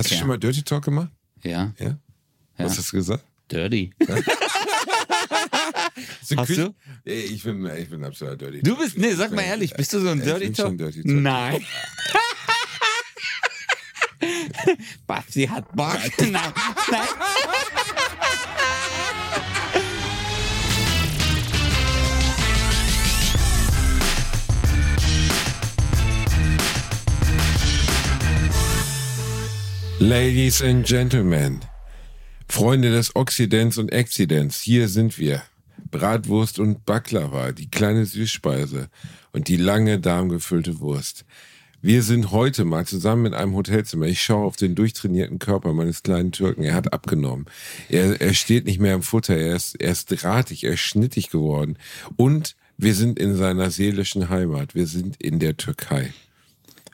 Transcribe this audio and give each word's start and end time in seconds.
Hast 0.00 0.10
du 0.10 0.14
schon 0.16 0.28
mal 0.28 0.38
Dirty 0.38 0.62
Talk 0.62 0.84
gemacht? 0.84 1.08
Ja. 1.42 1.72
Ja? 1.78 1.96
Was 2.58 2.76
hast 2.78 2.92
du 2.92 2.96
gesagt? 2.96 3.24
Dirty. 3.50 3.92
Du? 6.30 6.36
Hast 6.36 6.46
Küche- 6.48 6.72
du? 7.04 7.10
Ich 7.10 7.42
bin, 7.42 7.66
ich 7.76 7.88
bin 7.90 8.04
absoluter 8.04 8.36
Dirty 8.36 8.62
Du 8.62 8.76
bist, 8.76 8.96
nee, 8.96 9.12
sag 9.14 9.32
mal 9.32 9.42
ehrlich, 9.42 9.74
bist 9.74 9.92
du 9.92 9.98
so 10.00 10.08
ein 10.10 10.18
Ich 10.18 10.24
Dirty 10.24 10.44
bin 10.46 10.54
Talk? 10.54 10.66
schon 10.68 10.78
Dirty 10.78 11.02
Talk. 11.02 11.12
Nein. 11.12 11.64
Basti 15.06 15.46
hat 15.46 15.74
Bock. 15.74 15.98
Nein, 16.20 16.32
nein. 16.90 17.08
Ladies 30.02 30.62
and 30.62 30.86
Gentlemen, 30.86 31.60
Freunde 32.48 32.90
des 32.90 33.14
Okzidents 33.14 33.76
und 33.76 33.92
Exzidents, 33.92 34.58
hier 34.62 34.88
sind 34.88 35.18
wir. 35.18 35.42
Bratwurst 35.90 36.58
und 36.58 36.86
Baklava, 36.86 37.52
die 37.52 37.70
kleine 37.70 38.06
Süßspeise 38.06 38.88
und 39.32 39.48
die 39.48 39.58
lange 39.58 40.00
darmgefüllte 40.00 40.80
Wurst. 40.80 41.26
Wir 41.82 42.02
sind 42.02 42.30
heute 42.30 42.64
mal 42.64 42.86
zusammen 42.86 43.26
in 43.26 43.34
einem 43.34 43.54
Hotelzimmer. 43.54 44.06
Ich 44.06 44.22
schaue 44.22 44.46
auf 44.46 44.56
den 44.56 44.74
durchtrainierten 44.74 45.38
Körper 45.38 45.74
meines 45.74 46.02
kleinen 46.02 46.32
Türken. 46.32 46.62
Er 46.62 46.72
hat 46.72 46.94
abgenommen. 46.94 47.44
Er, 47.90 48.22
er 48.22 48.32
steht 48.32 48.64
nicht 48.64 48.80
mehr 48.80 48.94
im 48.94 49.02
Futter. 49.02 49.36
Er 49.36 49.54
ist, 49.54 49.78
er 49.78 49.92
ist 49.92 50.06
drahtig, 50.06 50.64
er 50.64 50.72
ist 50.72 50.80
schnittig 50.80 51.28
geworden. 51.28 51.76
Und 52.16 52.56
wir 52.78 52.94
sind 52.94 53.18
in 53.18 53.36
seiner 53.36 53.70
seelischen 53.70 54.30
Heimat. 54.30 54.74
Wir 54.74 54.86
sind 54.86 55.20
in 55.20 55.40
der 55.40 55.58
Türkei. 55.58 56.14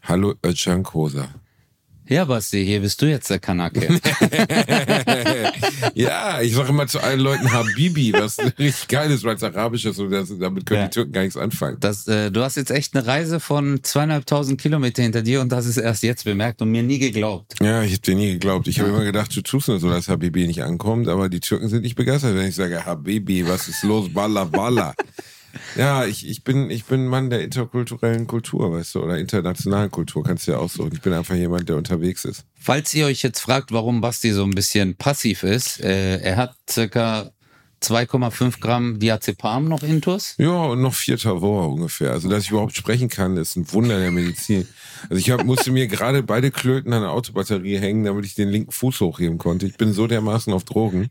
Hallo 0.02 0.34
Özcan 0.44 0.82
Kosa. 0.82 1.28
Ja, 2.08 2.24
Basti, 2.24 2.64
hier 2.64 2.80
bist 2.80 3.02
du 3.02 3.06
jetzt 3.06 3.28
der 3.30 3.38
Kanake. 3.38 3.88
Ja, 5.94 6.40
ich 6.42 6.54
sage 6.54 6.68
immer 6.68 6.86
zu 6.86 7.00
allen 7.00 7.20
Leuten 7.20 7.50
Habibi, 7.52 8.12
was 8.12 8.38
richtig 8.58 8.88
geil 8.88 9.10
ist, 9.10 9.24
weil 9.24 9.36
es 9.36 9.42
arabisch 9.42 9.84
ist 9.86 9.98
und 9.98 10.10
das, 10.10 10.30
damit 10.38 10.66
können 10.66 10.80
Ja. 10.82 10.86
die 10.88 10.92
Türken 10.94 11.12
gar 11.12 11.22
nichts 11.22 11.36
anfangen. 11.36 11.78
Das, 11.80 12.06
äh, 12.06 12.30
du 12.30 12.42
hast 12.42 12.56
jetzt 12.56 12.70
echt 12.70 12.94
eine 12.94 13.06
Reise 13.06 13.40
von 13.40 13.82
zweieinhalbtausend 13.82 14.60
Kilometer 14.60 15.02
hinter 15.02 15.22
dir 15.22 15.40
und 15.40 15.50
das 15.50 15.64
ist 15.66 15.78
erst 15.78 16.02
jetzt 16.02 16.24
bemerkt 16.24 16.60
und 16.60 16.70
mir 16.70 16.82
nie 16.82 16.98
geglaubt. 16.98 17.54
Ja, 17.62 17.82
ich 17.82 17.92
habe 17.92 18.02
dir 18.02 18.14
nie 18.14 18.32
geglaubt. 18.32 18.68
Ich 18.68 18.78
habe 18.80 18.90
immer 18.90 19.04
gedacht, 19.04 19.34
du 19.34 19.40
tust 19.42 19.68
nur 19.68 19.78
so, 19.80 19.88
dass 19.88 20.08
Habibi 20.08 20.46
nicht 20.46 20.62
ankommt, 20.62 21.08
aber 21.08 21.28
die 21.28 21.40
Türken 21.40 21.68
sind 21.68 21.82
nicht 21.82 21.94
begeistert, 21.96 22.36
wenn 22.36 22.46
ich 22.48 22.54
sage, 22.54 22.84
Habibi, 22.84 23.46
was 23.48 23.68
ist 23.68 23.82
los, 23.82 24.12
balla 24.12 24.44
balla. 24.44 24.94
Ja, 25.76 26.04
ich, 26.04 26.28
ich 26.28 26.44
bin 26.44 26.70
ich 26.70 26.84
bin 26.84 27.04
ein 27.04 27.08
Mann 27.08 27.30
der 27.30 27.42
interkulturellen 27.42 28.26
Kultur, 28.26 28.72
weißt 28.72 28.94
du, 28.94 29.02
oder 29.02 29.18
internationalen 29.18 29.90
Kultur, 29.90 30.24
kannst 30.24 30.46
du 30.46 30.52
ja 30.52 30.58
aussuchen. 30.58 30.92
Ich 30.92 31.02
bin 31.02 31.12
einfach 31.12 31.34
jemand, 31.34 31.68
der 31.68 31.76
unterwegs 31.76 32.24
ist. 32.24 32.44
Falls 32.58 32.92
ihr 32.94 33.06
euch 33.06 33.22
jetzt 33.22 33.40
fragt, 33.40 33.72
warum 33.72 34.00
Basti 34.00 34.32
so 34.32 34.44
ein 34.44 34.50
bisschen 34.50 34.96
passiv 34.96 35.42
ist, 35.42 35.80
äh, 35.80 36.18
er 36.18 36.36
hat 36.36 36.54
circa 36.68 37.30
2,5 37.82 38.60
Gramm 38.60 38.98
Diazepam 38.98 39.68
noch 39.68 39.82
intus. 39.82 40.34
Ja, 40.38 40.64
und 40.64 40.80
noch 40.80 40.94
vier 40.94 41.18
Tavor 41.18 41.68
ungefähr. 41.68 42.12
Also, 42.12 42.28
dass 42.28 42.44
ich 42.44 42.50
überhaupt 42.50 42.74
sprechen 42.74 43.08
kann, 43.08 43.36
ist 43.36 43.56
ein 43.56 43.70
Wunder 43.72 43.98
der 44.00 44.10
Medizin. 44.10 44.66
Also, 45.08 45.16
ich 45.16 45.30
hab, 45.30 45.44
musste 45.44 45.70
mir 45.70 45.86
gerade 45.86 46.22
beide 46.22 46.50
Klöten 46.50 46.92
an 46.92 47.02
der 47.02 47.10
Autobatterie 47.10 47.78
hängen, 47.78 48.04
damit 48.04 48.24
ich 48.24 48.34
den 48.34 48.48
linken 48.48 48.72
Fuß 48.72 49.00
hochheben 49.00 49.38
konnte. 49.38 49.66
Ich 49.66 49.76
bin 49.76 49.92
so 49.92 50.06
dermaßen 50.06 50.52
auf 50.52 50.64
Drogen. 50.64 51.10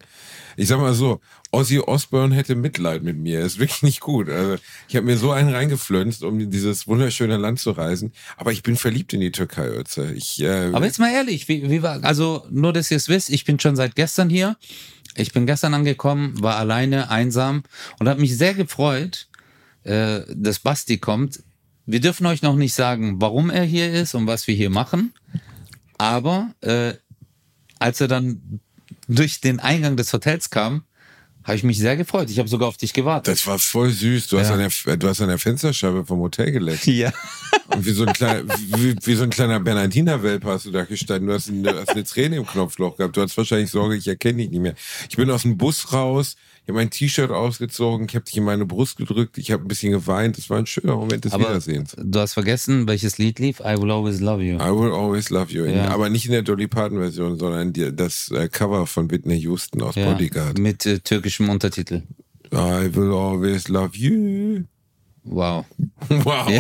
Ich 0.58 0.68
sag 0.68 0.80
mal 0.80 0.94
so, 0.94 1.20
Ozzy 1.52 1.80
Osbourne 1.80 2.36
hätte 2.36 2.56
Mitleid 2.56 3.04
mit 3.04 3.18
mir. 3.18 3.42
Ist 3.42 3.60
wirklich 3.60 3.84
nicht 3.84 4.00
gut. 4.00 4.30
Also, 4.30 4.58
ich 4.88 4.96
habe 4.96 5.06
mir 5.06 5.18
so 5.18 5.32
einen 5.32 5.54
reingeflönzt, 5.54 6.24
um 6.24 6.40
in 6.40 6.52
dieses 6.52 6.88
wunderschöne 6.88 7.38
Land 7.38 7.60
zu 7.60 7.72
reisen. 7.72 8.14
Aber 8.38 8.52
ich 8.52 8.64
bin 8.64 8.76
verliebt 8.76 9.14
in 9.14 9.22
die 9.22 9.32
Türkei, 9.32 9.68
Ötze. 9.68 10.12
Ich, 10.14 10.42
äh, 10.42 10.72
Aber 10.74 10.86
jetzt 10.86 11.00
mal 11.00 11.12
ehrlich, 11.12 11.48
wie, 11.48 11.70
wie 11.70 11.82
war, 11.82 12.04
also 12.04 12.46
nur, 12.50 12.74
dass 12.74 12.92
ihr 12.92 12.98
es 12.98 13.10
wisst, 13.10 13.30
ich 13.30 13.46
bin 13.46 13.60
schon 13.60 13.76
seit 13.76 13.96
gestern 13.96 14.30
hier. 14.30 14.58
Ich 15.18 15.32
bin 15.32 15.46
gestern 15.46 15.74
angekommen, 15.74 16.42
war 16.42 16.58
alleine, 16.58 17.10
einsam 17.10 17.64
und 18.00 18.10
habe 18.10 18.20
mich 18.20 18.38
sehr 18.38 18.54
gefreut, 18.54 19.28
äh, 19.84 20.22
dass 20.36 20.60
Basti 20.60 20.98
kommt. 20.98 21.42
Wir 21.86 22.02
dürfen 22.02 22.26
euch 22.26 22.42
noch 22.42 22.56
nicht 22.56 22.74
sagen, 22.74 23.22
warum 23.22 23.50
er 23.50 23.64
hier 23.64 23.94
ist 23.94 24.14
und 24.14 24.28
was 24.28 24.48
wir 24.48 24.56
hier 24.56 24.70
machen. 24.70 25.14
Aber 25.98 26.54
äh, 26.62 26.96
als 27.80 28.02
er 28.02 28.08
dann 28.08 28.60
durch 29.08 29.42
den 29.42 29.60
Eingang 29.60 29.98
des 29.98 30.12
Hotels 30.14 30.50
kam, 30.50 30.84
habe 31.44 31.58
ich 31.58 31.64
mich 31.64 31.78
sehr 31.78 31.96
gefreut. 31.96 32.30
Ich 32.32 32.40
habe 32.40 32.50
sogar 32.50 32.68
auf 32.68 32.78
dich 32.78 32.92
gewartet. 32.92 33.32
das 33.36 33.46
war 33.46 33.60
voll 33.60 33.92
süß. 33.92 34.28
Du, 34.30 34.40
hast 34.40 34.48
Ja. 34.48 34.56
an 34.56 34.60
der, 34.86 34.98
du 34.98 35.08
hast 35.08 35.22
an 35.22 35.28
der 35.28 35.38
Fensterscheibe 35.38 36.04
vom 36.04 36.20
Hotel 36.20 36.52
geleckt. 36.52 36.88
Ja. 36.88 37.14
Und 37.68 37.86
wie 37.86 37.92
so 37.92 38.04
ein 38.06 38.14
kleiner, 38.14 38.44
wie, 38.78 38.96
wie 39.04 39.16
so 39.16 39.24
ein 39.24 39.30
kleiner 39.30 39.60
Bernardiner-Welpe 39.60 40.48
hast 40.48 40.66
du 40.66 40.72
da 40.72 40.86
gestanden. 40.86 41.28
Du 41.28 41.34
hast, 41.36 41.50
eine, 41.50 41.62
du 41.62 41.80
hast 41.80 41.90
eine 41.90 42.04
Träne 42.04 42.38
im 42.38 42.48
Knopfloch 42.48 42.98
gehabt. 42.98 43.16
Du 43.16 43.22
hast 43.22 43.38
wahrscheinlich 43.38 43.70
Sorge, 43.70 43.96
ich 43.96 44.08
erkenne 44.08 44.40
dich 44.40 44.50
nicht 44.50 44.60
mehr. 44.62 44.74
Ich 45.10 45.18
bin 45.18 45.30
aus 45.30 45.44
dem 45.44 45.56
Bus 45.58 45.94
raus, 45.94 46.36
ich 46.66 46.70
habe 46.70 46.80
mein 46.80 46.90
T-Shirt 46.90 47.30
ausgezogen, 47.30 48.08
ich 48.10 48.16
habe 48.16 48.26
dich 48.26 48.38
in 48.38 48.44
meine 48.44 48.66
Brust 48.66 48.98
gedrückt, 48.98 49.38
ich 49.38 49.52
habe 49.52 49.64
ein 49.64 49.68
bisschen 49.68 49.92
geweint. 49.92 50.36
Das 50.40 50.50
war 50.50 50.58
ein 50.58 50.66
schöner 50.66 50.96
Moment 50.96 51.24
des 51.24 51.32
Aber 51.34 51.44
Wiedersehens. 51.44 51.96
du 51.96 52.20
hast 52.20 52.34
vergessen, 52.34 52.88
welches 52.88 53.20
Lied 53.20 53.38
lief? 53.38 53.60
I 53.60 53.80
will 53.80 53.92
always 53.92 54.20
love 54.20 54.42
you. 54.44 54.56
I 54.56 54.72
will 54.72 54.92
always 54.92 55.30
love 55.30 55.54
you. 55.54 55.66
Ja. 55.66 55.90
Aber 55.90 56.10
nicht 56.10 56.26
in 56.26 56.32
der 56.32 56.42
Dolly 56.42 56.68
Parton-Version, 56.68 57.38
sondern 57.38 57.72
das 57.96 58.32
äh, 58.32 58.50
Cover 58.50 58.88
von 58.88 59.12
Whitney 59.12 59.40
Houston 59.42 59.84
aus 59.84 59.94
Ja, 59.94 60.12
Bodyguard. 60.12 60.58
mit 60.58 60.86
äh, 60.88 60.98
türkischem 61.00 61.50
Untertitel. 61.50 62.02
I 62.52 62.90
will 62.96 63.12
always 63.14 63.68
love 63.68 63.96
you. 63.96 64.64
Wow. 65.26 65.66
Wow. 66.10 66.48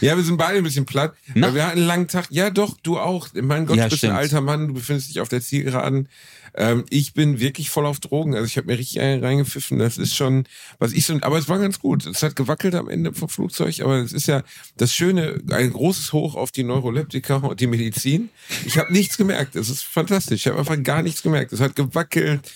Ja. 0.00 0.16
wir 0.16 0.22
sind 0.24 0.36
beide 0.36 0.58
ein 0.58 0.64
bisschen 0.64 0.86
platt. 0.86 1.14
Na? 1.34 1.54
Wir 1.54 1.66
hatten 1.66 1.78
einen 1.78 1.86
langen 1.86 2.08
Tag. 2.08 2.26
Ja, 2.30 2.50
doch, 2.50 2.76
du 2.82 2.98
auch. 2.98 3.28
Mein 3.34 3.66
Gott, 3.66 3.76
Ja, 3.76 3.84
du 3.84 3.90
bist 3.90 4.04
ein 4.04 4.08
stimmt. 4.08 4.14
alter 4.18 4.40
Mann, 4.40 4.68
du 4.68 4.74
befindest 4.74 5.10
dich 5.10 5.20
auf 5.20 5.28
der 5.28 5.40
Zielgeraden. 5.42 6.08
Ähm, 6.54 6.84
ich 6.90 7.14
bin 7.14 7.40
wirklich 7.40 7.70
voll 7.70 7.86
auf 7.86 8.00
Drogen. 8.00 8.34
Also 8.34 8.46
ich 8.46 8.56
habe 8.56 8.66
mir 8.66 8.78
richtig 8.78 9.00
reingepfiffen. 9.00 9.78
Das 9.78 9.98
ist 9.98 10.14
schon, 10.16 10.44
was 10.78 10.92
ich 10.92 11.06
so, 11.06 11.16
aber 11.20 11.38
es 11.38 11.48
war 11.48 11.58
ganz 11.58 11.78
gut. 11.78 12.06
Es 12.06 12.22
hat 12.22 12.36
gewackelt 12.36 12.74
am 12.74 12.88
Ende 12.88 13.12
vom 13.12 13.28
Flugzeug, 13.28 13.80
aber 13.80 13.96
es 13.98 14.12
ist 14.12 14.26
ja 14.26 14.42
das 14.76 14.92
Schöne, 14.94 15.40
ein 15.50 15.72
großes 15.72 16.12
Hoch 16.12 16.34
auf 16.34 16.50
die 16.52 16.62
Neuroleptika 16.64 17.36
und 17.36 17.60
die 17.60 17.66
Medizin. 17.66 18.30
Ich 18.66 18.78
habe 18.78 18.92
nichts 18.92 19.16
gemerkt. 19.16 19.56
Es 19.56 19.68
ist 19.70 19.82
fantastisch. 19.84 20.40
Ich 20.42 20.46
habe 20.46 20.58
einfach 20.58 20.82
gar 20.82 21.02
nichts 21.02 21.22
gemerkt. 21.22 21.52
Es 21.52 21.60
hat 21.60 21.76
gewackelt. 21.76 22.50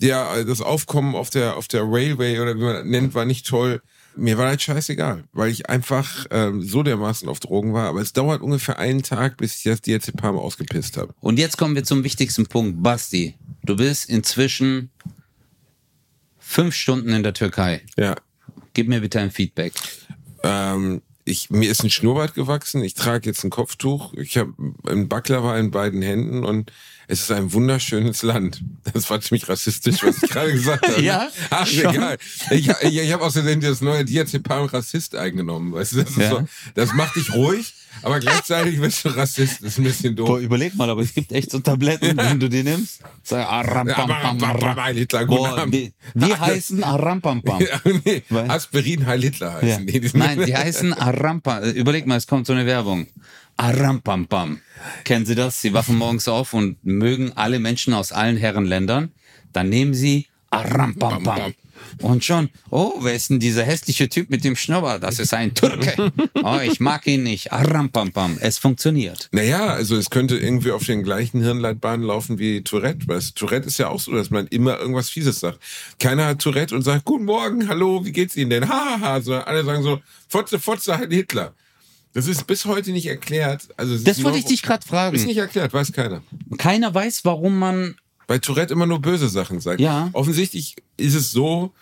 Der, 0.00 0.44
das 0.44 0.60
Aufkommen 0.60 1.14
auf 1.14 1.30
der, 1.30 1.56
auf 1.56 1.68
der 1.68 1.82
Railway 1.84 2.38
oder 2.40 2.54
wie 2.56 2.62
man 2.62 2.74
das 2.74 2.84
nennt, 2.84 3.14
war 3.14 3.24
nicht 3.24 3.46
toll. 3.46 3.80
Mir 4.14 4.38
war 4.38 4.50
das 4.52 4.62
scheißegal, 4.62 5.24
weil 5.32 5.50
ich 5.50 5.68
einfach 5.68 6.26
ähm, 6.30 6.62
so 6.62 6.82
dermaßen 6.82 7.28
auf 7.28 7.40
Drogen 7.40 7.74
war. 7.74 7.88
Aber 7.88 8.00
es 8.00 8.12
dauert 8.12 8.40
ungefähr 8.40 8.78
einen 8.78 9.02
Tag, 9.02 9.36
bis 9.36 9.56
ich 9.56 9.62
das 9.64 9.82
Diazepam 9.82 10.36
ausgepisst 10.36 10.96
habe. 10.96 11.14
Und 11.20 11.38
jetzt 11.38 11.58
kommen 11.58 11.74
wir 11.74 11.84
zum 11.84 12.02
wichtigsten 12.04 12.46
Punkt. 12.46 12.82
Basti, 12.82 13.34
du 13.62 13.76
bist 13.76 14.08
inzwischen 14.08 14.90
fünf 16.38 16.74
Stunden 16.74 17.10
in 17.10 17.22
der 17.22 17.34
Türkei. 17.34 17.82
Ja. 17.98 18.16
Gib 18.72 18.88
mir 18.88 19.00
bitte 19.00 19.20
ein 19.20 19.30
Feedback. 19.30 19.72
Ähm, 20.42 21.02
ich, 21.24 21.50
mir 21.50 21.70
ist 21.70 21.82
ein 21.82 21.90
Schnurrbart 21.90 22.34
gewachsen. 22.34 22.82
Ich 22.84 22.94
trage 22.94 23.28
jetzt 23.28 23.44
ein 23.44 23.50
Kopftuch. 23.50 24.14
Ich 24.14 24.38
habe 24.38 24.54
einen 24.86 25.08
Baklava 25.08 25.58
in 25.58 25.70
beiden 25.70 26.00
Händen 26.00 26.44
und 26.44 26.72
es 27.08 27.20
ist 27.22 27.30
ein 27.30 27.52
wunderschönes 27.52 28.22
Land. 28.22 28.62
Das 28.92 29.08
war 29.10 29.20
ziemlich 29.20 29.48
rassistisch, 29.48 30.02
was 30.02 30.22
ich 30.22 30.30
gerade 30.30 30.52
gesagt 30.52 30.86
habe. 30.88 31.00
Ja, 31.02 31.28
Ach, 31.50 31.66
schon. 31.66 31.94
egal. 31.94 32.18
Ich, 32.50 32.68
ich, 32.68 32.96
ich 32.98 33.12
habe 33.12 33.24
außerdem 33.24 33.60
das 33.60 33.80
neue 33.80 34.04
Diazepam 34.04 34.64
Rassist 34.66 35.14
eingenommen. 35.14 35.72
Weißt 35.72 35.92
du, 35.92 36.02
das, 36.04 36.16
Ja. 36.16 36.30
so, 36.30 36.48
das 36.74 36.92
macht 36.94 37.16
dich 37.16 37.32
ruhig, 37.32 37.74
aber 38.02 38.20
gleichzeitig 38.20 38.80
bist 38.80 39.04
du 39.04 39.08
Rassist. 39.10 39.60
Das 39.62 39.68
ist 39.72 39.78
ein 39.78 39.84
bisschen 39.84 40.16
doof. 40.16 40.40
überleg 40.40 40.74
mal, 40.74 40.88
aber 40.90 41.02
es 41.02 41.14
gibt 41.14 41.32
echt 41.32 41.50
so 41.50 41.58
Tabletten, 41.58 42.16
wenn 42.16 42.38
du 42.40 42.48
die 42.48 42.62
nimmst. 42.62 43.00
Sag, 43.22 43.46
aram, 43.46 43.88
Ja, 43.88 43.94
pam, 43.94 44.10
aber- 44.10 44.20
pam, 44.20 44.44
aber- 44.44 44.62
ram. 44.62 44.70
aber 44.70 44.84
Heil 44.84 45.06
Boah, 45.26 45.66
die, 45.66 45.92
die 46.14 46.34
heißen 46.36 46.82
Arampampam. 46.84 47.60
Ja, 47.60 47.80
nee, 48.04 48.22
Aspirin 48.48 49.06
Heil 49.06 49.22
Hitler 49.22 49.54
heißen 49.54 49.88
Ja. 49.88 50.00
die. 50.00 50.10
Nein, 50.14 50.44
die 50.46 50.56
heißen 50.56 50.92
Arampa. 50.94 51.60
Überleg 51.62 52.06
mal, 52.06 52.16
es 52.16 52.26
kommt 52.26 52.46
so 52.46 52.52
eine 52.52 52.66
Werbung. 52.66 53.06
Arampampam. 53.56 54.60
Kennen 55.04 55.24
Sie 55.26 55.34
das? 55.34 55.60
Sie 55.62 55.72
wachen 55.72 55.96
morgens 55.96 56.28
auf 56.28 56.52
und 56.52 56.84
mögen 56.84 57.32
alle 57.36 57.58
Menschen 57.58 57.94
aus 57.94 58.12
allen 58.12 58.36
Herrenländern. 58.36 59.10
Dann 59.52 59.68
nehmen 59.70 59.94
Sie 59.94 60.26
Arampampam. 60.50 61.54
Und 62.02 62.24
schon, 62.24 62.50
oh, 62.70 62.94
wer 63.00 63.14
ist 63.14 63.30
denn 63.30 63.40
dieser 63.40 63.64
hässliche 63.64 64.08
Typ 64.08 64.30
mit 64.30 64.44
dem 64.44 64.56
Schnurrbart? 64.56 65.02
Das 65.02 65.18
ist 65.18 65.32
ein 65.34 65.54
Türke. 65.54 66.12
Oh, 66.42 66.60
ich 66.62 66.78
mag 66.80 67.06
ihn 67.06 67.22
nicht. 67.24 67.52
Arampampam. 67.52 68.38
Es 68.40 68.58
funktioniert. 68.58 69.28
Naja, 69.32 69.66
also 69.66 69.96
es 69.96 70.10
könnte 70.10 70.36
irgendwie 70.36 70.70
auf 70.70 70.84
den 70.84 71.02
gleichen 71.02 71.42
Hirnleitbahnen 71.42 72.06
laufen 72.06 72.38
wie 72.38 72.62
Tourette. 72.62 73.08
Weißt? 73.08 73.34
Tourette 73.36 73.66
ist 73.66 73.78
ja 73.78 73.88
auch 73.88 73.98
so, 73.98 74.12
dass 74.12 74.30
man 74.30 74.46
immer 74.48 74.78
irgendwas 74.78 75.08
Fieses 75.08 75.40
sagt. 75.40 75.58
Keiner 75.98 76.26
hat 76.26 76.38
Tourette 76.40 76.74
und 76.74 76.82
sagt, 76.82 77.04
guten 77.04 77.24
Morgen, 77.24 77.68
hallo, 77.68 78.04
wie 78.04 78.12
geht's 78.12 78.36
Ihnen 78.36 78.50
denn? 78.50 78.68
Hahaha, 78.68 79.00
ha, 79.00 79.08
ha. 79.14 79.20
sondern 79.20 79.44
alle 79.44 79.64
sagen 79.64 79.82
so, 79.82 80.00
Fotze, 80.28 80.58
Fotze, 80.58 80.96
halt 80.96 81.12
Hitler. 81.12 81.54
Das 82.12 82.26
ist 82.28 82.46
bis 82.46 82.64
heute 82.64 82.92
nicht 82.92 83.06
erklärt. 83.06 83.68
Also 83.76 83.92
Das 83.98 84.18
ist 84.18 84.24
wollte 84.24 84.38
ich 84.38 84.46
dich 84.46 84.62
gerade 84.62 84.80
Ist 84.82 84.88
fragen. 84.88 85.22
nicht 85.22 85.36
erklärt, 85.36 85.74
weiß 85.74 85.92
keiner. 85.92 86.22
Keiner 86.56 86.94
weiß, 86.94 87.24
warum 87.24 87.58
man. 87.58 87.96
Bei 88.26 88.38
Tourette 88.38 88.72
immer 88.72 88.86
nur 88.86 89.00
böse 89.00 89.28
Sachen 89.28 89.60
sagt. 89.60 89.80
Ja. 89.80 90.10
Offensichtlich 90.12 90.76
ist 90.96 91.14
es 91.14 91.30
so, 91.30 91.72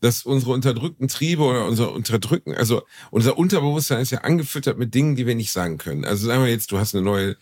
dass 0.00 0.24
unsere 0.24 0.52
unterdrückten 0.52 1.08
Triebe 1.08 1.42
oder 1.42 1.66
unser 1.66 1.92
Unterdrücken, 1.92 2.54
also 2.54 2.82
unser 3.10 3.38
Unterbewusstsein 3.38 4.00
ist 4.00 4.10
ja 4.10 4.18
angefüttert 4.18 4.76
mit 4.76 4.94
Dingen, 4.94 5.16
die 5.16 5.26
wir 5.26 5.34
nicht 5.34 5.50
sagen 5.50 5.78
können. 5.78 6.04
Also 6.04 6.26
sagen 6.26 6.42
wir 6.42 6.50
jetzt, 6.50 6.70
du 6.72 6.78
hast 6.78 6.94
eine 6.94 7.02
neue 7.02 7.36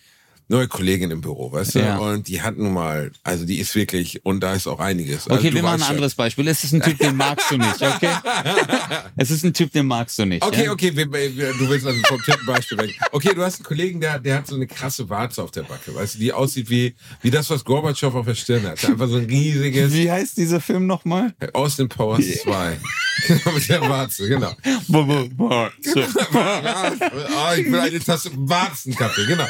neue 0.48 0.68
Kollegin 0.68 1.10
im 1.10 1.20
Büro, 1.20 1.50
weißt 1.52 1.76
du? 1.76 1.78
Ja. 1.80 1.98
Und 1.98 2.28
die 2.28 2.42
hat 2.42 2.56
nun 2.58 2.72
mal, 2.72 3.10
also 3.22 3.44
die 3.44 3.58
ist 3.58 3.74
wirklich, 3.74 4.24
und 4.24 4.40
da 4.40 4.54
ist 4.54 4.66
auch 4.66 4.80
einiges. 4.80 5.28
Also 5.28 5.40
Okay, 5.40 5.54
wir 5.54 5.62
machen 5.62 5.82
ein 5.82 5.90
anderes 5.90 6.14
Beispiel. 6.14 6.46
Es 6.48 6.64
ist 6.64 6.72
ein 6.72 6.82
Typ, 6.82 6.98
den 6.98 7.16
magst 7.16 7.50
du 7.50 7.56
nicht, 7.56 7.82
okay? 7.82 8.10
es 9.16 9.30
ist 9.30 9.44
ein 9.44 9.54
Typ, 9.54 9.72
den 9.72 9.86
magst 9.86 10.18
du 10.18 10.26
nicht. 10.26 10.44
Okay, 10.44 10.66
ja? 10.66 10.72
okay, 10.72 10.94
wir, 10.94 11.10
wir, 11.12 11.52
du 11.54 11.68
willst 11.68 11.86
also 11.86 12.00
vom 12.06 12.20
dritten 12.20 12.46
Beispiel 12.46 12.78
weg. 12.78 12.98
Okay, 13.12 13.34
du 13.34 13.42
hast 13.42 13.56
einen 13.56 13.64
Kollegen, 13.64 14.00
der, 14.00 14.18
der 14.18 14.36
hat 14.38 14.46
so 14.46 14.56
eine 14.56 14.66
krasse 14.66 15.08
Warze 15.08 15.42
auf 15.42 15.50
der 15.50 15.62
Backe, 15.62 15.94
weißt 15.94 16.14
du, 16.16 16.18
die 16.18 16.32
aussieht 16.32 16.68
wie, 16.68 16.94
wie 17.22 17.30
das, 17.30 17.48
was 17.50 17.64
Gorbatschow 17.64 18.14
auf 18.14 18.26
der 18.26 18.34
Stirn 18.34 18.62
hat. 18.64 18.84
Einfach 18.84 19.08
so 19.08 19.16
ein 19.16 19.24
riesiges 19.24 19.92
Wie 19.92 20.10
heißt 20.10 20.36
dieser 20.36 20.60
Film 20.60 20.86
nochmal? 20.86 21.34
Austin 21.52 21.88
Powers 21.88 22.24
2. 22.42 22.78
Genau, 23.26 23.52
mit 23.52 23.68
der 23.68 23.80
Warze, 23.82 24.28
genau. 24.28 24.52
Ah, 26.34 27.54
ich 27.56 27.66
will 27.70 27.78
eine 27.78 28.00
Tasse 28.00 28.30
Warzenkaffee, 28.34 29.26
genau. 29.26 29.46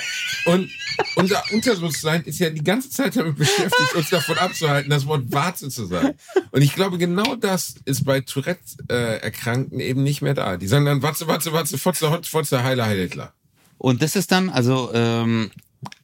Und 0.47 0.69
unser 1.17 1.43
Unterbewusstsein 1.53 2.23
ist 2.25 2.39
ja 2.39 2.51
die 2.51 2.65
ganze 2.65 2.91
Zeit 2.91 3.17
damit 3.17 3.37
beschäftigt, 3.37 3.95
uns 3.95 4.11
davon 4.11 4.39
abzuhalten, 4.39 4.91
das 4.91 5.07
Wort 5.07 5.31
Warze 5.33 5.69
zu 5.69 5.87
sagen. 5.87 6.15
Und 6.51 6.63
ich 6.63 6.75
glaube, 6.75 6.99
genau 6.99 7.37
das 7.37 7.75
ist 7.85 8.05
bei 8.05 8.21
Tourette-Erkrankten 8.21 9.81
eben 9.81 10.03
nicht 10.03 10.23
mehr 10.23 10.35
da. 10.35 10.57
Die 10.57 10.67
sagen 10.67 10.85
dann 10.85 11.03
Watze, 11.03 11.27
Watze, 11.27 11.53
Watze, 11.53 11.79
Fotze, 11.79 12.11
Hotz, 12.11 12.29
Fotze, 12.29 12.63
Heiler, 12.63 12.87
Heil 12.87 13.01
Hitler. 13.01 13.33
Und 13.79 14.03
das 14.03 14.17
ist 14.17 14.31
dann, 14.33 14.49
also, 14.49 14.91
ähm, 14.95 15.51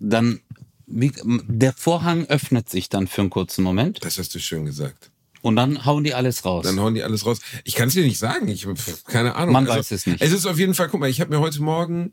dann, 0.00 0.40
wie, 0.86 1.12
der 1.46 1.72
Vorhang 1.72 2.26
öffnet 2.26 2.68
sich 2.68 2.88
dann 2.88 3.06
für 3.06 3.20
einen 3.20 3.30
kurzen 3.30 3.62
Moment 3.62 4.04
Das 4.04 4.18
hast 4.18 4.34
du 4.34 4.40
schön 4.40 4.64
gesagt. 4.64 5.10
und 5.42 5.54
dann 5.54 5.84
hauen 5.84 6.02
die 6.02 6.14
alles 6.14 6.44
raus. 6.44 6.64
Dann 6.64 6.80
hauen 6.80 6.94
die 6.94 7.02
alles 7.04 7.24
raus. 7.24 7.38
Ich 7.64 7.74
kann 7.76 7.88
es 7.88 7.94
dir 7.94 8.04
nicht 8.04 8.18
sagen. 8.18 8.48
Ich 8.48 8.66
pf, 8.66 9.04
keine 9.04 9.36
Ahnung. 9.36 9.54
Also, 9.54 9.68
Man 9.70 9.78
weiß 9.78 9.90
es 9.92 10.06
nicht. 10.06 10.20
Es 10.20 10.32
ist 10.32 10.46
auf 10.46 10.58
jeden 10.58 10.74
Fall, 10.74 10.88
guck 10.88 10.98
mal, 10.98 11.08
ich 11.08 11.20
habe 11.20 11.30
mir 11.30 11.40
heute 11.40 11.62
Morgen, 11.62 12.12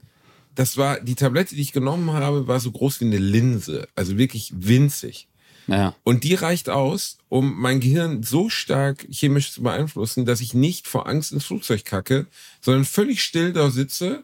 das 0.55 0.77
war 0.77 0.99
die 0.99 1.15
Tablette, 1.15 1.55
die 1.55 1.61
ich 1.61 1.73
genommen 1.73 2.11
habe, 2.13 2.47
war 2.47 2.59
so 2.59 2.71
groß 2.71 3.01
wie 3.01 3.05
eine 3.05 3.17
Linse, 3.17 3.87
also 3.95 4.17
wirklich 4.17 4.51
winzig. 4.55 5.27
ja. 5.67 5.95
Und 6.03 6.23
die 6.23 6.33
reicht 6.33 6.69
aus, 6.69 7.17
um 7.29 7.59
mein 7.59 7.79
Gehirn 7.79 8.23
so 8.23 8.49
stark 8.49 9.05
chemisch 9.11 9.51
zu 9.51 9.61
beeinflussen, 9.61 10.25
dass 10.25 10.41
ich 10.41 10.53
nicht 10.53 10.87
vor 10.87 11.07
Angst 11.07 11.31
ins 11.31 11.45
Flugzeug 11.45 11.85
kacke, 11.85 12.27
sondern 12.61 12.85
völlig 12.85 13.21
still 13.21 13.53
da 13.53 13.69
sitze. 13.69 14.23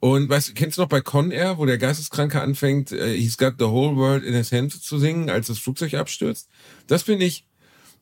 Und 0.00 0.28
weißt 0.28 0.48
du, 0.48 0.54
kennst 0.54 0.78
du 0.78 0.82
noch 0.82 0.88
bei 0.88 1.00
Con 1.00 1.30
Air, 1.30 1.58
wo 1.58 1.66
der 1.66 1.78
Geisteskranke 1.78 2.40
anfängt, 2.40 2.90
äh, 2.90 3.16
He's 3.16 3.36
got 3.36 3.54
the 3.58 3.66
whole 3.66 3.94
world 3.96 4.24
in 4.24 4.34
his 4.34 4.50
hands 4.50 4.80
zu 4.80 4.98
singen, 4.98 5.30
als 5.30 5.46
das 5.46 5.58
Flugzeug 5.58 5.94
abstürzt? 5.94 6.48
Das 6.88 7.04
bin 7.04 7.20
ich 7.20 7.44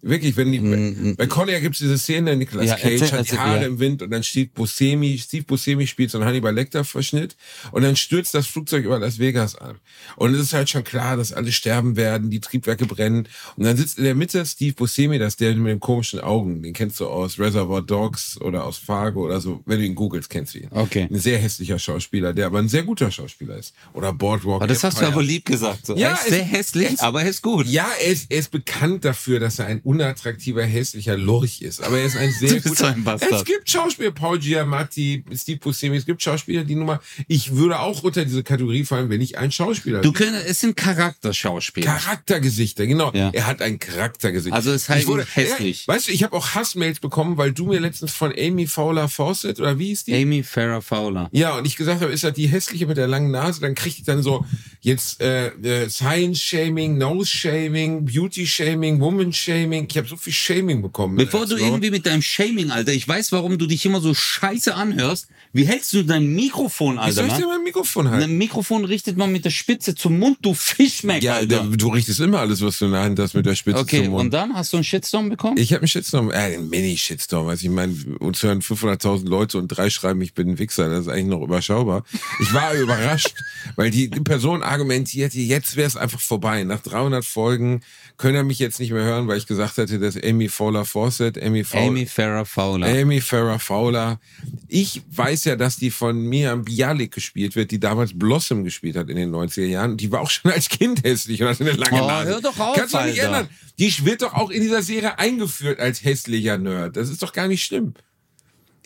wirklich, 0.02 0.36
wenn 0.36 0.52
die, 0.52 1.14
bei 1.16 1.26
Con 1.26 1.48
Air 1.48 1.60
gibt 1.60 1.74
es 1.76 1.80
diese 1.80 1.98
Szene, 1.98 2.36
Nicolas 2.36 2.66
Mm, 2.66 2.68
Ja, 2.68 2.76
Cage 2.76 3.00
erzähl- 3.02 3.18
hat 3.18 3.30
die 3.32 3.38
Haare 3.38 3.60
ja. 3.62 3.66
im 3.66 3.78
Wind 3.78 4.02
und 4.02 4.10
dann 4.10 4.22
steht 4.22 4.54
Buscemi, 4.54 5.18
Steve 5.18 5.44
Buscemi 5.44 5.86
spielt 5.86 6.10
so 6.10 6.18
einen 6.18 6.26
Hannibal 6.26 6.54
Lecter 6.54 6.84
Verschnitt 6.84 7.36
und 7.72 7.82
dann 7.82 7.96
stürzt 7.96 8.34
das 8.34 8.46
Flugzeug 8.46 8.84
über 8.84 8.98
Las 8.98 9.18
Vegas 9.18 9.56
an. 9.56 9.76
Und 10.16 10.34
es 10.34 10.40
ist 10.40 10.52
halt 10.52 10.70
schon 10.70 10.84
klar, 10.84 11.16
dass 11.16 11.32
alle 11.32 11.52
sterben 11.52 11.96
werden, 11.96 12.30
die 12.30 12.40
Triebwerke 12.40 12.86
brennen. 12.86 13.28
Und 13.56 13.64
dann 13.64 13.76
sitzt 13.76 13.98
in 13.98 14.04
der 14.04 14.14
Mitte 14.14 14.44
Steve 14.46 14.74
Buscemi, 14.74 15.18
das 15.18 15.34
ist 15.34 15.40
der 15.40 15.54
mit 15.54 15.66
den 15.72 15.80
komischen 15.80 16.20
Augen, 16.20 16.62
den 16.62 16.72
kennst 16.72 17.00
du 17.00 17.06
aus 17.06 17.38
Reservoir 17.38 17.82
Dogs 17.82 18.40
oder 18.40 18.64
aus 18.64 18.78
Fargo 18.78 19.24
oder 19.24 19.40
so. 19.40 19.62
Wenn 19.66 19.80
du 19.80 19.86
ihn 19.86 19.94
googelst, 19.94 20.30
kennst 20.30 20.54
du 20.54 20.58
ihn. 20.60 20.68
Okay. 20.70 21.08
Ein 21.10 21.18
sehr 21.18 21.38
hässlicher 21.38 21.78
Schauspieler, 21.78 22.32
der 22.32 22.46
aber 22.46 22.58
ein 22.58 22.68
sehr 22.68 22.82
guter 22.84 23.10
Schauspieler 23.10 23.56
ist. 23.56 23.74
Oder 23.92 24.12
Boardwalk 24.12 24.56
Aber 24.62 24.66
das 24.66 24.82
hast 24.84 24.94
du 24.98 25.00
Empire. 25.04 25.12
aber 25.14 25.22
lieb 25.22 25.44
gesagt. 25.44 25.86
So. 25.86 25.96
Ja, 25.96 26.08
er 26.10 26.14
ist 26.14 26.28
sehr 26.28 26.44
hässlich, 26.44 27.00
aber 27.00 27.22
er 27.22 27.30
ist 27.30 27.42
gut. 27.42 27.66
Ja, 27.66 27.88
er 28.02 28.12
ist, 28.12 28.30
er 28.30 28.38
ist 28.38 28.50
bekannt 28.50 29.04
dafür, 29.04 29.40
dass 29.40 29.58
er 29.58 29.66
ein 29.66 29.80
unattraktiver, 29.90 30.64
hässlicher 30.64 31.16
Lurch 31.16 31.62
ist. 31.62 31.82
Aber 31.82 31.98
er 31.98 32.06
ist 32.06 32.16
ein 32.16 32.30
sehr 32.32 32.60
guter. 32.60 32.88
ein. 32.88 33.04
Es 33.30 33.44
gibt 33.44 33.68
Schauspieler, 33.68 34.12
Paul 34.12 34.38
Giamatti, 34.38 35.24
Steve 35.34 35.58
Buscemi, 35.58 35.96
es 35.96 36.06
gibt 36.06 36.22
Schauspieler, 36.22 36.64
die 36.64 36.74
Nummer. 36.76 37.00
Ich 37.28 37.54
würde 37.56 37.80
auch 37.80 38.02
unter 38.02 38.24
diese 38.24 38.42
Kategorie 38.42 38.84
fallen, 38.84 39.10
wenn 39.10 39.20
ich 39.20 39.36
ein 39.38 39.50
Schauspieler 39.52 40.00
Du 40.00 40.12
könntest, 40.12 40.46
es 40.46 40.60
sind 40.60 40.76
Charakterschauspieler. 40.76 41.86
Charaktergesichter, 41.96 42.86
genau. 42.86 43.10
Ja. 43.14 43.30
Er 43.32 43.46
hat 43.46 43.60
ein 43.62 43.78
Charaktergesicht. 43.78 44.54
Also 44.54 44.70
es 44.72 44.88
ist 44.88 44.96
Ich 44.96 45.06
wurde- 45.06 45.26
hässlich. 45.34 45.86
Ja, 45.86 45.94
weißt 45.94 46.08
du, 46.08 46.12
ich 46.12 46.22
habe 46.22 46.36
auch 46.36 46.54
Hassmails 46.54 47.00
bekommen, 47.00 47.36
weil 47.36 47.52
du 47.52 47.66
mir 47.66 47.80
letztens 47.80 48.12
von 48.12 48.32
Amy 48.38 48.66
Fowler 48.66 49.08
Fawcett 49.08 49.60
oder 49.60 49.78
wie 49.78 49.86
hieß 49.88 50.04
die? 50.04 50.14
Amy 50.14 50.42
Farrah 50.42 50.80
Fowler. 50.80 51.28
Ja, 51.32 51.56
und 51.58 51.66
ich 51.66 51.76
gesagt 51.76 52.00
habe, 52.00 52.12
ist 52.12 52.24
das 52.24 52.32
die 52.34 52.46
hässliche 52.46 52.86
mit 52.86 52.96
der 52.96 53.08
langen 53.08 53.30
Nase? 53.30 53.60
Dann 53.60 53.74
kriegt 53.74 53.98
ich 53.98 54.04
dann 54.04 54.22
so 54.22 54.44
jetzt 54.82 55.20
äh, 55.20 55.48
äh, 55.48 55.88
Science-Shaming, 55.90 56.98
Nose-Shaming, 56.98 58.04
Beauty-Shaming, 58.06 59.00
Woman-Shaming. 59.00 59.86
Ich 59.90 59.96
habe 59.98 60.08
so 60.08 60.16
viel 60.16 60.32
Shaming 60.32 60.82
bekommen. 60.82 61.16
Bevor 61.16 61.46
du 61.46 61.54
Also, 61.54 61.64
irgendwie 61.64 61.90
mit 61.90 62.06
deinem 62.06 62.22
Shaming, 62.22 62.70
Alter, 62.70 62.92
ich 62.92 63.06
weiß, 63.06 63.32
warum 63.32 63.58
du 63.58 63.66
dich 63.66 63.84
immer 63.84 64.00
so 64.00 64.14
scheiße 64.14 64.74
anhörst. 64.74 65.28
Wie 65.52 65.64
hältst 65.64 65.92
du 65.92 66.04
dein 66.04 66.32
Mikrofon, 66.34 66.94
Wie 66.94 66.98
Alter? 67.00 67.12
soll 67.14 67.26
ich 67.26 67.32
denn 67.32 67.40
Ne? 67.42 67.46
mein 67.48 67.64
Mikrofon 67.64 68.08
halten? 68.08 68.24
Ein 68.30 68.38
Mikrofon 68.38 68.84
richtet 68.84 69.16
man 69.16 69.32
mit 69.32 69.44
der 69.44 69.50
Spitze 69.50 69.94
zum 69.96 70.18
Mund, 70.18 70.38
du 70.42 70.54
Fischmeck, 70.54 71.22
Ja, 71.24 71.34
Alter. 71.34 71.64
du 71.64 71.88
richtest 71.88 72.20
immer 72.20 72.38
alles, 72.38 72.62
was 72.62 72.78
du 72.78 72.84
in 72.86 72.92
der 72.92 73.00
Hand 73.02 73.18
hast, 73.18 73.34
mit 73.34 73.46
der 73.46 73.56
Spitze 73.56 73.80
Okay, 73.80 74.02
zum 74.04 74.12
Mund. 74.12 74.24
und 74.26 74.30
dann 74.30 74.54
hast 74.54 74.72
du 74.72 74.76
einen 74.76 74.84
Shitstorm 74.84 75.28
bekommen? 75.28 75.56
Ich 75.58 75.72
habe 75.72 75.80
einen 75.82 75.88
Shitstorm, 75.88 76.30
äh, 76.30 76.34
einen 76.34 76.68
Mini-Shitstorm. 76.70 77.48
Also 77.48 77.64
ich 77.66 77.70
meine, 77.72 77.94
uns 78.20 78.42
hören 78.44 78.62
500.000 78.62 79.28
Leute 79.28 79.58
und 79.58 79.66
drei 79.68 79.90
schreiben, 79.90 80.22
ich 80.22 80.34
bin 80.34 80.50
ein 80.50 80.58
Wichser. 80.60 80.88
Das 80.88 81.00
ist 81.00 81.08
eigentlich 81.08 81.26
noch 81.26 81.42
überschaubar. 81.42 82.04
Ich 82.40 82.54
war 82.54 82.72
überrascht, 82.80 83.34
weil 83.76 83.90
die 83.90 84.06
Person 84.08 84.62
argumentierte, 84.70 85.38
jetzt 85.40 85.76
wäre 85.76 85.86
es 85.88 85.96
einfach 85.96 86.20
vorbei. 86.20 86.62
Nach 86.64 86.80
300 86.80 87.24
Folgen 87.24 87.82
können 88.16 88.36
er 88.36 88.44
mich 88.44 88.58
jetzt 88.58 88.78
nicht 88.80 88.92
mehr 88.92 89.02
hören, 89.02 89.26
weil 89.28 89.36
ich 89.36 89.46
gesagt 89.46 89.76
hatte, 89.78 89.98
dass 89.98 90.16
Amy 90.22 90.48
Fowler 90.48 90.84
Fawcett, 90.84 91.42
Amy 91.42 91.64
Fowler, 91.64 91.88
Amy 91.88 92.06
Farrah 92.06 92.44
Fowler. 92.44 92.86
Amy 92.86 93.20
Farrah 93.20 93.58
Fowler. 93.58 94.20
Ich 94.68 95.02
weiß 95.10 95.44
ja, 95.46 95.56
dass 95.56 95.76
die 95.76 95.90
von 95.90 96.20
Miriam 96.22 96.64
Bialik 96.64 97.12
gespielt 97.12 97.56
wird, 97.56 97.70
die 97.72 97.80
damals 97.80 98.16
Blossom 98.16 98.64
gespielt 98.64 98.96
hat 98.96 99.10
in 99.10 99.16
den 99.16 99.30
90er 99.34 99.66
Jahren. 99.66 99.96
Die 99.96 100.10
war 100.12 100.20
auch 100.20 100.30
schon 100.30 100.50
als 100.52 100.68
Kind 100.68 101.02
hässlich 101.04 101.42
und 101.42 101.48
hatte 101.48 101.64
eine 101.64 101.72
lange 101.72 102.02
Oh, 102.02 102.06
Nase. 102.06 102.30
hör 102.30 102.40
doch 102.40 102.58
auf, 102.58 102.76
Kannst 102.76 102.94
du 102.94 103.02
nicht 103.04 103.18
ändern. 103.18 103.48
Die 103.78 103.92
wird 104.04 104.22
doch 104.22 104.34
auch 104.34 104.50
in 104.50 104.62
dieser 104.62 104.82
Serie 104.82 105.18
eingeführt 105.18 105.80
als 105.80 106.04
hässlicher 106.04 106.58
Nerd. 106.58 106.96
Das 106.96 107.08
ist 107.08 107.22
doch 107.22 107.32
gar 107.32 107.48
nicht 107.48 107.64
schlimm. 107.64 107.94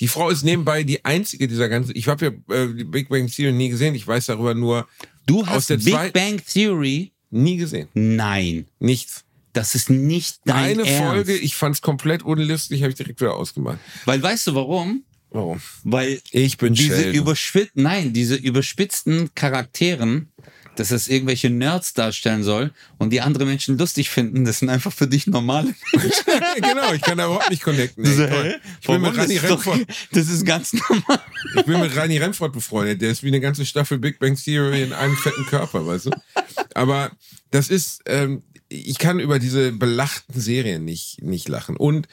Die 0.00 0.08
Frau 0.08 0.28
ist 0.28 0.42
nebenbei 0.42 0.82
die 0.82 1.04
einzige 1.04 1.46
dieser 1.46 1.69
ganzen. 1.69 1.94
Ich 1.94 2.08
habe 2.08 2.25
ja 2.48 2.54
äh, 2.56 2.75
die 2.75 2.84
Big 2.84 3.08
Bang 3.08 3.28
Theory 3.28 3.52
nie 3.52 3.69
gesehen. 3.69 3.94
Ich 3.94 4.06
weiß 4.06 4.26
darüber 4.26 4.54
nur 4.54 4.88
Du 5.26 5.46
hast 5.46 5.70
der 5.70 5.78
Big 5.78 6.12
Bang 6.12 6.40
Theory? 6.44 7.12
nie 7.30 7.56
gesehen. 7.56 7.88
Nein. 7.94 8.66
Nichts. 8.78 9.24
Das 9.52 9.74
ist 9.74 9.90
nicht 9.90 10.38
dein 10.44 10.80
Eine 10.80 10.86
Ernst. 10.86 10.98
Folge, 11.02 11.36
ich 11.36 11.54
fand 11.56 11.76
es 11.76 11.80
komplett 11.82 12.22
unlustig, 12.22 12.82
habe 12.82 12.90
ich 12.90 12.96
direkt 12.96 13.20
wieder 13.20 13.34
ausgemacht. 13.34 13.78
Weil 14.04 14.22
weißt 14.22 14.48
du 14.48 14.54
warum? 14.54 15.04
Warum? 15.30 15.60
Weil 15.82 16.20
Ich 16.30 16.58
bin 16.58 16.74
diese 16.74 16.94
Sheldon. 16.96 17.14
überspitz 17.14 17.70
nein, 17.74 18.12
diese 18.12 18.36
überspitzten 18.36 19.30
Charakteren, 19.34 20.32
dass 20.76 20.90
es 20.90 21.08
irgendwelche 21.08 21.50
Nerds 21.50 21.94
darstellen 21.94 22.42
soll 22.42 22.72
und 22.98 23.10
die 23.10 23.20
andere 23.20 23.44
Menschen 23.44 23.78
lustig 23.78 24.10
finden, 24.10 24.44
das 24.44 24.58
sind 24.58 24.69
einfach 24.69 24.93
für 24.93 25.06
dich 25.06 25.26
normale 25.26 25.74
Menschen. 25.93 26.24
genau, 26.56 26.93
ich 26.93 27.02
kann 27.02 27.19
da 27.19 27.26
überhaupt 27.26 27.50
nicht 27.50 27.62
connecten. 27.62 28.04
Ey, 28.04 28.28
toll. 28.28 28.60
Ich 28.81 28.86
bin 28.86 29.00
mit? 29.00 29.16
Rani 29.16 29.34
das, 29.34 29.50
Remford, 29.50 29.81
das 30.12 30.28
ist 30.28 30.44
ganz 30.44 30.72
normal. 30.72 31.20
ich 31.56 31.64
bin 31.64 31.81
mit 31.81 31.96
Rani 31.96 32.19
Remford 32.19 32.52
befreundet. 32.52 33.02
Der 33.02 33.10
ist 33.10 33.22
wie 33.22 33.28
eine 33.28 33.40
ganze 33.40 33.64
Staffel 33.66 33.98
Big 33.98 34.19
Bang 34.19 34.36
Theory 34.36 34.82
in 34.82 34.93
einem 34.93 35.16
fetten 35.16 35.46
Körper, 35.46 35.86
weißt 35.86 36.06
du? 36.06 36.10
Aber 36.74 37.12
das 37.50 37.69
ist, 37.69 38.02
ähm, 38.06 38.43
ich 38.69 38.98
kann 38.98 39.20
über 39.20 39.38
diese 39.38 39.72
belachten 39.72 40.40
Serien 40.40 40.84
nicht, 40.84 41.22
nicht 41.22 41.48
lachen. 41.48 41.76
Und 41.76 42.08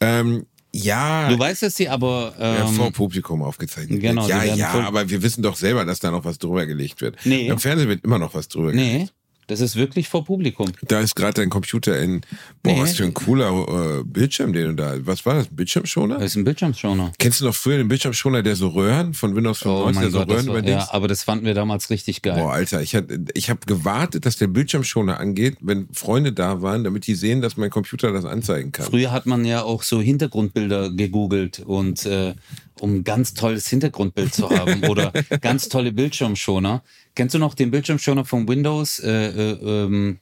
ähm, 0.00 0.46
ja, 0.84 1.28
Du 1.28 1.38
weißt, 1.38 1.62
dass 1.62 1.76
sie 1.76 1.88
aber 1.88 2.34
ja, 2.38 2.66
ähm, 2.66 2.74
vor 2.74 2.90
Publikum 2.92 3.42
aufgezeichnet 3.42 4.00
genau, 4.00 4.28
wird. 4.28 4.44
Ja, 4.44 4.54
ja, 4.54 4.70
aber 4.86 5.08
wir 5.08 5.22
wissen 5.22 5.42
doch 5.42 5.56
selber, 5.56 5.84
dass 5.84 6.00
da 6.00 6.10
noch 6.10 6.24
was 6.24 6.38
drüber 6.38 6.66
gelegt 6.66 7.00
wird. 7.00 7.16
Nee. 7.24 7.48
Im 7.48 7.58
Fernsehen 7.58 7.88
wird 7.88 8.04
immer 8.04 8.18
noch 8.18 8.34
was 8.34 8.48
drüber 8.48 8.72
gelegt. 8.72 9.12
Das 9.48 9.60
ist 9.60 9.76
wirklich 9.76 10.08
vor 10.08 10.24
Publikum. 10.24 10.72
Da 10.88 11.00
ist 11.00 11.14
gerade 11.14 11.34
dein 11.34 11.50
Computer 11.50 11.98
in, 11.98 12.22
boah, 12.62 12.72
Nee. 12.72 12.80
was 12.82 12.96
für 12.96 13.04
ein 13.04 13.14
cooler 13.14 14.00
äh, 14.00 14.04
Bildschirm, 14.04 14.52
den 14.52 14.68
du 14.68 14.74
da, 14.74 14.94
was 15.06 15.24
war 15.24 15.34
das, 15.34 15.50
ein 15.50 15.56
Bildschirmschoner? 15.56 16.16
Das 16.16 16.24
ist 16.32 16.36
ein 16.36 16.44
Bildschirmschoner. 16.44 17.12
Kennst 17.18 17.40
du 17.40 17.44
noch 17.44 17.54
früher 17.54 17.76
den 17.78 17.88
Bildschirmschoner, 17.88 18.42
der 18.42 18.56
so 18.56 18.68
Röhren 18.68 19.14
von 19.14 19.36
Windows 19.36 19.64
Oh 19.64 19.86
95, 19.88 19.94
mein 19.94 20.02
der 20.02 20.10
so 20.10 20.18
Gott, 20.18 20.28
Röhren 20.30 20.64
war, 20.64 20.70
ja, 20.70 20.88
aber 20.92 21.08
das 21.08 21.22
fanden 21.22 21.44
wir 21.44 21.54
damals 21.54 21.90
richtig 21.90 22.22
geil. 22.22 22.38
Boah, 22.40 22.52
Alter, 22.52 22.82
ich, 22.82 22.96
ich 23.34 23.50
habe 23.50 23.60
gewartet, 23.66 24.26
dass 24.26 24.36
der 24.36 24.48
Bildschirmschoner 24.48 25.20
angeht, 25.20 25.58
wenn 25.60 25.88
Freunde 25.92 26.32
da 26.32 26.62
waren, 26.62 26.84
damit 26.84 27.06
die 27.06 27.14
sehen, 27.14 27.40
dass 27.40 27.56
mein 27.56 27.70
Computer 27.70 28.12
das 28.12 28.24
anzeigen 28.24 28.72
kann. 28.72 28.86
Früher 28.86 29.12
hat 29.12 29.26
man 29.26 29.44
ja 29.44 29.62
auch 29.62 29.82
so 29.82 30.00
Hintergrundbilder 30.00 30.90
gegoogelt 30.90 31.60
und 31.60 32.04
äh, 32.06 32.34
um 32.80 32.96
ein 32.96 33.04
ganz 33.04 33.34
tolles 33.34 33.68
Hintergrundbild 33.68 34.34
zu 34.34 34.50
haben 34.50 34.84
oder 34.84 35.12
ganz 35.40 35.68
tolle 35.68 35.92
Bildschirmschoner. 35.92 36.82
Kennst 37.14 37.34
du 37.34 37.38
noch 37.38 37.54
den 37.54 37.70
Bildschirmschoner 37.70 38.24
vom 38.24 38.48
Windows, 38.48 38.98
äh, 38.98 39.10
äh, 39.10 39.84
ähm, 39.84 40.18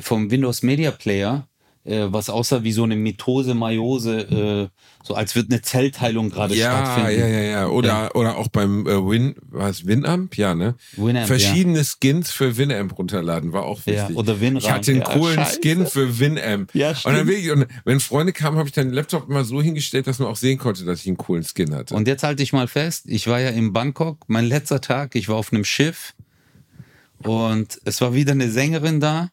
vom 0.00 0.30
Windows 0.30 0.62
Media 0.62 0.90
Player, 0.90 1.48
äh, 1.84 2.06
was 2.08 2.30
aussah 2.30 2.62
wie 2.62 2.72
so 2.72 2.82
eine 2.84 2.96
Mitose, 2.96 3.54
Meiose, 3.54 4.20
äh, 4.20 4.68
so 5.02 5.14
als 5.14 5.34
wird 5.34 5.50
eine 5.50 5.60
Zellteilung 5.60 6.30
gerade 6.30 6.54
Ja, 6.54 6.70
stattfinden. 6.72 7.20
ja, 7.20 7.26
ja, 7.28 7.40
ja. 7.42 7.66
Oder, 7.68 8.16
oder 8.16 8.36
auch 8.38 8.48
beim 8.48 8.86
äh, 8.86 9.06
Win, 9.06 9.34
was 9.42 9.86
Winamp? 9.86 10.36
Ja, 10.38 10.54
ne? 10.54 10.76
Winamp, 10.96 11.26
Verschiedene 11.26 11.82
Skins 11.84 12.30
für 12.30 12.56
Winamp 12.56 12.96
runterladen, 12.98 13.52
war 13.52 13.64
auch 13.64 13.78
wichtig. 13.86 14.08
Ja, 14.08 14.16
oder 14.16 14.40
Winramp, 14.40 14.62
Ich 14.64 14.70
hatte 14.70 14.90
einen 14.92 15.00
ja, 15.02 15.06
coolen 15.12 15.34
scheiße. 15.36 15.58
Skin 15.60 15.86
für 15.86 16.18
Winamp. 16.18 16.74
Ja, 16.74 16.88
und, 16.90 16.96
stimmt. 16.96 17.16
dann 17.18 17.26
wirklich, 17.28 17.50
und 17.50 17.66
wenn 17.84 18.00
Freunde 18.00 18.32
kamen, 18.32 18.56
habe 18.56 18.68
ich 18.68 18.74
dann 18.74 18.86
den 18.88 18.94
Laptop 18.94 19.28
immer 19.28 19.44
so 19.44 19.60
hingestellt, 19.60 20.06
dass 20.06 20.18
man 20.18 20.28
auch 20.28 20.36
sehen 20.36 20.58
konnte, 20.58 20.84
dass 20.86 21.00
ich 21.00 21.06
einen 21.08 21.18
coolen 21.18 21.44
Skin 21.44 21.74
hatte. 21.74 21.94
Und 21.94 22.08
jetzt 22.08 22.22
halte 22.22 22.42
ich 22.42 22.52
mal 22.54 22.66
fest, 22.66 23.04
ich 23.06 23.26
war 23.26 23.40
ja 23.40 23.50
in 23.50 23.74
Bangkok, 23.74 24.24
mein 24.28 24.46
letzter 24.46 24.80
Tag, 24.80 25.14
ich 25.16 25.28
war 25.28 25.36
auf 25.36 25.52
einem 25.52 25.64
Schiff 25.64 26.14
Und 27.18 27.78
es 27.84 28.00
war 28.00 28.14
wieder 28.14 28.32
eine 28.32 28.50
Sängerin 28.50 29.00
da 29.00 29.28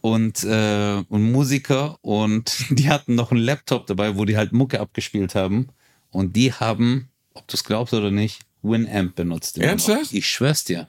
und, 0.00 0.44
äh, 0.44 1.02
und 1.08 1.32
Musiker 1.32 1.98
und 2.02 2.64
die 2.70 2.88
hatten 2.88 3.14
noch 3.14 3.30
einen 3.30 3.40
Laptop 3.40 3.86
dabei, 3.86 4.16
wo 4.16 4.24
die 4.24 4.36
halt 4.36 4.52
Mucke 4.52 4.80
abgespielt 4.80 5.34
haben. 5.34 5.68
Und 6.10 6.34
die 6.36 6.52
haben, 6.52 7.08
ob 7.34 7.46
du 7.46 7.56
es 7.56 7.64
glaubst 7.64 7.94
oder 7.94 8.10
nicht, 8.10 8.40
Winamp 8.62 9.14
benutzt. 9.14 9.58
Ernsthaft? 9.58 10.12
Ich 10.12 10.28
schwör's 10.28 10.64
dir. 10.64 10.88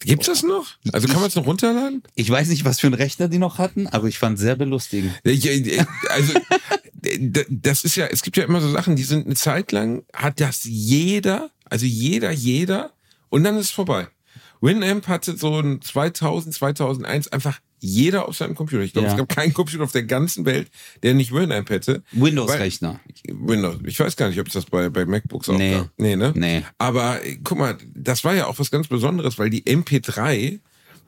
Gibt's 0.00 0.26
das 0.26 0.42
noch? 0.42 0.66
Also 0.92 1.06
kann 1.06 1.20
man 1.20 1.28
es 1.28 1.36
noch 1.36 1.46
runterladen? 1.46 2.02
Ich 2.14 2.28
weiß 2.28 2.48
nicht, 2.48 2.64
was 2.64 2.80
für 2.80 2.88
einen 2.88 2.94
Rechner 2.94 3.28
die 3.28 3.38
noch 3.38 3.58
hatten, 3.58 3.86
aber 3.86 4.08
ich 4.08 4.18
fand 4.18 4.38
sehr 4.38 4.56
belustigend. 4.56 5.14
Also, 6.10 6.34
das 7.48 7.84
ist 7.84 7.96
ja, 7.96 8.06
es 8.06 8.22
gibt 8.22 8.36
ja 8.36 8.44
immer 8.44 8.60
so 8.60 8.70
Sachen, 8.70 8.96
die 8.96 9.04
sind 9.04 9.26
eine 9.26 9.36
Zeit 9.36 9.70
lang, 9.70 10.04
hat 10.12 10.40
das 10.40 10.64
jeder, 10.64 11.50
also 11.64 11.86
jeder, 11.86 12.32
jeder, 12.32 12.92
und 13.28 13.44
dann 13.44 13.56
ist 13.56 13.66
es 13.66 13.70
vorbei. 13.70 14.08
Winamp 14.60 15.08
hatte 15.08 15.36
so 15.36 15.58
ein 15.58 15.80
2000, 15.80 16.54
2001 16.54 17.28
einfach 17.28 17.60
jeder 17.82 18.28
auf 18.28 18.36
seinem 18.36 18.54
Computer. 18.54 18.82
Ich 18.82 18.92
glaube, 18.92 19.08
Ja. 19.08 19.12
es 19.12 19.18
gab 19.18 19.28
keinen 19.28 19.52
Computer 19.52 19.84
auf 19.84 19.92
der 19.92 20.04
ganzen 20.04 20.44
Welt, 20.46 20.70
der 21.02 21.14
nicht 21.14 21.32
Winamp 21.32 21.68
hätte. 21.68 22.02
Windows-Rechner. 22.12 23.00
Windows. 23.28 23.76
Ich 23.84 23.98
weiß 23.98 24.16
gar 24.16 24.28
nicht, 24.28 24.40
ob 24.40 24.46
es 24.46 24.52
das 24.54 24.64
bei, 24.66 24.88
bei 24.88 25.04
MacBooks 25.04 25.48
auch 25.48 25.58
Nee. 25.58 25.72
gab. 25.72 25.90
Nee, 25.98 26.16
ne? 26.16 26.32
Nee. 26.36 26.62
Aber 26.78 27.24
äh, 27.26 27.38
guck 27.42 27.58
mal, 27.58 27.76
das 27.94 28.24
war 28.24 28.34
ja 28.34 28.46
auch 28.46 28.58
was 28.58 28.70
ganz 28.70 28.88
Besonderes, 28.88 29.38
weil 29.38 29.50
die 29.50 29.62
MP3, 29.66 30.60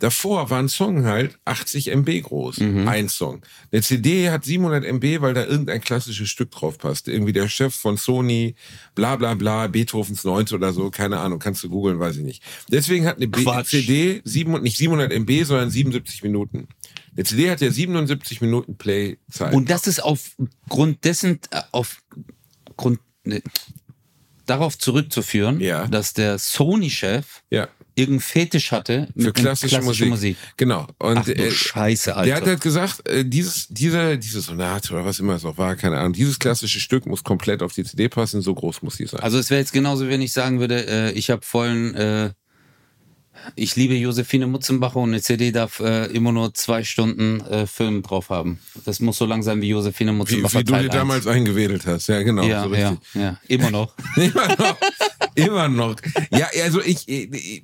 davor 0.05 0.51
war 0.51 0.59
ein 0.59 0.69
Song 0.69 1.07
halt 1.07 1.39
80 1.47 1.89
MB 1.91 2.21
groß. 2.25 2.59
Mhm. 2.61 2.87
Ein 2.87 3.09
Song. 3.09 3.41
Eine 3.73 3.81
CD 3.81 4.31
hat 4.31 4.45
700 4.45 4.85
MB, 4.85 5.23
weil 5.23 5.33
da 5.33 5.45
irgendein 5.47 5.81
klassisches 5.81 6.29
Stück 6.29 6.51
drauf 6.51 6.77
passt. 6.77 7.09
Irgendwie 7.09 7.33
der 7.33 7.49
Chef 7.49 7.75
von 7.75 7.97
Sony, 7.97 8.55
bla 8.95 9.17
bla 9.17 9.33
bla, 9.33 9.67
Beethovens 9.67 10.23
Neunte 10.25 10.57
oder 10.57 10.75
so, 10.75 10.91
keine 10.91 11.21
Ahnung, 11.21 11.39
kannst 11.39 11.65
du 11.65 11.71
googeln, 11.71 11.99
weiß 11.99 12.17
ich 12.19 12.23
nicht. 12.23 12.43
Deswegen 12.71 13.07
hat 13.07 13.17
eine 13.17 13.29
B 13.29 13.43
Quatsch. 13.45 13.71
CD 13.71 14.21
sieben, 14.25 14.61
nicht 14.63 14.77
700 14.77 15.11
MB, 15.11 15.45
sondern 15.45 15.71
77 15.71 16.23
Minuten. 16.23 16.69
Eine 17.17 17.25
CD 17.25 17.51
hat 17.51 17.63
ja 17.63 17.71
77 17.71 18.43
Minuten 18.43 18.77
Playzeit. 18.77 19.55
Und 19.55 19.71
das 19.71 19.87
ist 19.87 20.01
aufgrund 20.05 21.03
dessen, 21.05 21.41
äh, 21.51 21.63
aufgrund, 21.73 23.01
ne, 23.25 23.41
darauf 24.45 24.77
zurückzuführen, 24.77 25.61
Ja. 25.61 25.87
dass 25.87 26.13
der 26.13 26.39
Sony-Chef 26.39 27.41
ja. 27.51 27.69
Irgendeinen 27.95 28.21
Fetisch 28.21 28.73
hatte 28.73 29.09
Für 29.17 29.27
mit 29.27 29.35
klassische, 29.35 29.79
klassischer 29.79 30.07
Musik. 30.07 30.37
Genau. 30.57 30.87
Und 30.99 31.19
Ach 31.19 31.25
du 31.25 31.35
äh, 31.35 31.51
Scheiße, 31.51 32.07
der 32.11 32.17
Alter. 32.17 32.37
hat 32.37 32.47
halt 32.47 32.61
gesagt, 32.61 33.09
äh, 33.09 33.25
dieses, 33.25 33.69
diese, 33.69 34.19
diese 34.19 34.41
Sonate 34.41 34.93
oder 34.95 35.05
was 35.05 35.19
immer 35.21 35.35
es 35.35 35.45
auch 35.45 35.59
war, 35.59 35.77
keine 35.77 35.99
Ahnung, 35.99 36.13
dieses 36.13 36.39
klassische 36.39 36.81
Stück 36.81 37.07
muss 37.07 37.25
komplett 37.25 37.63
auf 37.63 37.73
die 37.73 37.85
CD 37.85 38.09
passen, 38.09 38.43
so 38.43 38.55
groß 38.55 38.83
muss 38.83 38.97
die 38.97 39.07
sein. 39.07 39.21
also 39.21 39.39
es 39.39 39.51
wäre 39.51 39.61
jetzt 39.61 39.73
genauso, 39.73 40.09
wenn 40.09 40.23
ich 40.23 40.33
sagen 40.33 40.61
würde, 40.61 40.87
äh, 40.87 41.13
ich 41.13 41.31
habe 41.31 41.43
vollen, 41.43 41.95
äh, 41.95 42.31
ich 43.57 43.77
liebe 43.77 43.95
Josephine 43.95 44.47
Mutzenbacher 44.47 44.97
und 44.97 45.11
eine 45.11 45.21
CD 45.21 45.53
darf 45.53 45.81
äh, 45.81 46.07
immer 46.07 46.33
nur 46.33 46.55
zwei 46.55 46.83
Stunden 46.83 47.41
äh, 47.43 47.67
Film 47.67 48.03
drauf 48.03 48.31
haben. 48.31 48.59
Das 48.85 49.01
muss 49.01 49.19
so 49.19 49.27
lang 49.27 49.43
sein 49.43 49.61
wie 49.61 49.69
Josephine 49.69 50.13
wie, 50.13 50.17
Mutzenbacher. 50.17 50.61
wie 50.61 50.65
du 50.65 50.73
Teil 50.73 50.83
dir 50.85 50.93
1. 50.93 50.97
damals 50.97 51.27
eingewählt 51.27 51.87
hast, 51.87 52.09
ja 52.09 52.23
genau, 52.23 52.45
ja, 52.45 52.65
so 52.65 52.75
ja, 52.75 52.97
ja, 53.15 53.39
immer 53.49 53.71
noch. 53.71 53.95
Immer 54.17 54.49
noch. 54.57 54.77
Immer 55.35 55.69
noch. 55.69 55.97
Ja, 56.31 56.49
also 56.63 56.81
ich. 56.81 57.09
äh, 57.09 57.25
äh, 57.25 57.63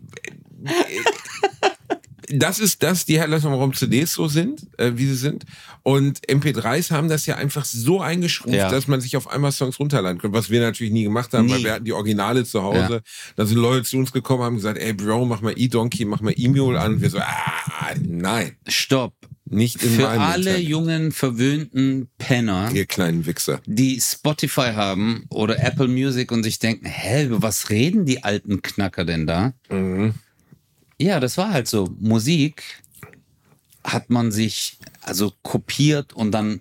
Das 2.33 2.61
ist 2.61 2.85
das, 2.85 3.07
die 3.07 3.19
Herleitung, 3.19 3.51
warum 3.51 3.75
CDs 3.75 4.13
so 4.15 4.29
sind, 4.29 4.63
äh, 4.79 4.93
wie 4.95 5.07
sie 5.07 5.17
sind. 5.17 5.45
Und 5.83 6.21
MP3s 6.29 6.93
haben 6.93 7.09
das 7.09 7.27
ja 7.27 7.35
einfach 7.35 7.65
so 7.65 8.01
eingeschrumpft, 8.01 8.57
Ja. 8.57 8.71
dass 8.71 8.87
man 8.87 9.01
sich 9.01 9.17
auf 9.17 9.29
einmal 9.29 9.51
Songs 9.51 9.81
runterladen 9.81 10.21
kann. 10.21 10.33
Was 10.33 10.49
wir 10.49 10.61
natürlich 10.61 10.93
nie 10.93 11.03
gemacht 11.03 11.35
haben, 11.35 11.51
weil 11.51 11.59
Nie. 11.59 11.65
wir 11.65 11.73
hatten 11.73 11.85
die 11.87 11.93
Originale 11.93 12.45
zu 12.45 12.63
Hause. 12.63 13.03
Da 13.35 13.47
sind 13.47 13.57
Leute 13.59 13.83
zu 13.83 13.97
uns 13.97 14.13
gekommen, 14.13 14.45
haben 14.45 14.55
gesagt, 14.55 14.79
ey 14.79 14.93
Bro, 14.93 15.25
mach 15.27 15.41
mal 15.41 15.55
E-Donkey, 15.57 16.05
mach 16.05 16.21
mal 16.21 16.33
E-Mule 16.37 16.79
an. 16.79 16.95
Und 16.95 17.03
wir 17.03 17.11
so, 17.11 17.19
ah, 17.19 17.95
nein, 18.01 18.55
Stopp. 18.69 19.15
nicht 19.47 19.83
in 19.83 19.91
Für 19.91 20.09
alle 20.11 20.37
Internet. 20.51 20.69
jungen, 20.69 21.11
verwöhnten 21.11 22.11
Penner, 22.19 22.71
Ihr 22.73 22.87
kleinen 22.87 23.27
Wichser. 23.27 23.61
die 23.67 24.01
Spotify 24.01 24.75
haben 24.77 25.25
oder 25.31 25.59
Apple 25.65 25.89
Music 25.89 26.31
und 26.31 26.45
sich 26.45 26.61
denken, 26.61 26.87
hä, 26.87 27.25
über 27.25 27.43
was 27.43 27.71
reden 27.71 28.05
die 28.05 28.23
alten 28.23 28.63
Knacker 28.63 29.05
denn 29.05 29.27
da? 29.27 29.53
Mhm. 29.69 30.15
Ja, 31.01 31.19
das 31.19 31.39
war 31.39 31.51
halt 31.51 31.67
so. 31.67 31.89
Musik 31.99 32.63
hat 33.83 34.11
man 34.11 34.31
sich 34.31 34.77
also 35.01 35.33
kopiert 35.43 36.13
und 36.13 36.31
dann 36.31 36.61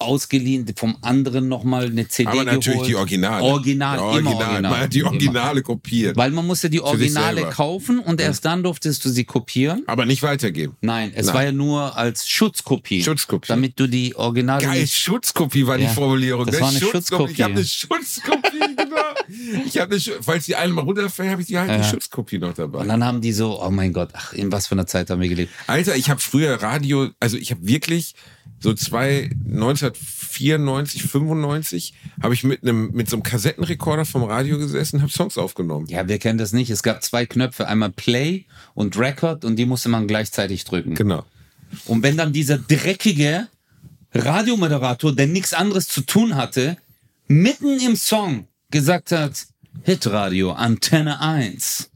ausgeliehen, 0.00 0.66
vom 0.76 0.96
anderen 1.02 1.48
nochmal 1.48 1.86
eine 1.86 2.08
CD 2.08 2.28
Aber 2.30 2.44
natürlich 2.44 2.66
geholt. 2.72 2.88
die 2.88 2.94
Originale. 2.96 3.42
Original, 3.42 3.96
Ja, 3.98 4.02
immer 4.02 4.12
Original. 4.30 4.34
original. 4.48 4.70
Man 4.70 4.80
hat 4.80 4.92
die 4.94 4.98
Immer. 5.00 5.08
Originale 5.10 5.62
kopiert. 5.62 6.16
Weil 6.16 6.30
man 6.30 6.46
musste 6.46 6.70
die 6.70 6.80
Originale 6.80 7.42
kaufen 7.50 7.98
und 8.00 8.20
erst 8.20 8.44
dann 8.44 8.62
durftest 8.62 9.04
du 9.04 9.08
sie 9.08 9.24
kopieren. 9.24 9.82
Aber 9.86 10.06
nicht 10.06 10.22
weitergeben. 10.22 10.76
Nein, 10.80 11.12
es 11.14 11.26
Nein. 11.26 11.34
war 11.34 11.44
ja 11.44 11.52
nur 11.52 11.96
als 11.96 12.28
Schutzkopie. 12.28 13.02
Schutzkopie. 13.02 13.48
Damit 13.48 13.78
du 13.78 13.86
die 13.86 14.14
Originale 14.16 14.64
Geil, 14.64 14.86
Schutzkopie 14.86 15.66
war 15.66 15.76
die 15.78 15.84
Ja, 15.84 15.90
Formulierung. 15.90 16.46
das 16.46 16.56
ne? 16.56 16.60
war 16.62 16.68
eine 16.68 16.78
Ich 16.78 16.84
Schutzkopie. 16.84 17.42
habe 17.42 17.54
eine 17.54 17.64
Schutzkopie, 17.64 18.58
genau. 18.76 19.64
Ich 19.66 19.78
habe 19.78 19.94
eine, 19.94 20.02
falls 20.22 20.46
die 20.46 20.56
einmal 20.56 20.84
runterfällt, 20.84 21.30
habe 21.30 21.42
ich 21.42 21.48
die 21.48 21.58
halt 21.58 21.70
die 21.70 21.74
Ja. 21.74 21.84
Schutzkopie 21.84 22.38
noch 22.38 22.54
dabei. 22.54 22.78
Und 22.80 22.88
dann 22.88 23.04
haben 23.04 23.20
die 23.20 23.32
so, 23.32 23.62
oh 23.62 23.70
mein 23.70 23.92
Gott, 23.92 24.10
ach, 24.14 24.32
in 24.32 24.50
was 24.50 24.66
für 24.66 24.72
einer 24.74 24.86
Zeit 24.86 25.10
haben 25.10 25.20
wir 25.20 25.28
gelebt. 25.28 25.52
Alter, 25.66 25.94
ich 25.96 26.10
habe 26.10 26.20
früher 26.20 26.54
Radio, 26.62 27.08
also 27.20 27.36
ich 27.36 27.50
habe 27.50 27.66
wirklich 27.66 28.14
so 28.60 28.74
zwei 28.74 29.30
1994, 29.46 31.02
95 31.02 31.94
habe 32.22 32.34
ich 32.34 32.44
mit 32.44 32.62
einem 32.62 32.92
mit 32.92 33.08
so 33.08 33.16
einem 33.16 33.22
Kassettenrekorder 33.22 34.04
vom 34.04 34.22
Radio 34.24 34.58
gesessen, 34.58 35.00
habe 35.00 35.10
Songs 35.10 35.38
aufgenommen. 35.38 35.86
Ja, 35.88 36.06
wir 36.06 36.18
kennen 36.18 36.38
das 36.38 36.52
nicht. 36.52 36.70
Es 36.70 36.82
gab 36.82 37.02
zwei 37.02 37.26
Knöpfe, 37.26 37.66
einmal 37.66 37.90
Play 37.90 38.44
und 38.74 38.96
Record 38.98 39.44
und 39.44 39.56
die 39.56 39.66
musste 39.66 39.88
man 39.88 40.06
gleichzeitig 40.06 40.64
drücken. 40.64 40.94
Genau. 40.94 41.24
Und 41.86 42.02
wenn 42.02 42.16
dann 42.16 42.32
dieser 42.32 42.58
dreckige 42.58 43.48
Radiomoderator, 44.12 45.14
der 45.14 45.26
nichts 45.26 45.54
anderes 45.54 45.88
zu 45.88 46.02
tun 46.02 46.34
hatte, 46.34 46.76
mitten 47.28 47.78
im 47.80 47.96
Song 47.96 48.46
gesagt 48.70 49.12
hat, 49.12 49.46
Hitradio, 49.84 50.52
Antenne 50.52 51.20
1. 51.20 51.90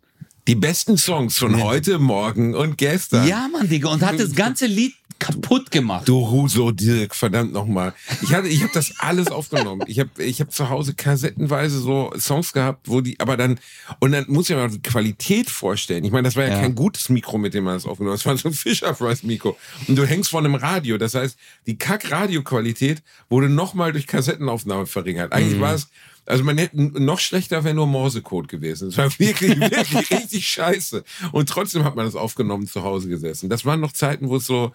Die 0.46 0.54
besten 0.54 0.96
Songs 0.98 1.38
von 1.38 1.62
heute, 1.62 1.98
morgen 1.98 2.54
und 2.54 2.76
gestern. 2.76 3.26
Ja, 3.26 3.48
Mann, 3.50 3.68
Digga, 3.68 3.88
und 3.88 4.02
hat 4.02 4.20
das 4.20 4.34
ganze 4.34 4.66
Lied 4.66 4.94
kaputt 5.24 5.70
gemacht. 5.70 6.06
Du 6.06 6.30
Huso 6.30 6.70
Dirk, 6.70 7.14
verdammt 7.14 7.52
nochmal. 7.52 7.94
Ich 8.22 8.34
hatte, 8.34 8.48
ich 8.48 8.62
habe 8.62 8.72
das 8.74 8.92
alles 8.98 9.28
aufgenommen. 9.28 9.82
Ich 9.86 9.98
habe, 9.98 10.10
ich 10.22 10.40
habe 10.40 10.50
zu 10.50 10.68
Hause 10.68 10.94
kassettenweise 10.94 11.80
so 11.80 12.12
Songs 12.18 12.52
gehabt, 12.52 12.88
wo 12.90 13.00
die, 13.00 13.18
aber 13.20 13.36
dann 13.38 13.58
und 14.00 14.12
dann 14.12 14.26
muss 14.28 14.50
ich 14.50 14.56
mir 14.56 14.62
mal 14.62 14.70
die 14.70 14.82
Qualität 14.82 15.48
vorstellen. 15.48 16.04
Ich 16.04 16.12
meine, 16.12 16.24
das 16.28 16.36
war 16.36 16.44
ja, 16.44 16.50
Ja. 16.50 16.60
kein 16.60 16.74
gutes 16.74 17.08
Mikro, 17.08 17.38
mit 17.38 17.54
dem 17.54 17.64
man 17.64 17.74
das 17.74 17.86
aufgenommen 17.86 18.12
hat. 18.12 18.20
Das 18.20 18.26
war 18.26 18.36
so 18.36 18.48
ein 18.48 18.54
Fisher 18.54 18.92
Price 18.92 19.22
Mikro. 19.22 19.56
Und 19.88 19.96
du 19.96 20.04
hängst 20.06 20.30
vor 20.30 20.40
einem 20.40 20.54
Radio. 20.56 20.98
Das 20.98 21.14
heißt, 21.14 21.38
die 21.66 21.78
Kack-Radio-Qualität 21.78 23.02
wurde 23.30 23.48
nochmal 23.48 23.92
durch 23.92 24.06
Kassettenaufnahme 24.06 24.86
verringert. 24.86 25.32
Eigentlich 25.32 25.60
war 25.60 25.74
es 25.74 25.88
also 26.26 26.42
man 26.42 26.56
hätte 26.56 26.80
noch 26.80 27.18
schlechter 27.18 27.64
wäre 27.64 27.74
nur 27.74 27.86
Morsecode 27.86 28.48
gewesen. 28.48 28.88
Es 28.88 28.96
war 28.96 29.10
wirklich, 29.18 29.60
wirklich 29.60 30.10
richtig 30.10 30.48
scheiße. 30.48 31.04
Und 31.32 31.50
trotzdem 31.50 31.84
hat 31.84 31.96
man 31.96 32.06
das 32.06 32.14
aufgenommen 32.14 32.66
zu 32.66 32.82
Hause 32.82 33.08
gesessen. 33.08 33.50
Das 33.50 33.66
waren 33.66 33.80
noch 33.80 33.92
Zeiten, 33.92 34.30
wo 34.30 34.36
es 34.36 34.46
so, 34.46 34.72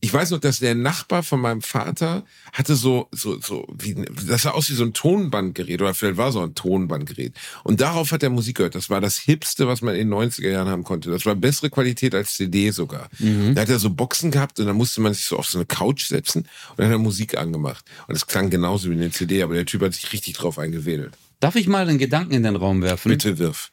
ich 0.00 0.12
weiß 0.12 0.30
noch, 0.30 0.38
dass 0.38 0.60
der 0.60 0.74
Nachbar 0.74 1.22
von 1.22 1.40
meinem 1.40 1.62
Vater 1.62 2.24
hatte 2.52 2.76
so, 2.76 3.08
so, 3.12 3.40
so, 3.40 3.66
wie, 3.72 3.94
das 4.26 4.42
sah 4.42 4.50
aus 4.50 4.70
wie 4.70 4.74
so 4.74 4.84
ein 4.84 4.92
Tonbandgerät 4.92 5.80
oder 5.80 5.94
vielleicht 5.94 6.16
war 6.16 6.32
so 6.32 6.40
ein 6.40 6.54
Tonbandgerät. 6.54 7.34
Und 7.64 7.80
darauf 7.80 8.12
hat 8.12 8.22
er 8.22 8.30
Musik 8.30 8.58
gehört. 8.58 8.74
Das 8.74 8.90
war 8.90 9.00
das 9.00 9.18
Hipste, 9.18 9.66
was 9.66 9.82
man 9.82 9.94
in 9.94 10.08
den 10.08 10.18
90er 10.18 10.50
Jahren 10.50 10.68
haben 10.68 10.84
konnte. 10.84 11.10
Das 11.10 11.26
war 11.26 11.34
bessere 11.34 11.70
Qualität 11.70 12.14
als 12.14 12.34
CD 12.34 12.70
sogar. 12.70 13.08
Da 13.54 13.62
hat 13.62 13.68
er 13.68 13.78
so 13.78 13.90
Boxen 13.90 14.30
gehabt 14.30 14.60
und 14.60 14.66
dann 14.66 14.76
musste 14.76 15.00
man 15.00 15.14
sich 15.14 15.24
so 15.24 15.36
auf 15.36 15.46
so 15.46 15.58
eine 15.58 15.66
Couch 15.66 16.06
setzen 16.06 16.42
und 16.70 16.78
dann 16.78 16.86
hat 16.86 16.92
er 16.92 16.98
Musik 16.98 17.36
angemacht. 17.36 17.84
Und 18.06 18.14
es 18.14 18.26
klang 18.26 18.50
genauso 18.50 18.90
wie 18.90 18.94
eine 18.94 19.10
CD, 19.10 19.42
aber 19.42 19.54
der 19.54 19.66
Typ 19.66 19.82
hat 19.82 19.94
sich 19.94 20.12
richtig 20.12 20.34
drauf 20.34 20.58
eingewedelt. 20.58 21.12
Darf 21.40 21.56
ich 21.56 21.68
mal 21.68 21.88
einen 21.88 21.98
Gedanken 21.98 22.32
in 22.32 22.42
den 22.42 22.56
Raum 22.56 22.82
werfen? 22.82 23.08
Bitte 23.10 23.38
wirf. 23.38 23.70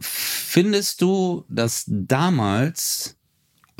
Findest 0.00 1.02
du, 1.02 1.44
dass 1.48 1.84
damals, 1.86 3.16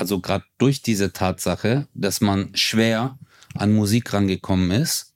also 0.01 0.19
gerade 0.19 0.43
durch 0.57 0.81
diese 0.81 1.13
Tatsache, 1.13 1.87
dass 1.93 2.21
man 2.21 2.49
schwer 2.55 3.19
an 3.53 3.71
Musik 3.71 4.11
rangekommen 4.13 4.71
ist, 4.71 5.13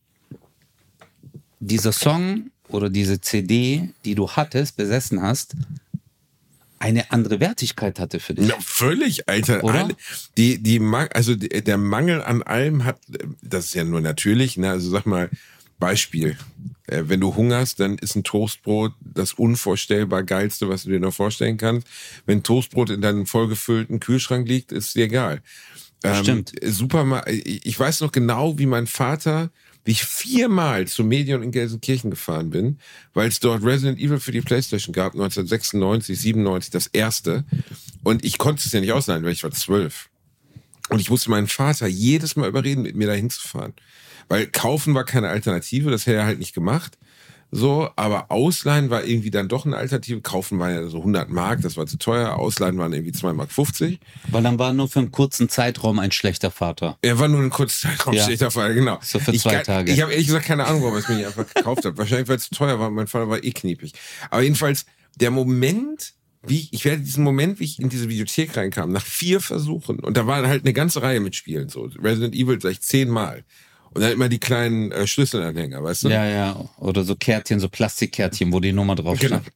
dieser 1.59 1.91
Song 1.91 2.51
oder 2.69 2.91
diese 2.91 3.19
CD, 3.19 3.89
die 4.05 4.13
du 4.13 4.29
hattest, 4.29 4.77
besessen 4.77 5.23
hast, 5.23 5.55
eine 6.77 7.09
andere 7.11 7.39
Wertigkeit 7.39 7.99
hatte 7.99 8.19
für 8.19 8.35
dich? 8.35 8.47
Ja, 8.47 8.55
völlig, 8.59 9.27
Alter. 9.27 9.63
Alle- 9.63 9.95
Die, 10.37 10.61
die, 10.61 10.79
also 11.13 11.35
der 11.35 11.77
Mangel 11.77 12.21
an 12.21 12.43
allem 12.43 12.83
hat, 12.85 12.99
das 13.41 13.65
ist 13.65 13.73
ja 13.73 13.83
nur 13.83 14.01
natürlich, 14.01 14.55
ne? 14.57 14.69
Also 14.69 14.91
sag 14.91 15.07
mal, 15.07 15.31
Beispiel. 15.79 16.37
Äh, 16.87 17.03
Wenn 17.05 17.19
du 17.19 17.35
hungerst, 17.35 17.79
dann 17.79 17.97
ist 17.97 18.15
ein 18.15 18.23
Toastbrot 18.23 18.93
das 19.01 19.33
unvorstellbar 19.33 20.23
geilste, 20.23 20.69
was 20.69 20.83
du 20.83 20.89
dir 20.89 20.99
noch 20.99 21.13
vorstellen 21.13 21.57
kannst. 21.57 21.87
Wenn 22.25 22.43
Toastbrot 22.43 22.89
in 22.89 23.01
deinem 23.01 23.25
vollgefüllten 23.25 23.99
Kühlschrank 23.99 24.47
liegt, 24.47 24.71
ist 24.71 24.95
dir 24.95 25.05
egal. 25.05 25.41
Ähm, 26.03 26.23
Stimmt. 26.23 26.51
Superma 26.63 27.23
ich 27.27 27.79
weiß 27.79 28.01
noch 28.01 28.11
genau, 28.11 28.59
wie 28.59 28.67
mein 28.67 28.87
Vater 28.87 29.51
wie 29.85 29.91
ich 29.91 30.03
viermal 30.03 30.87
zu 30.87 31.03
Medion 31.03 31.43
in 31.43 31.51
Gelsenkirchen 31.51 32.09
gefahren 32.09 32.49
bin, 32.49 32.79
weil 33.13 33.29
es 33.29 33.39
dort 33.39 33.63
Resident 33.63 33.99
Evil 33.99 34.19
für 34.19 34.31
die 34.31 34.41
Playstation 34.41 34.93
gab, 34.93 35.13
1996, 35.13 36.19
97, 36.19 36.71
das 36.71 36.87
erste. 36.87 37.45
Und 38.03 38.25
ich 38.25 38.39
konnte 38.39 38.63
es 38.65 38.71
ja 38.71 38.81
nicht 38.81 38.91
ausleihen, 38.91 39.23
weil 39.23 39.31
ich 39.31 39.43
war 39.43 39.51
zwölf. 39.51 40.09
Und 40.89 40.99
ich 40.99 41.11
musste 41.11 41.29
meinen 41.29 41.47
Vater 41.47 41.85
jedes 41.85 42.35
Mal 42.35 42.49
überreden, 42.49 42.81
mit 42.81 42.95
mir 42.95 43.07
dahin 43.07 43.29
zu 43.29 43.47
fahren. 43.47 43.73
Weil 44.29 44.47
kaufen 44.47 44.93
war 44.95 45.03
keine 45.05 45.29
Alternative, 45.29 45.91
das 45.91 46.05
hätte 46.07 46.17
er 46.17 46.25
halt 46.25 46.39
nicht 46.39 46.53
gemacht. 46.53 46.97
So, 47.51 47.89
aber 47.95 48.31
Ausleihen 48.31 48.89
war 48.89 49.05
irgendwie 49.05 49.29
dann 49.29 49.47
doch 49.47 49.65
eine 49.65 49.77
Alternative. 49.77 50.19
Kaufen 50.19 50.59
war 50.59 50.71
ja 50.71 50.87
so 50.87 50.97
100 50.97 51.29
Mark, 51.29 51.61
das 51.61 51.77
war 51.77 51.85
zu 51.85 51.97
teuer. 51.97 52.33
Ausleihen 52.37 52.77
waren 52.77 52.91
irgendwie 52.91 53.13
2 53.13 53.31
Mark 53.33 53.51
50. 53.51 53.99
Weil 54.29 54.43
dann 54.43 54.59
war 54.59 54.73
nur 54.73 54.89
für 54.89 54.99
einen 54.99 55.11
kurzen 55.11 55.47
Zeitraum 55.47 55.99
ein 55.99 56.11
schlechter 56.11 56.51
Vater. 56.51 56.97
Er 57.01 57.17
war 57.19 57.27
nur 57.29 57.41
ein 57.41 57.51
kurzer 57.51 57.87
Zeitraum 57.89 58.13
Ja. 58.15 58.23
schlechter 58.25 58.51
Vater, 58.51 58.73
genau. 58.73 58.97
So 59.01 59.19
für 59.19 59.31
ich 59.31 59.41
zwei 59.41 59.55
kann- 59.57 59.63
Tage. 59.63 59.91
Ich 59.93 60.01
habe 60.01 60.11
ehrlich 60.11 60.27
gesagt 60.27 60.45
keine 60.45 60.65
Ahnung, 60.65 60.81
warum 60.81 60.95
er 60.95 60.99
es 61.01 61.07
mir 61.07 61.15
nicht 61.15 61.27
einfach 61.27 61.45
gekauft 61.53 61.85
hat. 61.85 61.97
Wahrscheinlich, 61.97 62.27
weil 62.27 62.37
es 62.37 62.49
zu 62.49 62.55
teuer 62.55 62.79
war. 62.79 62.89
Mein 62.89 63.07
Vater 63.07 63.29
war 63.29 63.41
eh 63.41 63.51
kniepig. 63.51 63.93
Aber 64.31 64.41
jedenfalls, 64.41 64.85
der 65.15 65.31
Moment, 65.31 66.13
wie 66.45 66.59
ich, 66.59 66.73
ich 66.73 66.83
werde 66.83 67.03
diesen 67.03 67.23
Moment, 67.23 67.59
wie 67.59 67.65
ich 67.65 67.79
in 67.79 67.87
diese 67.89 68.09
Videothek 68.09 68.57
reinkam, 68.57 68.91
nach 68.91 69.05
vier 69.05 69.39
Versuchen, 69.39 69.99
und 69.99 70.17
da 70.17 70.27
war 70.27 70.45
halt 70.45 70.63
eine 70.65 70.73
ganze 70.73 71.01
Reihe 71.01 71.19
mit 71.21 71.35
Spielen, 71.35 71.69
so 71.69 71.89
Resident 72.01 72.35
Evil 72.35 72.59
vielleicht 72.59 72.83
zehnmal. 72.83 73.45
Und 73.95 74.01
dann 74.01 74.11
immer 74.11 74.29
die 74.29 74.39
kleinen 74.39 74.91
äh, 74.91 75.07
Schlüsselanhänger, 75.07 75.81
weißt 75.81 76.03
du? 76.03 76.09
Ja, 76.09 76.25
ja. 76.25 76.69
Oder 76.77 77.03
so 77.05 77.15
Kärtchen, 77.15 77.59
so 77.61 77.69
Plastikkärtchen, 77.69 78.51
wo 78.51 78.59
die 78.59 78.73
Nummer 78.73 78.95
drauf 78.95 79.17
Genau. 79.19 79.37
stand. 79.37 79.51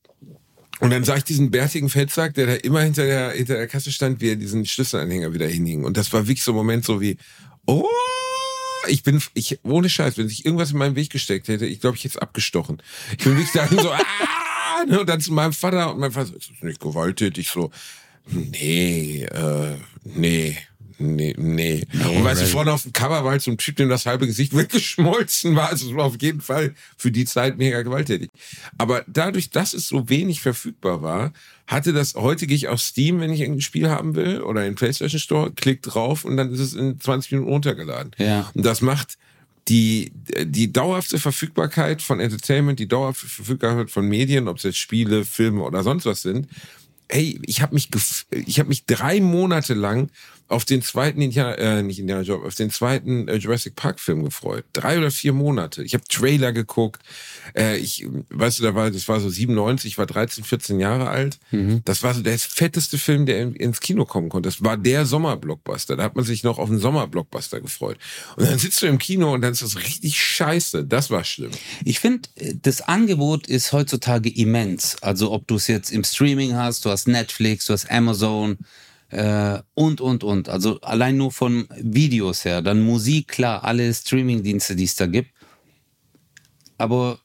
Und 0.80 0.92
dann 0.92 1.04
sah 1.04 1.18
ich 1.18 1.26
diesen 1.26 1.52
bärtigen 1.52 1.90
Feldsack, 1.90 2.34
der 2.36 2.48
da 2.48 2.54
immer 2.54 2.80
hinter 2.82 3.06
der, 3.06 3.32
hinter 3.32 3.56
der 3.56 3.68
Kasse 3.68 3.92
stand, 3.92 4.22
wie 4.22 4.30
er 4.30 4.38
diesen 4.38 4.66
Schlüsselanhänger 4.66 5.34
wieder 5.34 5.46
hinhing. 5.48 5.84
Und 5.84 5.98
das 5.98 6.12
war 6.14 6.22
wirklich 6.26 6.42
so 6.42 6.54
ein 6.54 6.56
Moment 6.56 6.86
so 6.86 7.02
wie, 7.02 7.18
oh, 7.66 7.86
ich 8.88 9.04
bin, 9.04 9.22
ich, 9.34 9.60
ohne 9.64 9.90
Scheiß, 9.90 10.18
wenn 10.18 10.30
sich 10.30 10.46
irgendwas 10.46 10.72
in 10.72 10.78
meinen 10.78 10.96
Weg 10.96 11.10
gesteckt 11.10 11.50
hätte, 11.50 11.66
ich 11.66 11.82
glaube, 11.82 11.98
ich 11.98 12.06
hätte 12.06 12.16
es 12.16 12.22
abgestochen. 12.22 12.82
Ich 13.18 13.26
bin 13.26 13.34
wirklich 13.34 13.52
dahin 13.52 13.78
so, 13.78 13.92
ah, 13.92 14.86
ne, 14.88 15.02
und 15.02 15.10
dann 15.10 15.20
zu 15.20 15.34
meinem 15.34 15.52
Vater 15.52 15.92
und 15.94 16.00
mein 16.00 16.14
Vater 16.14 16.28
so, 16.28 16.36
ist 16.36 16.50
das 16.50 16.64
nicht 16.64 16.80
gewalttätig? 16.80 17.50
So, 17.50 17.72
nee, 18.26 19.24
äh, 19.24 19.76
nee. 20.06 20.58
Nee, 21.00 21.34
nee. 21.38 21.86
und 21.94 22.24
weißt 22.24 22.42
du, 22.42 22.46
right. 22.46 22.52
vorne 22.52 22.74
auf 22.74 22.84
dem 22.84 22.92
Cover 22.92 23.24
war 23.24 23.32
halt 23.32 23.42
so 23.42 23.52
ein 23.52 23.58
Typ, 23.58 23.78
dem 23.78 23.88
das 23.88 24.06
halbe 24.06 24.28
Gesicht 24.28 24.54
weggeschmolzen 24.58 25.56
war. 25.56 25.70
Also 25.70 25.90
es 25.90 25.96
war 25.96 26.06
auf 26.06 26.22
jeden 26.22 26.42
Fall 26.42 26.76
für 26.98 27.10
die 27.10 27.26
Zeit 27.26 27.58
mega 27.58 27.82
gewalttätig. 27.82 28.30
Aber 28.78 29.04
dadurch, 29.08 29.50
dass 29.50 29.74
es 29.74 29.88
so 29.88 30.10
wenig 30.10 30.42
verfügbar 30.42 31.02
war, 31.02 31.32
hatte 31.68 31.94
das, 31.94 32.16
heute 32.16 32.48
gehe 32.48 32.58
ich 32.58 32.68
auf 32.68 32.82
Steam, 32.82 33.22
wenn 33.22 33.32
ich 33.32 33.40
irgendein 33.40 33.62
Spiel 33.62 33.90
haben 33.90 34.16
will, 34.16 34.42
oder 34.42 34.66
in 34.66 34.76
PlayStation 34.76 35.20
Store, 35.20 35.52
klick 35.52 35.82
drauf 35.84 36.26
und 36.26 36.36
dann 36.36 36.52
ist 36.52 36.60
es 36.60 36.74
in 36.74 37.00
20 37.00 37.32
Minuten 37.32 37.50
runtergeladen. 37.52 38.12
Ja. 38.18 38.50
Und 38.54 38.66
das 38.66 38.82
macht 38.82 39.18
die, 39.70 40.12
die 40.44 40.74
dauerhafte 40.74 41.20
Verfügbarkeit 41.20 42.02
von 42.02 42.20
Entertainment, 42.20 42.80
die 42.80 42.88
dauerhafte 42.88 43.28
Verfügbarkeit 43.28 43.92
von 43.92 44.08
Medien, 44.08 44.48
ob 44.48 44.58
es 44.58 44.64
jetzt 44.64 44.80
Spiele, 44.80 45.24
Filme 45.24 45.62
oder 45.62 45.84
sonst 45.84 46.06
was 46.06 46.24
sind. 46.24 46.48
Ey, 47.08 47.40
ich 47.46 47.62
habe 47.62 47.76
mich, 47.76 47.90
ich 48.32 48.60
habe 48.60 48.70
mich 48.70 48.86
drei 48.86 49.22
Monate 49.22 49.76
lang 49.76 50.10
auf 50.50 50.66
den 50.66 50.82
zweiten 50.82 51.22
Indiana, 51.22 51.56
äh, 51.56 51.84
nicht 51.84 52.00
Indiana 52.00 52.24
Job, 52.24 52.44
auf 52.44 52.56
den 52.56 52.72
zweiten 52.72 53.28
äh, 53.28 53.36
Jurassic 53.36 53.76
Park 53.76 54.00
Film 54.00 54.24
gefreut. 54.24 54.66
Drei 54.74 54.98
oder 54.98 55.12
vier 55.12 55.32
Monate. 55.32 55.84
Ich 55.84 55.94
habe 55.94 56.04
Trailer 56.10 56.52
geguckt. 56.52 57.02
Äh, 57.56 57.78
ich, 57.78 58.08
weißt 58.30 58.60
du, 58.60 58.64
da 58.64 58.74
war, 58.74 58.90
das 58.90 59.08
war 59.08 59.20
so 59.20 59.30
97, 59.30 59.92
ich 59.92 59.98
war 60.00 60.08
13, 60.08 60.44
14 60.44 60.80
Jahre 60.80 61.10
alt. 61.10 61.40
Das 61.86 62.02
war 62.02 62.16
so 62.16 62.22
der 62.22 62.38
fetteste 62.40 62.98
Film, 62.98 63.28
der 63.28 63.42
in, 63.42 63.56
ins 63.56 63.80
Kino 63.80 64.06
kommen 64.06 64.30
konnte. 64.30 64.50
Das 64.50 64.64
war 64.64 64.76
der 64.76 65.06
Sommerblockbuster. 65.06 65.96
Da 65.96 66.04
hat 66.04 66.16
man 66.16 66.26
sich 66.26 66.44
noch 66.44 66.58
auf 66.58 66.70
einen 66.70 66.80
Sommerblockbuster 66.80 67.62
gefreut. 67.62 67.98
Und 68.36 68.50
dann 68.50 68.58
sitzt 68.58 68.82
du 68.82 68.88
im 68.88 68.98
Kino 68.98 69.34
und 69.34 69.42
dann 69.42 69.52
ist 69.52 69.62
das 69.62 69.78
richtig 69.78 70.20
scheiße. 70.20 70.86
Das 70.86 71.12
war 71.12 71.24
schlimm. 71.24 71.52
Ich 71.86 72.00
finde, 72.00 72.28
das 72.64 72.82
Angebot 72.82 73.48
ist 73.48 73.72
heutzutage 73.72 74.30
immens. 74.30 74.98
Also 75.02 75.32
ob 75.32 75.48
du 75.48 75.56
es 75.56 75.68
jetzt 75.68 75.92
im 75.92 76.04
Streaming 76.04 76.56
hast, 76.56 76.86
du 76.86 76.90
hast 76.90 77.08
Netflix, 77.08 77.66
du 77.66 77.74
hast 77.74 77.90
Amazon 77.92 78.58
äh, 79.10 79.60
und, 79.74 80.02
und, 80.02 80.24
und. 80.24 80.50
Also 80.50 80.80
allein 80.82 81.18
nur 81.18 81.32
von 81.32 81.68
Videos 81.78 82.46
her. 82.46 82.62
Dann 82.62 82.82
Musik, 82.82 83.28
klar, 83.28 83.64
alle 83.64 83.94
Streaming-Dienste, 83.94 84.76
die 84.76 84.84
es 84.84 84.96
da 84.96 85.06
gibt. 85.08 85.32
Aber 86.78 87.20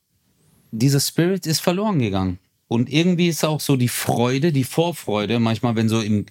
dieser 0.71 1.01
Spirit 1.01 1.47
ist 1.47 1.61
verloren 1.61 1.99
gegangen. 1.99 2.39
Und 2.69 2.91
irgendwie 2.91 3.29
ist 3.29 3.45
auch 3.45 3.61
so 3.61 3.77
die 3.77 3.89
Freude, 3.89 4.51
die 4.51 4.65
Vorfreude, 4.65 5.39
manchmal, 5.39 5.77
wenn 5.77 5.89
so 5.89 6.01
im 6.01 6.27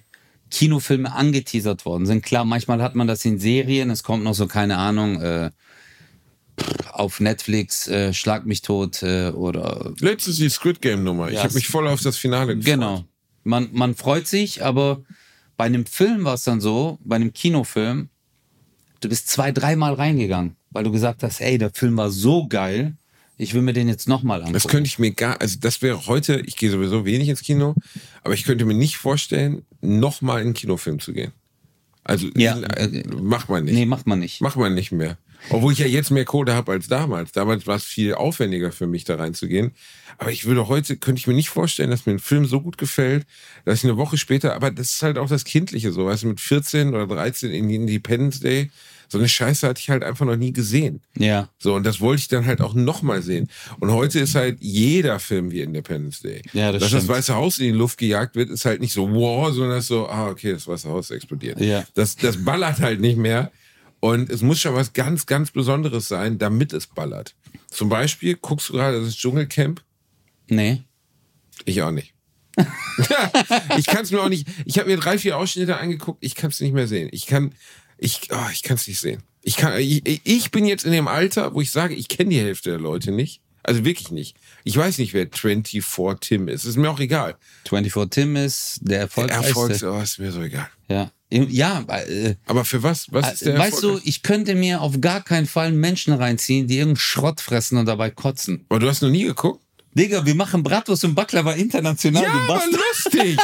Kinofilme 0.50 1.12
angeteasert 1.12 1.86
worden 1.86 2.06
sind. 2.06 2.22
Klar, 2.22 2.44
manchmal 2.44 2.82
hat 2.82 2.94
man 2.94 3.06
das 3.06 3.24
in 3.24 3.38
Serien, 3.38 3.90
es 3.90 4.02
kommt 4.02 4.24
noch 4.24 4.34
so, 4.34 4.46
keine 4.46 4.76
Ahnung, 4.76 5.20
äh, 5.20 5.50
auf 6.92 7.18
Netflix, 7.20 7.88
äh, 7.88 8.12
Schlag 8.12 8.46
mich 8.46 8.62
tot 8.62 9.02
äh, 9.02 9.30
oder 9.30 9.92
Letztes 10.00 10.36
die 10.36 10.48
Squid 10.48 10.80
Game 10.80 11.02
Nummer. 11.02 11.28
Ich 11.28 11.34
Ja, 11.34 11.44
habe 11.44 11.54
mich 11.54 11.66
voll 11.66 11.88
auf 11.88 12.02
das 12.02 12.16
Finale 12.16 12.54
gefreut. 12.56 12.74
Genau. 12.74 13.04
Man, 13.42 13.70
man 13.72 13.94
freut 13.94 14.26
sich, 14.26 14.64
aber 14.64 15.02
bei 15.56 15.64
einem 15.64 15.86
Film 15.86 16.24
war 16.24 16.34
es 16.34 16.44
dann 16.44 16.60
so, 16.60 16.98
bei 17.04 17.16
einem 17.16 17.32
Kinofilm, 17.32 18.08
du 19.00 19.08
bist 19.08 19.28
zwei, 19.28 19.52
dreimal 19.52 19.94
reingegangen, 19.94 20.56
weil 20.70 20.84
du 20.84 20.90
gesagt 20.90 21.22
hast, 21.22 21.40
ey, 21.40 21.58
der 21.58 21.70
Film 21.70 21.96
war 21.96 22.10
so 22.10 22.46
geil, 22.48 22.96
ich 23.36 23.54
will 23.54 23.62
mir 23.62 23.72
den 23.72 23.88
jetzt 23.88 24.08
nochmal 24.08 24.38
angucken. 24.38 24.54
Das 24.54 24.68
könnte 24.68 24.86
ich 24.86 24.98
mir 24.98 25.12
gar, 25.12 25.40
also 25.40 25.58
das 25.60 25.82
wäre 25.82 26.06
heute, 26.06 26.40
ich 26.46 26.56
gehe 26.56 26.70
sowieso 26.70 27.04
wenig 27.04 27.28
ins 27.28 27.42
Kino, 27.42 27.74
aber 28.22 28.34
ich 28.34 28.44
könnte 28.44 28.64
mir 28.64 28.74
nicht 28.74 28.96
vorstellen, 28.96 29.64
nochmal 29.80 30.40
in 30.40 30.46
einen 30.48 30.54
Kinofilm 30.54 31.00
zu 31.00 31.12
gehen. 31.12 31.32
Also 32.04 32.28
Ja, 32.36 32.58
äh, 32.60 33.02
macht 33.20 33.48
man 33.48 33.64
nicht. 33.64 33.74
nee, 33.74 33.86
macht 33.86 34.06
man 34.06 34.18
nicht. 34.20 34.40
Macht 34.40 34.56
man 34.56 34.74
nicht 34.74 34.92
mehr. 34.92 35.18
Obwohl 35.50 35.72
ich 35.72 35.78
ja 35.78 35.86
jetzt 35.86 36.10
mehr 36.10 36.24
Kohle 36.24 36.54
habe 36.54 36.72
als 36.72 36.88
damals. 36.88 37.32
Damals 37.32 37.66
war 37.66 37.76
es 37.76 37.84
viel 37.84 38.14
aufwendiger 38.14 38.72
für 38.72 38.86
mich, 38.86 39.04
da 39.04 39.16
reinzugehen. 39.16 39.72
Aber 40.18 40.30
ich 40.30 40.46
würde 40.46 40.68
heute, 40.68 40.96
könnte 40.96 41.18
ich 41.18 41.26
mir 41.26 41.34
nicht 41.34 41.48
vorstellen, 41.48 41.90
dass 41.90 42.06
mir 42.06 42.12
ein 42.12 42.18
Film 42.18 42.46
so 42.46 42.60
gut 42.60 42.78
gefällt, 42.78 43.26
dass 43.64 43.78
ich 43.78 43.84
eine 43.84 43.96
Woche 43.96 44.16
später, 44.16 44.54
aber 44.54 44.70
das 44.70 44.90
ist 44.90 45.02
halt 45.02 45.18
auch 45.18 45.28
das 45.28 45.44
Kindliche 45.44 45.92
so, 45.92 46.06
weißt 46.06 46.22
du, 46.22 46.28
mit 46.28 46.40
14 46.40 46.94
oder 46.94 47.06
13 47.06 47.50
in 47.50 47.68
Independence 47.68 48.40
Day, 48.40 48.70
so 49.08 49.18
eine 49.18 49.28
Scheiße 49.28 49.68
hatte 49.68 49.80
ich 49.80 49.90
halt 49.90 50.02
einfach 50.02 50.24
noch 50.24 50.36
nie 50.36 50.52
gesehen. 50.52 51.00
Ja. 51.16 51.48
So, 51.58 51.74
und 51.74 51.84
das 51.84 52.00
wollte 52.00 52.20
ich 52.20 52.28
dann 52.28 52.46
halt 52.46 52.60
auch 52.60 52.74
nochmal 52.74 53.22
sehen. 53.22 53.48
Und 53.80 53.92
heute 53.92 54.18
ist 54.20 54.34
halt 54.34 54.58
jeder 54.60 55.20
Film 55.20 55.50
wie 55.50 55.60
Independence 55.60 56.20
Day. 56.20 56.42
Ja, 56.52 56.72
das 56.72 56.82
Dass 56.82 56.90
das 56.90 57.02
stimmt. 57.02 57.18
Weiße 57.18 57.34
Haus 57.34 57.58
in 57.58 57.66
die 57.66 57.78
Luft 57.78 57.98
gejagt 57.98 58.34
wird, 58.34 58.50
ist 58.50 58.64
halt 58.64 58.80
nicht 58.80 58.92
so 58.92 59.08
wow, 59.12 59.52
sondern 59.52 59.76
das 59.76 59.84
ist 59.84 59.88
so, 59.88 60.08
ah, 60.08 60.28
okay, 60.28 60.52
das 60.52 60.66
Weiße 60.66 60.88
Haus 60.88 61.10
explodiert. 61.10 61.60
Ja. 61.60 61.84
Das, 61.94 62.16
das 62.16 62.42
ballert 62.44 62.80
halt 62.80 63.00
nicht 63.00 63.18
mehr. 63.18 63.52
Und 64.04 64.28
es 64.28 64.42
muss 64.42 64.60
schon 64.60 64.74
was 64.74 64.92
ganz, 64.92 65.24
ganz 65.24 65.50
Besonderes 65.50 66.08
sein, 66.08 66.36
damit 66.36 66.74
es 66.74 66.86
ballert. 66.86 67.34
Zum 67.70 67.88
Beispiel, 67.88 68.36
guckst 68.36 68.68
du 68.68 68.74
gerade 68.74 69.02
das 69.02 69.16
Dschungelcamp? 69.16 69.82
Nee. 70.46 70.82
Ich 71.64 71.80
auch 71.80 71.90
nicht. 71.90 72.12
ich 73.78 73.86
kann 73.86 74.02
es 74.02 74.10
mir 74.10 74.20
auch 74.20 74.28
nicht. 74.28 74.46
Ich 74.66 74.78
habe 74.78 74.90
mir 74.90 74.98
drei, 74.98 75.16
vier 75.16 75.38
Ausschnitte 75.38 75.78
angeguckt. 75.78 76.18
Ich 76.22 76.34
kann 76.34 76.50
es 76.50 76.60
nicht 76.60 76.74
mehr 76.74 76.86
sehen. 76.86 77.08
Ich 77.12 77.24
kann, 77.24 77.54
ich, 77.96 78.28
oh, 78.30 78.50
ich 78.52 78.62
kann 78.62 78.76
es 78.76 78.86
nicht 78.86 79.00
sehen. 79.00 79.22
Ich 79.40 79.56
kann, 79.56 79.80
ich, 79.80 80.20
ich 80.22 80.50
bin 80.50 80.66
jetzt 80.66 80.84
in 80.84 80.92
dem 80.92 81.08
Alter, 81.08 81.54
wo 81.54 81.62
ich 81.62 81.70
sage, 81.70 81.94
ich 81.94 82.08
kenne 82.08 82.28
die 82.28 82.40
Hälfte 82.40 82.68
der 82.68 82.80
Leute 82.80 83.10
nicht. 83.10 83.40
Also 83.62 83.86
wirklich 83.86 84.10
nicht. 84.10 84.36
Ich 84.64 84.76
weiß 84.76 84.98
nicht, 84.98 85.14
wer 85.14 85.26
24 85.32 86.20
Tim 86.20 86.48
ist. 86.48 86.66
Ist 86.66 86.76
mir 86.76 86.90
auch 86.90 87.00
egal. 87.00 87.36
24 87.70 88.10
Tim 88.10 88.36
ist 88.36 88.80
der 88.82 89.00
erfolgreichste. 89.00 89.48
Erfolgs, 89.48 89.82
oh, 89.82 89.98
ist 89.98 90.18
mir 90.18 90.30
so 90.30 90.42
egal. 90.42 90.68
Ja. 90.90 91.10
Ja, 91.42 91.82
äh, 91.88 92.36
Aber 92.46 92.64
für 92.64 92.82
was? 92.82 93.06
Was 93.10 93.34
ist 93.34 93.46
der 93.46 93.58
weißt 93.58 93.82
du, 93.82 93.88
Erfolg? 93.88 94.02
ich 94.06 94.22
könnte 94.22 94.54
mir 94.54 94.80
auf 94.80 95.00
gar 95.00 95.22
keinen 95.22 95.46
Fall 95.46 95.72
Menschen 95.72 96.14
reinziehen, 96.14 96.68
die 96.68 96.76
irgendeinen 96.76 96.96
Schrott 96.96 97.40
fressen 97.40 97.76
und 97.78 97.86
dabei 97.86 98.10
kotzen. 98.10 98.64
Aber 98.68 98.78
du 98.78 98.88
hast 98.88 99.02
noch 99.02 99.10
nie 99.10 99.24
geguckt? 99.24 99.60
Digga, 99.94 100.24
wir 100.24 100.34
machen 100.34 100.62
Bratwurst 100.62 101.04
und 101.04 101.14
Baklava 101.14 101.52
international. 101.52 102.22
Ja, 102.22 102.32
du 102.32 102.52
aber 102.52 102.62
lustig. 102.70 103.38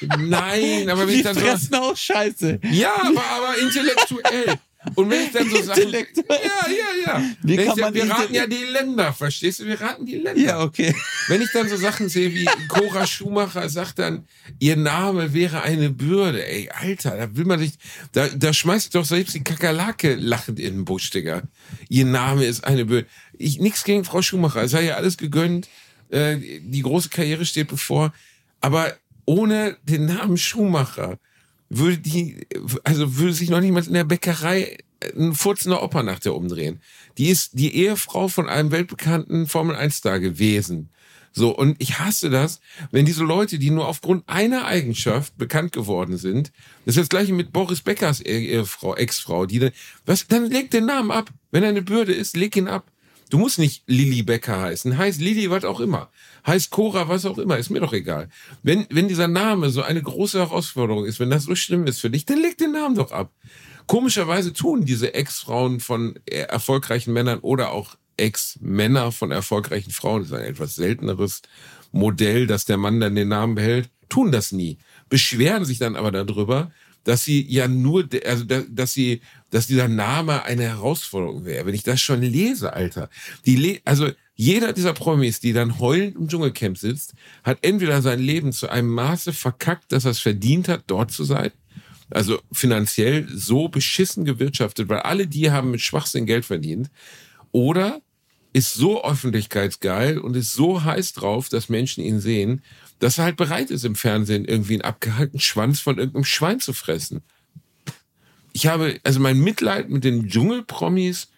Nein, 0.18 0.88
aber 0.90 1.02
wenn 1.02 1.08
Die 1.08 1.14
ich 1.16 1.22
dann 1.22 1.34
so, 1.34 1.40
fressen 1.40 1.74
auch 1.74 1.96
Scheiße. 1.96 2.60
Ja, 2.70 2.92
aber, 3.00 3.22
aber 3.22 3.58
intellektuell. 3.58 4.58
Und 4.94 5.10
wenn 5.10 5.22
ich 5.22 5.32
dann 5.32 5.48
so 5.48 5.56
Sachen. 5.62 5.82
Intellektuell. 5.82 6.40
Ja, 6.44 6.70
ja, 6.70 7.06
ja. 7.06 7.30
Wie 7.42 7.56
Wenn 7.56 7.66
kann 7.66 7.76
ich, 7.76 7.84
man 7.84 7.94
wir 7.94 8.10
raten 8.10 8.34
ja 8.34 8.46
die 8.46 8.64
Länder, 8.64 9.12
verstehst 9.12 9.60
du? 9.60 9.66
Wir 9.66 9.80
raten 9.80 10.06
die 10.06 10.16
Länder. 10.16 10.40
Ja, 10.40 10.62
okay. 10.62 10.94
Wenn 11.28 11.42
ich 11.42 11.50
dann 11.52 11.68
so 11.68 11.76
Sachen 11.76 12.08
sehe 12.08 12.32
wie 12.34 12.46
Cora 12.68 13.06
Schumacher 13.06 13.68
sagt 13.68 13.98
dann, 13.98 14.26
ihr 14.58 14.76
Name 14.76 15.32
wäre 15.32 15.62
eine 15.62 15.90
Bürde. 15.90 16.46
Ey, 16.46 16.68
Alter, 16.70 17.16
da 17.16 17.36
will 17.36 17.44
man 17.44 17.58
sich, 17.58 17.72
da, 18.12 18.28
da 18.28 18.52
schmeißt 18.52 18.94
doch 18.94 19.04
selbst 19.04 19.34
die 19.34 19.44
Kakerlake 19.44 20.14
lachend 20.14 20.60
in 20.60 20.74
den 20.74 20.84
Busch, 20.84 21.10
Digga. 21.10 21.42
Ihr 21.88 22.04
Name 22.04 22.44
ist 22.44 22.64
eine 22.64 22.84
Bürde. 22.84 23.06
Ich, 23.38 23.58
nix 23.58 23.84
gegen 23.84 24.04
Frau 24.04 24.22
Schumacher, 24.22 24.62
es 24.62 24.72
sei 24.72 24.84
ja 24.84 24.94
alles 24.94 25.16
gegönnt. 25.16 25.68
Äh, 26.10 26.38
die 26.60 26.82
große 26.82 27.08
Karriere 27.08 27.44
steht 27.44 27.68
bevor. 27.68 28.12
Aber 28.60 28.94
ohne 29.24 29.76
den 29.82 30.06
Namen 30.06 30.36
Schumacher 30.36 31.18
würde 31.68 31.98
die, 31.98 32.46
also 32.84 33.16
würde 33.16 33.32
sich 33.32 33.50
noch 33.50 33.60
niemand 33.60 33.86
in 33.86 33.94
der 33.94 34.04
Bäckerei 34.04 34.78
ein 35.16 35.34
furzender 35.34 35.82
Opa 35.82 36.02
nach 36.02 36.18
der 36.18 36.34
umdrehen. 36.34 36.80
Die 37.18 37.28
ist 37.28 37.50
die 37.54 37.74
Ehefrau 37.74 38.28
von 38.28 38.48
einem 38.48 38.70
weltbekannten 38.70 39.46
Formel-1-Star 39.46 40.20
gewesen. 40.20 40.90
So, 41.36 41.50
und 41.50 41.76
ich 41.80 41.98
hasse 41.98 42.30
das, 42.30 42.60
wenn 42.92 43.06
diese 43.06 43.24
Leute, 43.24 43.58
die 43.58 43.70
nur 43.70 43.88
aufgrund 43.88 44.28
einer 44.28 44.66
Eigenschaft 44.66 45.36
bekannt 45.36 45.72
geworden 45.72 46.16
sind, 46.16 46.52
das 46.86 46.96
ist 46.96 47.02
das 47.02 47.08
gleiche 47.08 47.32
mit 47.32 47.52
Boris 47.52 47.80
Beckers 47.80 48.20
Ehefrau, 48.20 48.94
Ex-Frau, 48.94 49.44
die 49.44 49.58
dann, 49.58 49.72
was, 50.06 50.28
dann 50.28 50.48
leg 50.48 50.70
den 50.70 50.86
Namen 50.86 51.10
ab. 51.10 51.30
Wenn 51.50 51.64
er 51.64 51.70
eine 51.70 51.82
Bürde 51.82 52.12
ist, 52.12 52.36
leg 52.36 52.56
ihn 52.56 52.68
ab. 52.68 52.90
Du 53.34 53.40
musst 53.40 53.58
nicht 53.58 53.82
Lilly 53.88 54.22
Becker 54.22 54.60
heißen, 54.60 54.96
heißt 54.96 55.20
Lilly 55.20 55.50
was 55.50 55.64
auch 55.64 55.80
immer, 55.80 56.08
heißt 56.46 56.70
Cora 56.70 57.08
was 57.08 57.26
auch 57.26 57.36
immer, 57.36 57.58
ist 57.58 57.68
mir 57.68 57.80
doch 57.80 57.92
egal. 57.92 58.28
Wenn, 58.62 58.86
wenn 58.90 59.08
dieser 59.08 59.26
Name 59.26 59.70
so 59.70 59.82
eine 59.82 60.00
große 60.00 60.38
Herausforderung 60.38 61.04
ist, 61.04 61.18
wenn 61.18 61.30
das 61.30 61.42
so 61.42 61.56
schlimm 61.56 61.88
ist 61.88 61.98
für 61.98 62.10
dich, 62.10 62.26
dann 62.26 62.40
leg 62.40 62.56
den 62.58 62.70
Namen 62.70 62.94
doch 62.94 63.10
ab. 63.10 63.32
Komischerweise 63.88 64.52
tun 64.52 64.84
diese 64.84 65.14
Ex-Frauen 65.14 65.80
von 65.80 66.16
erfolgreichen 66.26 67.12
Männern 67.12 67.40
oder 67.40 67.72
auch 67.72 67.96
Ex-Männer 68.18 69.10
von 69.10 69.32
erfolgreichen 69.32 69.90
Frauen, 69.90 70.22
das 70.22 70.30
ist 70.30 70.36
ein 70.38 70.44
etwas 70.44 70.76
selteneres 70.76 71.42
Modell, 71.90 72.46
dass 72.46 72.66
der 72.66 72.76
Mann 72.76 73.00
dann 73.00 73.16
den 73.16 73.26
Namen 73.26 73.56
behält, 73.56 73.90
tun 74.08 74.30
das 74.30 74.52
nie. 74.52 74.78
Beschweren 75.08 75.64
sich 75.64 75.78
dann 75.80 75.96
aber 75.96 76.12
darüber, 76.12 76.70
dass 77.04 77.24
sie 77.24 77.46
ja 77.48 77.68
nur, 77.68 78.08
also 78.26 78.44
dass 78.44 78.92
sie, 78.92 79.20
dass 79.50 79.66
dieser 79.66 79.88
Name 79.88 80.42
eine 80.42 80.64
Herausforderung 80.64 81.44
wäre. 81.44 81.66
Wenn 81.66 81.74
ich 81.74 81.82
das 81.82 82.00
schon 82.00 82.22
lese, 82.22 82.72
Alter, 82.72 83.08
die, 83.46 83.56
le 83.56 83.80
also 83.84 84.10
jeder 84.36 84.72
dieser 84.72 84.94
Promis, 84.94 85.38
die 85.38 85.52
dann 85.52 85.78
heulend 85.78 86.16
im 86.16 86.28
Dschungelcamp 86.28 86.76
sitzt, 86.76 87.14
hat 87.44 87.58
entweder 87.62 88.02
sein 88.02 88.18
Leben 88.18 88.52
zu 88.52 88.68
einem 88.68 88.88
Maße 88.88 89.32
verkackt, 89.32 89.92
dass 89.92 90.06
er 90.06 90.10
es 90.10 90.18
verdient 90.18 90.68
hat, 90.68 90.84
dort 90.88 91.12
zu 91.12 91.22
sein, 91.24 91.52
also 92.10 92.40
finanziell 92.50 93.28
so 93.32 93.68
beschissen 93.68 94.24
gewirtschaftet, 94.24 94.88
weil 94.88 95.00
alle 95.00 95.26
die 95.26 95.50
haben 95.50 95.70
mit 95.70 95.80
Schwachsinn 95.80 96.26
Geld 96.26 96.44
verdient, 96.44 96.90
oder 97.52 98.00
ist 98.52 98.74
so 98.74 99.04
öffentlichkeitsgeil 99.04 100.18
und 100.18 100.36
ist 100.36 100.52
so 100.52 100.82
heiß 100.82 101.12
drauf, 101.12 101.48
dass 101.48 101.68
Menschen 101.68 102.04
ihn 102.04 102.20
sehen, 102.20 102.62
dass 102.98 103.18
er 103.18 103.24
halt 103.24 103.36
bereit 103.36 103.70
ist, 103.70 103.84
im 103.84 103.94
Fernsehen 103.94 104.44
irgendwie 104.44 104.74
einen 104.74 104.82
abgehaltenen 104.82 105.40
Schwanz 105.40 105.80
von 105.80 105.98
irgendeinem 105.98 106.24
Schwein 106.24 106.60
zu 106.60 106.72
fressen. 106.72 107.22
Ich 108.52 108.66
habe, 108.66 109.00
also 109.02 109.20
mein 109.20 109.40
Mitleid 109.40 109.90
mit 109.90 110.04
den 110.04 110.28
Dschungelpromis 110.28 111.28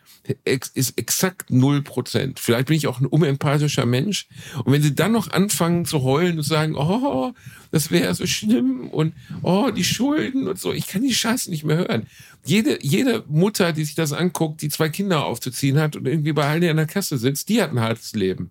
ist 0.45 0.99
exakt 0.99 1.51
null 1.51 1.83
Prozent. 1.83 2.41
Vielleicht 2.41 2.67
bin 2.67 2.77
ich 2.77 2.87
auch 2.87 3.01
ein 3.01 3.07
unempathischer 3.07 3.87
Mensch. 3.87 4.27
Und 4.65 4.73
wenn 4.73 4.83
sie 4.83 4.95
dann 4.95 5.13
noch 5.13 5.31
anfangen 5.31 5.85
zu 5.85 6.03
heulen 6.03 6.39
und 6.39 6.43
sagen, 6.43 6.75
oh, 6.77 7.33
das 7.71 7.91
wäre 7.91 8.15
so 8.15 8.27
schlimm 8.27 8.89
und 8.89 9.15
oh, 9.43 9.71
die 9.71 9.85
Schulden 9.85 10.49
und 10.49 10.59
so, 10.59 10.73
ich 10.73 10.89
kann 10.89 11.03
die 11.03 11.15
Scheiße 11.15 11.51
nicht 11.51 11.65
mehr 11.65 11.79
hören. 11.79 12.07
Jede, 12.45 12.79
jede 12.83 13.25
Mutter, 13.29 13.73
die 13.73 13.85
sich 13.85 13.95
das 13.95 14.13
anguckt, 14.13 14.63
die 14.63 14.69
zwei 14.69 14.89
Kinder 14.89 15.25
aufzuziehen 15.25 15.79
hat 15.79 15.97
und 15.97 16.07
irgendwie 16.07 16.33
bei 16.33 16.47
Aldi 16.47 16.69
an 16.69 16.77
der 16.77 16.87
Kasse 16.87 17.19
sitzt, 17.19 17.49
die 17.49 17.63
hat 17.63 17.71
ein 17.71 17.81
hartes 17.81 18.13
Leben. 18.15 18.51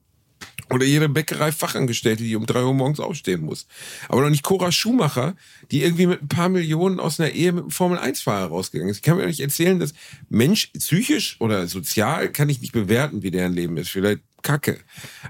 Oder 0.72 0.86
jede 0.86 1.08
Bäckerei-Fachangestellte, 1.10 2.24
die 2.24 2.36
um 2.36 2.48
drei 2.48 2.64
Uhr 2.64 2.74
morgens 2.74 3.00
aufstehen 3.00 3.42
muss. 3.42 3.68
Aber 4.10 4.22
noch 4.22 4.30
nicht 4.30 4.44
Cora 4.44 4.72
Schumacher, 4.72 5.36
die 5.70 5.84
irgendwie 5.84 6.08
mit 6.08 6.24
ein 6.24 6.28
paar 6.28 6.50
Millionen 6.50 7.00
aus 7.00 7.20
einer 7.20 7.30
Ehe 7.30 7.52
mit 7.52 7.64
einem 7.64 7.72
Formel-1-Fahrer 7.72 8.48
rausgegangen 8.48 8.90
ist. 8.90 8.98
Ich 8.98 9.04
kann 9.04 9.18
mir 9.18 9.28
nicht 9.28 9.42
erzählen, 9.42 9.80
dass 9.80 9.94
Mensch, 10.30 10.72
psychisch 10.78 11.38
oder 11.40 11.68
sozial 11.68 12.32
kann 12.32 12.50
ich 12.50 12.62
nicht 12.62 12.74
bewerten, 12.74 13.22
wie 13.22 13.32
deren 13.32 13.54
Leben 13.54 13.78
ist. 13.78 13.90
Vielleicht 13.90 14.22
kacke. 14.42 14.80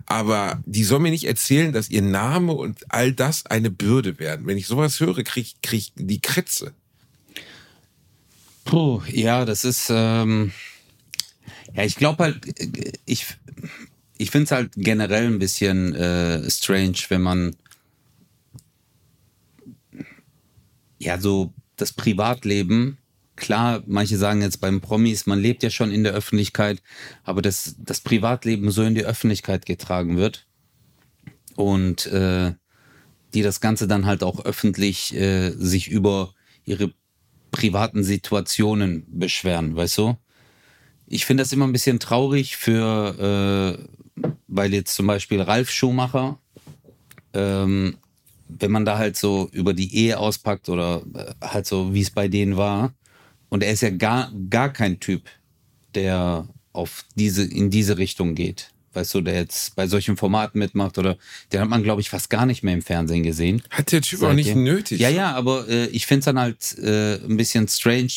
Aber 0.06 0.62
die 0.66 0.84
soll 0.84 1.00
mir 1.00 1.12
nicht 1.12 1.26
erzählen, 1.26 1.74
dass 1.74 1.90
ihr 1.90 2.02
Name 2.02 2.54
und 2.54 2.92
all 2.92 3.12
das 3.12 3.46
eine 3.46 3.72
Bürde 3.72 4.20
werden. 4.20 4.46
Wenn 4.46 4.58
ich 4.58 4.68
sowas 4.68 5.00
höre, 5.00 5.24
krieg, 5.24 5.56
krieg 5.62 5.80
ich 5.80 5.94
die 5.96 6.22
Kretze. 6.22 6.74
Puh, 8.66 9.02
ja, 9.08 9.46
das 9.46 9.64
ist, 9.64 9.90
ähm, 9.90 10.52
ja, 11.74 11.84
ich 11.84 11.96
glaube 11.96 12.24
halt, 12.24 12.60
äh, 12.60 12.94
ich, 13.06 13.28
ich 14.18 14.32
finde 14.32 14.46
es 14.46 14.52
halt 14.52 14.72
generell 14.76 15.28
ein 15.28 15.40
bisschen 15.40 15.94
äh, 15.94 16.50
strange, 16.50 16.98
wenn 17.10 17.22
man 17.22 17.56
ja 21.00 21.20
so 21.20 21.54
das 21.76 21.92
Privatleben, 21.94 22.98
klar, 23.36 23.84
manche 23.86 24.18
sagen 24.18 24.42
jetzt 24.42 24.62
beim 24.62 24.82
Promis, 24.82 25.26
man 25.26 25.40
lebt 25.40 25.64
ja 25.64 25.70
schon 25.70 25.92
in 25.92 26.04
der 26.04 26.14
Öffentlichkeit, 26.14 26.82
aber 27.24 27.42
dass 27.42 27.76
das 27.80 28.00
Privatleben 28.02 28.72
so 28.72 28.84
in 28.84 28.96
die 28.96 29.06
Öffentlichkeit 29.06 29.66
getragen 29.66 30.18
wird 30.18 30.48
und 31.56 32.06
äh, 32.08 32.54
die 33.34 33.42
das 33.42 33.60
Ganze 33.60 33.88
dann 33.88 34.06
halt 34.06 34.24
auch 34.24 34.46
öffentlich 34.46 35.14
äh, 35.14 35.52
sich 35.52 35.90
über 35.90 36.34
ihre 36.64 36.94
privaten 37.52 38.04
Situationen 38.04 39.06
beschweren, 39.08 39.76
weißt 39.76 39.98
du? 39.98 40.18
Ich 41.08 41.26
finde 41.26 41.44
das 41.44 41.54
immer 41.54 41.68
ein 41.68 41.74
bisschen 41.74 42.00
traurig 42.00 42.58
für 42.58 43.78
äh, 43.78 44.05
weil 44.56 44.74
jetzt 44.74 44.96
zum 44.96 45.08
Beispiel 45.08 45.42
Ralf 45.42 45.70
Schumacher, 45.70 46.40
ähm, 47.34 47.98
wenn 48.48 48.72
man 48.72 48.86
da 48.86 48.98
halt 48.98 49.18
so 49.18 49.50
über 49.52 49.74
die 49.74 49.94
Ehe 49.96 50.18
auspackt 50.18 50.70
oder 50.70 51.04
äh, 51.14 51.34
halt 51.46 51.66
so, 51.66 51.94
wie 51.94 52.02
es 52.02 52.12
bei 52.12 52.28
denen 52.28 52.56
war, 52.56 52.94
und 53.50 53.64
er 53.64 53.74
ist 53.74 53.82
ja 53.82 53.90
gar, 53.90 54.32
gar 54.50 54.72
kein 54.72 55.00
Typ, 55.00 55.24
der 55.94 56.48
auf 56.74 57.06
diese, 57.16 57.44
in 57.44 57.70
diese 57.70 57.98
Richtung 57.98 58.36
geht. 58.36 58.70
Weißt 58.94 59.14
du, 59.14 59.22
der 59.22 59.36
jetzt 59.36 59.76
bei 59.76 59.88
solchen 59.88 60.16
Formaten 60.16 60.58
mitmacht 60.58 60.98
oder 60.98 61.18
den 61.52 61.60
hat 61.60 61.70
man, 61.70 61.84
glaube 61.84 62.00
ich, 62.00 62.10
fast 62.10 62.30
gar 62.30 62.46
nicht 62.46 62.64
mehr 62.64 62.74
im 62.74 62.82
Fernsehen 62.82 63.24
gesehen. 63.24 63.62
Hat 63.70 63.92
der 63.92 64.02
Typ 64.02 64.24
auch 64.24 64.34
nicht 64.34 64.56
nötig. 64.56 65.02
Ja, 65.02 65.10
ja, 65.10 65.34
aber 65.34 65.68
äh, 65.68 65.88
ich 65.88 66.06
finde 66.06 66.20
es 66.20 66.26
dann 66.26 66.40
halt 66.40 66.78
äh, 66.80 67.16
ein 67.16 67.36
bisschen 67.36 67.68
strange, 67.68 68.14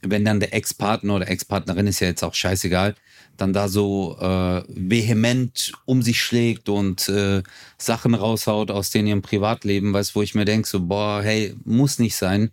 wenn 0.00 0.24
dann 0.24 0.40
der 0.40 0.54
Ex-Partner 0.54 1.16
oder 1.16 1.28
Ex-Partnerin 1.28 1.86
ist 1.86 2.00
ja 2.00 2.08
jetzt 2.08 2.24
auch 2.24 2.34
scheißegal, 2.34 2.94
dann 3.40 3.52
da 3.52 3.68
so 3.68 4.16
äh, 4.20 4.62
vehement 4.68 5.72
um 5.84 6.02
sich 6.02 6.20
schlägt 6.20 6.68
und 6.68 7.08
äh, 7.08 7.42
Sachen 7.78 8.14
raushaut 8.14 8.70
aus 8.70 8.90
denen 8.90 9.08
ihrem 9.08 9.22
Privatleben, 9.22 9.92
weißt 9.92 10.14
wo 10.14 10.22
ich 10.22 10.34
mir 10.34 10.44
denke, 10.44 10.68
so, 10.68 10.80
boah, 10.80 11.22
hey, 11.22 11.54
muss 11.64 11.98
nicht 11.98 12.16
sein. 12.16 12.50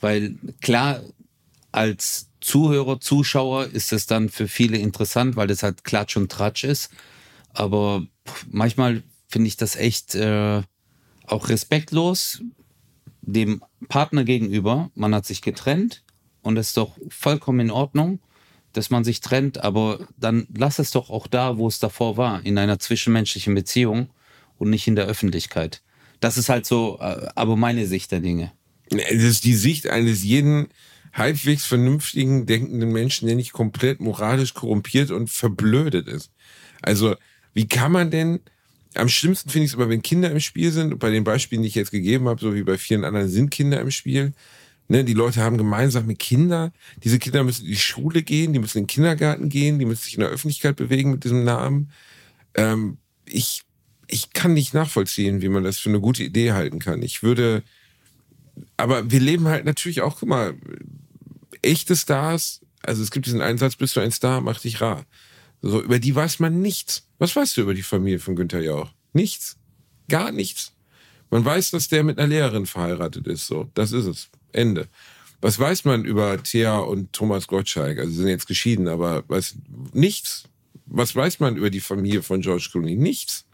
Weil 0.00 0.36
klar, 0.60 1.02
als 1.72 2.28
Zuhörer, 2.40 3.00
Zuschauer 3.00 3.66
ist 3.66 3.92
es 3.92 4.06
dann 4.06 4.28
für 4.28 4.46
viele 4.46 4.78
interessant, 4.78 5.36
weil 5.36 5.48
das 5.48 5.62
halt 5.62 5.84
Klatsch 5.84 6.16
und 6.16 6.30
Tratsch 6.30 6.64
ist. 6.64 6.90
Aber 7.52 8.06
manchmal 8.48 9.02
finde 9.28 9.48
ich 9.48 9.56
das 9.56 9.74
echt 9.74 10.14
äh, 10.14 10.62
auch 11.26 11.48
respektlos 11.48 12.42
dem 13.22 13.62
Partner 13.88 14.24
gegenüber. 14.24 14.90
Man 14.94 15.14
hat 15.14 15.26
sich 15.26 15.42
getrennt 15.42 16.02
und 16.42 16.54
das 16.54 16.68
ist 16.68 16.76
doch 16.76 16.96
vollkommen 17.08 17.60
in 17.60 17.70
Ordnung 17.70 18.20
dass 18.78 18.90
man 18.90 19.02
sich 19.02 19.20
trennt, 19.20 19.64
aber 19.64 20.06
dann 20.16 20.46
lass 20.56 20.78
es 20.78 20.92
doch 20.92 21.10
auch 21.10 21.26
da, 21.26 21.58
wo 21.58 21.66
es 21.66 21.80
davor 21.80 22.16
war, 22.16 22.46
in 22.46 22.56
einer 22.58 22.78
zwischenmenschlichen 22.78 23.54
Beziehung 23.54 24.08
und 24.56 24.70
nicht 24.70 24.86
in 24.86 24.94
der 24.94 25.06
Öffentlichkeit. 25.06 25.82
Das 26.20 26.38
ist 26.38 26.48
halt 26.48 26.64
so, 26.64 26.98
äh, 27.00 27.26
aber 27.34 27.56
meine 27.56 27.86
Sicht 27.88 28.12
der 28.12 28.20
Dinge. 28.20 28.52
Das 28.90 29.02
ist 29.10 29.44
die 29.44 29.54
Sicht 29.54 29.88
eines 29.88 30.22
jeden 30.22 30.68
halbwegs 31.12 31.66
vernünftigen, 31.66 32.46
denkenden 32.46 32.92
Menschen, 32.92 33.26
der 33.26 33.34
nicht 33.34 33.52
komplett 33.52 33.98
moralisch 33.98 34.54
korrumpiert 34.54 35.10
und 35.10 35.28
verblödet 35.28 36.06
ist. 36.06 36.30
Also, 36.80 37.16
wie 37.54 37.66
kann 37.66 37.90
man 37.90 38.12
denn, 38.12 38.38
am 38.94 39.08
schlimmsten 39.08 39.50
finde 39.50 39.64
ich 39.64 39.72
es 39.72 39.74
aber, 39.74 39.88
wenn 39.88 40.02
Kinder 40.02 40.30
im 40.30 40.38
Spiel 40.38 40.70
sind, 40.70 41.00
bei 41.00 41.10
den 41.10 41.24
Beispielen, 41.24 41.62
die 41.62 41.68
ich 41.68 41.74
jetzt 41.74 41.90
gegeben 41.90 42.28
habe, 42.28 42.40
so 42.40 42.54
wie 42.54 42.62
bei 42.62 42.78
vielen 42.78 43.04
anderen, 43.04 43.28
sind 43.28 43.50
Kinder 43.50 43.80
im 43.80 43.90
Spiel, 43.90 44.34
Ne, 44.90 45.04
die 45.04 45.14
Leute 45.14 45.42
haben 45.42 45.58
gemeinsame 45.58 46.16
Kinder. 46.16 46.72
Diese 47.04 47.18
Kinder 47.18 47.44
müssen 47.44 47.66
in 47.66 47.72
die 47.72 47.76
Schule 47.76 48.22
gehen, 48.22 48.54
die 48.54 48.58
müssen 48.58 48.78
in 48.78 48.84
den 48.84 48.88
Kindergarten 48.88 49.50
gehen, 49.50 49.78
die 49.78 49.84
müssen 49.84 50.02
sich 50.02 50.14
in 50.14 50.20
der 50.20 50.30
Öffentlichkeit 50.30 50.76
bewegen 50.76 51.10
mit 51.10 51.24
diesem 51.24 51.44
Namen. 51.44 51.90
Ähm, 52.54 52.96
ich, 53.26 53.64
ich 54.06 54.32
kann 54.32 54.54
nicht 54.54 54.72
nachvollziehen, 54.72 55.42
wie 55.42 55.50
man 55.50 55.62
das 55.62 55.78
für 55.78 55.90
eine 55.90 56.00
gute 56.00 56.24
Idee 56.24 56.52
halten 56.52 56.78
kann. 56.78 57.02
Ich 57.02 57.22
würde, 57.22 57.62
aber 58.78 59.10
wir 59.10 59.20
leben 59.20 59.46
halt 59.46 59.66
natürlich 59.66 60.00
auch, 60.00 60.20
guck 60.20 60.28
mal, 60.30 60.54
echte 61.60 61.94
Stars, 61.94 62.62
also 62.82 63.02
es 63.02 63.10
gibt 63.10 63.26
diesen 63.26 63.42
Einsatz, 63.42 63.76
bist 63.76 63.94
du 63.94 64.00
ein 64.00 64.12
Star, 64.12 64.40
mach 64.40 64.60
dich 64.60 64.80
rar. 64.80 65.04
So, 65.60 65.82
über 65.82 65.98
die 65.98 66.14
weiß 66.14 66.38
man 66.38 66.62
nichts. 66.62 67.06
Was 67.18 67.36
weißt 67.36 67.58
du 67.58 67.62
über 67.62 67.74
die 67.74 67.82
Familie 67.82 68.20
von 68.20 68.36
Günther 68.36 68.62
Jauch? 68.62 68.90
Nichts. 69.12 69.58
Gar 70.08 70.32
nichts. 70.32 70.72
Man 71.30 71.44
weiß, 71.44 71.72
dass 71.72 71.88
der 71.88 72.04
mit 72.04 72.18
einer 72.18 72.28
Lehrerin 72.28 72.64
verheiratet 72.64 73.26
ist, 73.26 73.46
so. 73.46 73.70
Das 73.74 73.92
ist 73.92 74.06
es. 74.06 74.30
Ende. 74.52 74.88
Was 75.40 75.58
weiß 75.58 75.84
man 75.84 76.04
über 76.04 76.42
Thea 76.42 76.78
und 76.78 77.12
Thomas 77.12 77.46
Gottschalk? 77.46 77.98
Also 77.98 78.10
sie 78.10 78.16
sind 78.18 78.28
jetzt 78.28 78.48
geschieden, 78.48 78.88
aber 78.88 79.22
was, 79.28 79.54
nichts. 79.92 80.44
Was 80.86 81.14
weiß 81.14 81.38
man 81.38 81.56
über 81.56 81.70
die 81.70 81.80
Familie 81.80 82.22
von 82.22 82.40
George 82.40 82.68
Clooney? 82.72 82.96
Nichts. 82.96 83.44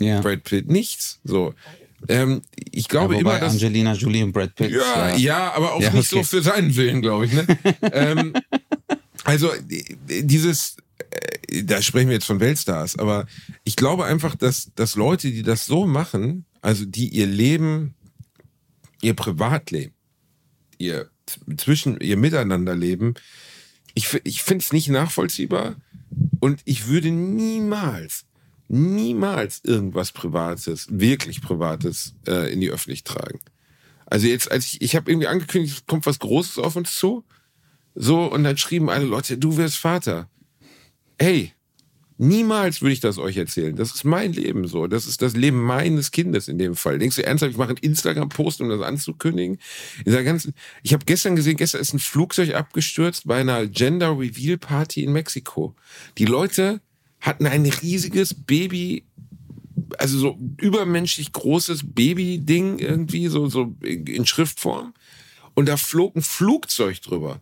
Ja. 0.00 0.20
Brad 0.20 0.42
Pitt, 0.42 0.68
nichts. 0.68 1.20
So. 1.22 1.54
Ähm, 2.08 2.42
ich 2.72 2.88
glaube 2.88 3.14
ja, 3.14 3.20
immer, 3.20 3.38
dass 3.38 3.52
Angelina 3.52 3.92
Jolie 3.92 4.24
und 4.24 4.32
Brad 4.32 4.54
Pitt. 4.56 4.72
Ja, 4.72 5.10
ja, 5.10 5.16
ja 5.16 5.52
aber 5.52 5.74
auch 5.74 5.80
ja, 5.80 5.90
nicht 5.92 6.12
okay. 6.12 6.24
so 6.24 6.28
für 6.28 6.42
seinen 6.42 6.74
Willen, 6.74 7.02
glaube 7.02 7.26
ich. 7.26 7.32
Ne? 7.32 7.46
ähm, 7.92 8.32
also 9.22 9.52
dieses, 10.08 10.76
äh, 11.46 11.62
da 11.62 11.80
sprechen 11.80 12.08
wir 12.08 12.14
jetzt 12.14 12.26
von 12.26 12.40
Weltstars, 12.40 12.98
aber 12.98 13.26
ich 13.62 13.76
glaube 13.76 14.06
einfach, 14.06 14.34
dass, 14.34 14.72
dass 14.74 14.96
Leute, 14.96 15.30
die 15.30 15.44
das 15.44 15.66
so 15.66 15.86
machen, 15.86 16.46
also 16.60 16.84
die 16.84 17.08
ihr 17.10 17.28
Leben, 17.28 17.94
ihr 19.02 19.14
Privatleben 19.14 19.94
ihr 20.82 21.10
zwischen 21.56 22.00
ihr 22.00 22.16
Miteinanderleben, 22.16 23.14
ich, 23.94 24.20
ich 24.24 24.42
finde 24.42 24.62
es 24.62 24.72
nicht 24.72 24.88
nachvollziehbar 24.88 25.76
und 26.40 26.60
ich 26.64 26.88
würde 26.88 27.10
niemals, 27.10 28.24
niemals 28.68 29.60
irgendwas 29.64 30.12
Privates, 30.12 30.86
wirklich 30.90 31.42
Privates 31.42 32.14
äh, 32.26 32.52
in 32.52 32.60
die 32.60 32.70
Öffentlichkeit 32.70 33.16
tragen. 33.16 33.40
Also 34.06 34.26
jetzt, 34.26 34.50
als 34.50 34.66
ich, 34.66 34.82
ich 34.82 34.96
habe 34.96 35.10
irgendwie 35.10 35.28
angekündigt, 35.28 35.74
es 35.74 35.86
kommt 35.86 36.06
was 36.06 36.18
Großes 36.18 36.58
auf 36.58 36.76
uns 36.76 36.94
zu. 36.94 37.24
So, 37.94 38.24
und 38.24 38.44
dann 38.44 38.58
schrieben 38.58 38.90
alle 38.90 39.06
Leute, 39.06 39.38
du 39.38 39.56
wirst 39.56 39.76
Vater. 39.76 40.28
Hey, 41.18 41.52
niemals 42.18 42.82
würde 42.82 42.92
ich 42.92 43.00
das 43.00 43.18
euch 43.18 43.36
erzählen. 43.36 43.76
Das 43.76 43.94
ist 43.94 44.04
mein 44.04 44.32
Leben 44.32 44.66
so. 44.66 44.86
Das 44.86 45.06
ist 45.06 45.22
das 45.22 45.34
Leben 45.34 45.62
meines 45.62 46.10
Kindes 46.10 46.48
in 46.48 46.58
dem 46.58 46.74
Fall. 46.74 46.98
Denkst 46.98 47.16
du 47.16 47.24
ernsthaft, 47.24 47.52
ich 47.52 47.58
mache 47.58 47.70
einen 47.70 47.78
Instagram-Post, 47.78 48.60
um 48.60 48.68
das 48.68 48.80
anzukündigen? 48.80 49.58
In 49.98 50.04
dieser 50.04 50.24
ganzen, 50.24 50.54
ich 50.82 50.92
habe 50.92 51.04
gestern 51.04 51.36
gesehen, 51.36 51.56
gestern 51.56 51.80
ist 51.80 51.92
ein 51.92 51.98
Flugzeug 51.98 52.54
abgestürzt 52.54 53.26
bei 53.26 53.40
einer 53.40 53.66
Gender 53.66 54.18
Reveal 54.18 54.58
Party 54.58 55.04
in 55.04 55.12
Mexiko. 55.12 55.74
Die 56.18 56.26
Leute 56.26 56.80
hatten 57.20 57.46
ein 57.46 57.66
riesiges 57.66 58.34
Baby 58.34 59.04
also 59.98 60.18
so 60.18 60.38
übermenschlich 60.58 61.32
großes 61.32 61.82
Baby-Ding 61.94 62.78
irgendwie, 62.78 63.28
so, 63.28 63.48
so 63.48 63.74
in 63.82 64.26
Schriftform. 64.26 64.94
Und 65.54 65.68
da 65.68 65.76
flog 65.76 66.16
ein 66.16 66.22
Flugzeug 66.22 67.00
drüber. 67.02 67.40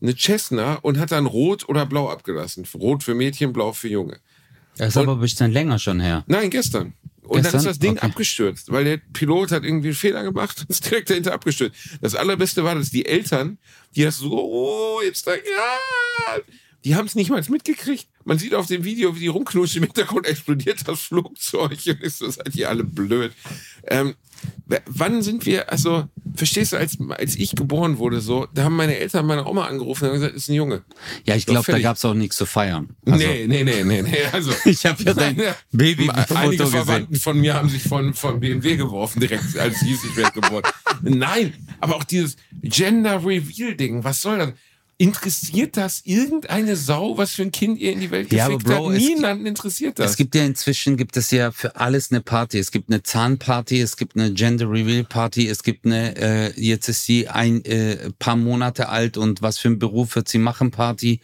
Eine 0.00 0.16
Cessna 0.16 0.76
und 0.76 0.98
hat 0.98 1.12
dann 1.12 1.26
rot 1.26 1.68
oder 1.68 1.86
blau 1.86 2.08
abgelassen. 2.08 2.66
Rot 2.74 3.02
für 3.02 3.14
Mädchen, 3.14 3.52
blau 3.52 3.72
für 3.72 3.88
Junge. 3.88 4.18
Das 4.76 4.88
ist 4.88 4.96
und, 4.96 5.02
aber 5.02 5.12
ein 5.12 5.20
bisschen 5.20 5.52
länger 5.52 5.78
schon 5.78 6.00
her. 6.00 6.24
Nein, 6.26 6.50
gestern. 6.50 6.94
Und 7.22 7.42
gestern? 7.42 7.52
dann 7.52 7.60
ist 7.60 7.66
das 7.66 7.78
Ding 7.78 7.92
okay. 7.92 8.06
abgestürzt, 8.06 8.72
weil 8.72 8.84
der 8.84 8.96
Pilot 8.96 9.52
hat 9.52 9.64
irgendwie 9.64 9.88
einen 9.88 9.96
Fehler 9.96 10.22
gemacht 10.22 10.60
und 10.60 10.70
ist 10.70 10.90
direkt 10.90 11.10
dahinter 11.10 11.32
abgestürzt. 11.32 11.76
Das 12.00 12.14
allerbeste 12.14 12.64
war, 12.64 12.74
dass 12.74 12.90
die 12.90 13.06
Eltern, 13.06 13.58
die 13.94 14.02
das 14.02 14.18
so, 14.18 14.32
oh, 14.32 15.00
jetzt 15.02 15.26
da, 15.26 15.32
ja, 15.34 16.40
die 16.84 16.94
haben 16.94 17.06
es 17.06 17.14
nicht 17.14 17.30
mal 17.30 17.42
mitgekriegt. 17.48 18.08
Man 18.24 18.38
sieht 18.38 18.54
auf 18.54 18.66
dem 18.66 18.84
Video, 18.84 19.14
wie 19.14 19.20
die 19.20 19.26
rumknutschen. 19.26 19.82
Im 19.82 19.88
Hintergrund 19.88 20.26
explodiert 20.26 20.86
das 20.86 21.00
Flugzeug 21.00 21.78
und 21.86 22.00
ist 22.00 22.18
so, 22.18 22.30
seid 22.30 22.54
ihr 22.56 22.68
alle 22.68 22.84
blöd. 22.84 23.32
Ähm, 23.86 24.14
wann 24.86 25.22
sind 25.22 25.46
wir, 25.46 25.70
also, 25.70 26.04
verstehst 26.34 26.72
du, 26.72 26.76
als, 26.76 26.98
als 27.10 27.36
ich 27.36 27.54
geboren 27.56 27.98
wurde, 27.98 28.20
so, 28.20 28.46
da 28.54 28.64
haben 28.64 28.76
meine 28.76 28.96
Eltern 28.96 29.26
meine 29.26 29.46
Oma 29.46 29.66
angerufen 29.66 30.08
und 30.08 30.14
gesagt, 30.14 30.34
ist 30.34 30.48
ein 30.48 30.54
Junge. 30.54 30.82
Ja, 31.24 31.34
ich 31.34 31.46
glaube, 31.46 31.70
da 31.70 31.78
gab 31.78 31.96
es 31.96 32.04
auch 32.04 32.14
nichts 32.14 32.36
zu 32.36 32.46
feiern. 32.46 32.88
Also, 33.06 33.18
nee, 33.18 33.46
nee, 33.46 33.64
nee, 33.64 33.82
nee, 33.82 34.02
nee. 34.02 34.18
Also, 34.32 34.52
ich 34.64 34.84
habe 34.86 35.02
ja 35.02 35.14
dein 35.14 35.36
Baby 35.72 36.08
Einige 36.10 36.66
Verwandten 36.66 37.16
von 37.16 37.38
mir 37.40 37.54
haben 37.54 37.68
sich 37.68 37.82
von, 37.82 38.14
von 38.14 38.40
BMW 38.40 38.76
geworfen, 38.76 39.20
direkt, 39.20 39.56
als 39.58 39.80
hieß, 39.80 40.04
ich 40.04 40.16
werde 40.16 40.40
geboren. 40.40 40.62
Nein, 41.02 41.54
aber 41.80 41.96
auch 41.96 42.04
dieses 42.04 42.36
Gender 42.62 43.24
Reveal 43.24 43.74
Ding, 43.74 44.04
was 44.04 44.22
soll 44.22 44.38
das? 44.38 44.52
Interessiert 45.00 45.78
das 45.78 46.02
irgendeine 46.04 46.76
Sau, 46.76 47.16
was 47.16 47.32
für 47.32 47.40
ein 47.40 47.52
Kind 47.52 47.78
ihr 47.78 47.92
in 47.92 48.00
die 48.00 48.10
Welt 48.10 48.30
ja, 48.30 48.48
gefickt 48.48 48.66
Bro, 48.66 48.90
hat? 48.90 48.98
Niemanden 48.98 49.46
interessiert 49.46 49.98
das. 49.98 50.10
Es 50.10 50.16
gibt 50.18 50.34
ja 50.34 50.44
inzwischen, 50.44 50.98
gibt 50.98 51.16
es 51.16 51.30
ja 51.30 51.52
für 51.52 51.76
alles 51.76 52.12
eine 52.12 52.20
Party. 52.20 52.58
Es 52.58 52.70
gibt 52.70 52.90
eine 52.90 53.02
Zahnparty, 53.02 53.80
es 53.80 53.96
gibt 53.96 54.14
eine 54.14 54.34
Gender 54.34 54.70
Reveal 54.70 55.04
Party, 55.04 55.48
es 55.48 55.62
gibt 55.62 55.86
eine, 55.86 56.14
äh, 56.18 56.52
jetzt 56.60 56.90
ist 56.90 57.06
sie 57.06 57.28
ein 57.28 57.64
äh, 57.64 58.10
paar 58.18 58.36
Monate 58.36 58.90
alt 58.90 59.16
und 59.16 59.40
was 59.40 59.56
für 59.56 59.68
einen 59.68 59.78
Beruf 59.78 60.16
wird 60.16 60.28
sie 60.28 60.36
machen 60.36 60.70
Party. 60.70 61.20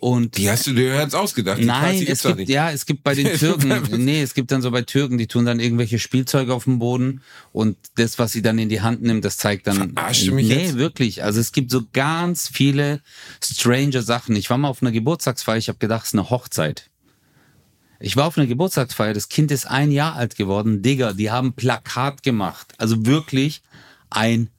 Und 0.00 0.36
die 0.36 0.50
hast 0.50 0.66
du 0.66 0.72
dir 0.72 0.96
jetzt 0.96 1.14
ausgedacht. 1.14 1.58
Die 1.58 1.64
nein, 1.64 2.04
es 2.06 2.22
gibt, 2.22 2.48
ja, 2.48 2.70
es 2.70 2.84
gibt 2.84 3.04
bei 3.04 3.14
den 3.14 3.26
Türken, 3.38 4.04
nee, 4.04 4.22
es 4.22 4.34
gibt 4.34 4.50
dann 4.50 4.60
so 4.60 4.70
bei 4.72 4.82
Türken, 4.82 5.18
die 5.18 5.28
tun 5.28 5.44
dann 5.44 5.60
irgendwelche 5.60 6.00
Spielzeuge 6.00 6.52
auf 6.52 6.64
dem 6.64 6.80
Boden 6.80 7.22
und 7.52 7.76
das, 7.94 8.18
was 8.18 8.32
sie 8.32 8.42
dann 8.42 8.58
in 8.58 8.68
die 8.68 8.80
Hand 8.80 9.02
nimmt, 9.02 9.24
das 9.24 9.36
zeigt 9.36 9.68
dann. 9.68 9.92
Verarscht 9.94 10.30
mich 10.32 10.48
nee, 10.48 10.64
jetzt? 10.64 10.76
wirklich. 10.76 11.22
Also 11.22 11.40
es 11.40 11.52
gibt 11.52 11.70
so 11.70 11.82
ganz 11.92 12.48
viele 12.52 13.02
strange 13.42 14.02
Sachen. 14.02 14.34
Ich 14.34 14.50
war 14.50 14.58
mal 14.58 14.68
auf 14.68 14.82
einer 14.82 14.90
Geburtstagsfeier, 14.90 15.58
ich 15.58 15.68
habe 15.68 15.78
gedacht, 15.78 16.02
es 16.02 16.08
ist 16.08 16.14
eine 16.14 16.28
Hochzeit. 16.28 16.90
Ich 18.00 18.16
war 18.16 18.26
auf 18.26 18.36
einer 18.36 18.48
Geburtstagsfeier, 18.48 19.14
das 19.14 19.28
Kind 19.28 19.52
ist 19.52 19.66
ein 19.66 19.92
Jahr 19.92 20.16
alt 20.16 20.36
geworden. 20.36 20.82
Digga, 20.82 21.12
die 21.12 21.30
haben 21.30 21.52
Plakat 21.52 22.24
gemacht. 22.24 22.74
Also 22.78 23.06
wirklich 23.06 23.62
ein 24.10 24.50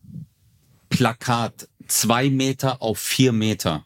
Plakat. 0.90 1.68
Zwei 1.88 2.32
Meter 2.32 2.82
auf 2.82 2.98
vier 2.98 3.32
Meter 3.32 3.84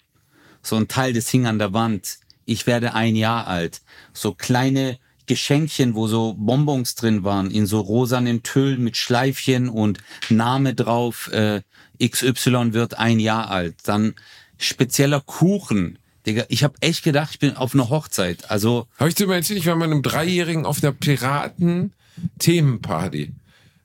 so 0.61 0.75
ein 0.75 0.87
Teil, 0.87 1.13
das 1.13 1.29
hing 1.29 1.45
an 1.45 1.59
der 1.59 1.73
Wand. 1.73 2.17
Ich 2.45 2.67
werde 2.67 2.93
ein 2.93 3.15
Jahr 3.15 3.47
alt. 3.47 3.81
So 4.13 4.33
kleine 4.33 4.97
Geschenkchen, 5.27 5.93
wo 5.93 6.07
so 6.07 6.33
Bonbons 6.33 6.95
drin 6.95 7.23
waren, 7.23 7.51
in 7.51 7.67
so 7.67 7.81
rosanen 7.81 8.41
Tüllen 8.41 8.83
mit 8.83 8.97
Schleifchen 8.97 9.69
und 9.69 9.99
Name 10.29 10.73
drauf, 10.73 11.29
äh, 11.31 11.61
XY 12.03 12.73
wird 12.73 12.97
ein 12.97 13.19
Jahr 13.19 13.51
alt. 13.51 13.75
Dann 13.83 14.15
spezieller 14.57 15.21
Kuchen. 15.21 15.99
Digga, 16.25 16.45
ich 16.49 16.63
habe 16.63 16.73
echt 16.81 17.03
gedacht, 17.03 17.29
ich 17.33 17.39
bin 17.39 17.55
auf 17.55 17.75
einer 17.75 17.89
Hochzeit. 17.89 18.49
Also. 18.49 18.87
Habe 18.97 19.09
ich 19.09 19.15
dir 19.15 19.27
mal 19.27 19.35
erzählt, 19.35 19.59
ich 19.59 19.67
war 19.67 19.75
mit 19.75 19.85
einem 19.85 20.01
Dreijährigen 20.01 20.65
auf 20.65 20.79
der 20.79 20.91
Piraten-Themenparty 20.91 23.33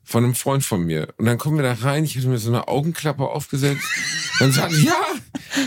von 0.02 0.24
einem 0.24 0.34
Freund 0.34 0.64
von 0.64 0.84
mir. 0.84 1.08
Und 1.18 1.26
dann 1.26 1.36
kommen 1.38 1.56
wir 1.56 1.62
da 1.62 1.74
rein, 1.74 2.04
ich 2.04 2.16
habe 2.16 2.28
mir 2.28 2.38
so 2.38 2.50
eine 2.50 2.68
Augenklappe 2.68 3.24
aufgesetzt. 3.24 3.84
Dann 4.38 4.52
sagen 4.52 4.74
ja, 4.82 4.94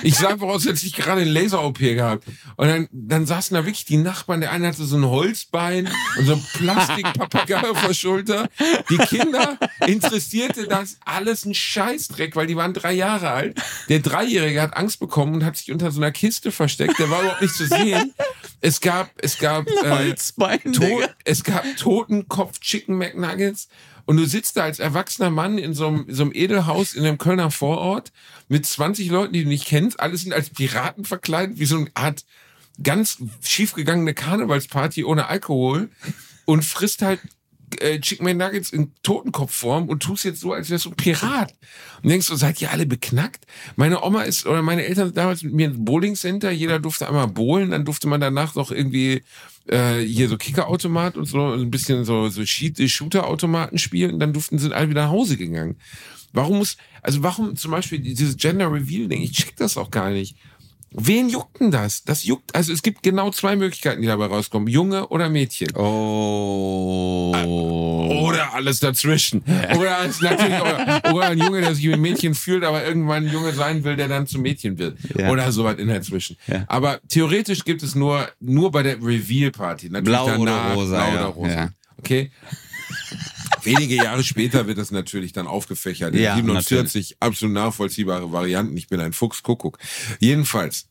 ich 0.03 0.17
als 0.25 0.83
ich 0.83 0.93
gerade 0.93 1.21
eine 1.21 1.29
Laser-OP 1.29 1.79
gehabt. 1.79 2.25
Und 2.55 2.67
dann, 2.67 2.87
dann 2.91 3.25
saßen 3.25 3.55
da 3.55 3.65
wirklich 3.65 3.85
die 3.85 3.97
Nachbarn. 3.97 4.41
Der 4.41 4.51
eine 4.51 4.67
hatte 4.67 4.83
so 4.83 4.97
ein 4.97 5.05
Holzbein 5.05 5.89
und 6.17 6.25
so 6.25 6.33
ein 6.33 6.45
Plastikpapagei 6.53 7.61
auf 7.69 7.85
der 7.85 7.93
Schulter. 7.93 8.49
Die 8.89 8.97
Kinder 8.97 9.57
interessierte 9.85 10.67
das 10.67 10.97
alles 11.05 11.45
ein 11.45 11.53
Scheißdreck, 11.53 12.35
weil 12.35 12.47
die 12.47 12.55
waren 12.55 12.73
drei 12.73 12.93
Jahre 12.93 13.31
alt. 13.31 13.61
Der 13.89 13.99
Dreijährige 13.99 14.61
hat 14.61 14.75
Angst 14.75 14.99
bekommen 14.99 15.35
und 15.35 15.45
hat 15.45 15.57
sich 15.57 15.71
unter 15.71 15.91
so 15.91 16.01
einer 16.01 16.11
Kiste 16.11 16.51
versteckt. 16.51 16.99
Der 16.99 17.09
war 17.09 17.21
überhaupt 17.21 17.41
nicht 17.41 17.55
zu 17.55 17.65
sehen. 17.65 18.13
Es 18.59 18.81
gab, 18.81 19.11
es 19.21 19.37
gab, 19.37 19.67
äh, 19.67 19.89
Holzbein, 19.89 20.59
es 21.23 21.43
gab 21.43 21.63
Totenkopf 21.77 22.59
Chicken 22.59 22.97
McNuggets 22.97 23.67
und 24.07 24.15
du 24.15 24.25
sitzt 24.25 24.55
da 24.55 24.63
als 24.63 24.79
erwachsener 24.79 25.29
Mann 25.29 25.57
in 25.57 25.73
so 25.73 25.87
einem, 25.87 26.05
so 26.07 26.23
einem 26.23 26.31
Edelhaus 26.33 26.93
in 26.93 27.05
einem 27.05 27.17
Kölner 27.17 27.51
Vorort 27.51 28.13
mit 28.47 28.65
20 28.65 29.09
Leuten, 29.09 29.33
die 29.33 29.43
du 29.43 29.49
nicht 29.49 29.65
kennst. 29.65 29.99
Alle 29.99 30.15
sind 30.15 30.33
als 30.33 30.49
Piraten 30.49 31.03
verkleidet, 31.03 31.59
wie 31.59 31.65
so 31.65 31.75
eine 31.75 31.91
Art 31.93 32.23
ganz 32.81 33.17
schiefgegangene 33.41 34.13
Karnevalsparty 34.13 35.03
ohne 35.03 35.27
Alkohol 35.27 35.89
und 36.45 36.63
frisst 36.63 37.01
halt 37.01 37.19
äh, 37.79 37.99
Chicken 37.99 38.25
McNuggets 38.25 38.71
in 38.71 38.91
Totenkopfform 39.03 39.89
und 39.89 40.01
tust 40.01 40.25
jetzt 40.25 40.39
so, 40.39 40.53
als 40.53 40.69
wärst 40.69 40.85
du 40.85 40.89
ein 40.89 40.95
Pirat. 40.95 41.53
Und 42.01 42.09
denkst 42.09 42.27
du, 42.27 42.35
seid 42.35 42.61
ihr 42.61 42.71
alle 42.71 42.85
beknackt? 42.85 43.45
Meine 43.75 44.03
Oma 44.03 44.23
ist, 44.23 44.45
oder 44.45 44.61
meine 44.61 44.85
Eltern 44.85 45.07
sind 45.07 45.17
damals 45.17 45.43
mit 45.43 45.53
mir 45.53 45.67
ins 45.67 45.83
Bowling 45.83 46.15
Center, 46.15 46.51
jeder 46.51 46.79
durfte 46.79 47.07
einmal 47.07 47.27
bowlen, 47.27 47.71
dann 47.71 47.85
durfte 47.85 48.07
man 48.07 48.21
danach 48.21 48.55
noch 48.55 48.71
irgendwie 48.71 49.23
äh, 49.67 49.99
hier 49.99 50.29
so 50.29 50.37
Kickerautomat 50.37 51.17
und 51.17 51.25
so 51.25 51.53
ein 51.53 51.69
bisschen 51.69 52.05
so, 52.05 52.29
so 52.29 52.45
Shooter-Automaten 52.45 53.77
spielen, 53.77 54.19
dann 54.19 54.33
durften 54.33 54.59
sie 54.59 54.73
alle 54.73 54.89
wieder 54.89 55.05
nach 55.05 55.11
Hause 55.11 55.37
gegangen. 55.37 55.77
Warum 56.33 56.59
muss, 56.59 56.77
also 57.01 57.23
warum 57.23 57.55
zum 57.55 57.71
Beispiel 57.71 57.99
dieses 57.99 58.37
Gender 58.37 58.71
Reveal-Ding, 58.71 59.21
ich 59.21 59.31
check 59.31 59.55
das 59.55 59.77
auch 59.77 59.91
gar 59.91 60.11
nicht. 60.11 60.35
Wen 60.91 61.29
juckt 61.29 61.59
denn 61.59 61.69
das? 61.69 62.03
Das 62.03 62.23
juckt, 62.23 62.55
also 62.55 62.71
es 62.71 62.81
gibt 62.81 63.03
genau 63.03 63.29
zwei 63.31 63.55
Möglichkeiten, 63.55 64.01
die 64.01 64.07
dabei 64.07 64.27
rauskommen. 64.27 64.67
Junge 64.67 65.07
oder 65.09 65.29
Mädchen. 65.29 65.75
Oh. 65.75 67.33
Oder 68.25 68.53
alles 68.53 68.79
dazwischen. 68.79 69.43
Oder, 69.77 69.97
als 69.97 70.21
natürlich, 70.21 70.61
oder, 70.61 71.13
oder 71.13 71.27
ein 71.27 71.37
Junge, 71.37 71.61
der 71.61 71.75
sich 71.75 71.83
wie 71.85 71.93
ein 71.93 72.01
Mädchen 72.01 72.33
fühlt, 72.33 72.63
aber 72.63 72.85
irgendwann 72.85 73.25
ein 73.25 73.31
Junge 73.31 73.51
sein 73.53 73.83
will, 73.83 73.97
der 73.97 74.07
dann 74.07 74.27
zum 74.27 74.41
Mädchen 74.41 74.77
wird. 74.77 74.97
Ja. 75.15 75.29
Oder 75.29 75.51
sowas 75.51 75.77
in 75.77 75.89
dazwischen. 75.89 76.37
Ja. 76.47 76.63
Aber 76.67 76.99
theoretisch 77.07 77.65
gibt 77.65 77.83
es 77.83 77.93
nur, 77.93 78.27
nur 78.39 78.71
bei 78.71 78.83
der 78.83 78.95
Reveal-Party. 78.95 79.89
Blau 79.89 80.25
danach, 80.27 80.39
oder 80.39 80.73
rosa. 80.73 80.95
Blau 80.95 81.07
ja. 81.07 81.13
oder 81.13 81.25
rosa. 81.25 81.73
Okay? 81.99 82.31
Wenige 83.67 83.95
Jahre 83.95 84.23
später 84.23 84.67
wird 84.67 84.77
das 84.77 84.91
natürlich 84.91 85.33
dann 85.33 85.47
aufgefächert. 85.47 86.15
In 86.15 86.21
ja, 86.21 86.35
47 86.35 86.75
natürlich. 86.75 87.17
absolut 87.19 87.53
nachvollziehbare 87.53 88.31
Varianten. 88.31 88.75
Ich 88.77 88.87
bin 88.87 88.99
ein 88.99 89.13
Fuchs, 89.13 89.43
Kuckuck. 89.43 89.77
Jedenfalls. 90.19 90.87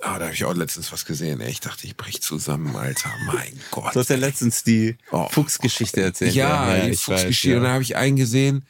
Ah, 0.00 0.18
da 0.18 0.26
habe 0.26 0.34
ich 0.34 0.44
auch 0.44 0.54
letztens 0.54 0.92
was 0.92 1.04
gesehen. 1.04 1.40
Ich 1.40 1.60
dachte, 1.60 1.86
ich 1.86 1.96
brech 1.96 2.22
zusammen, 2.22 2.76
Alter. 2.76 3.10
Mein 3.26 3.58
Gott. 3.72 3.94
Du 3.94 4.00
hast 4.00 4.10
ja 4.10 4.16
letztens 4.16 4.62
die 4.62 4.96
oh. 5.10 5.28
Fuchsgeschichte 5.28 6.00
erzählt. 6.00 6.34
Ja, 6.34 6.76
ja 6.76 6.86
die 6.86 6.96
Fuchsgeschichte. 6.96 7.48
Weiß, 7.48 7.52
ja. 7.52 7.56
Und 7.56 7.64
da 7.64 7.72
habe 7.72 7.82
ich 7.82 7.96
einen 7.96 8.16
gesehen, 8.16 8.64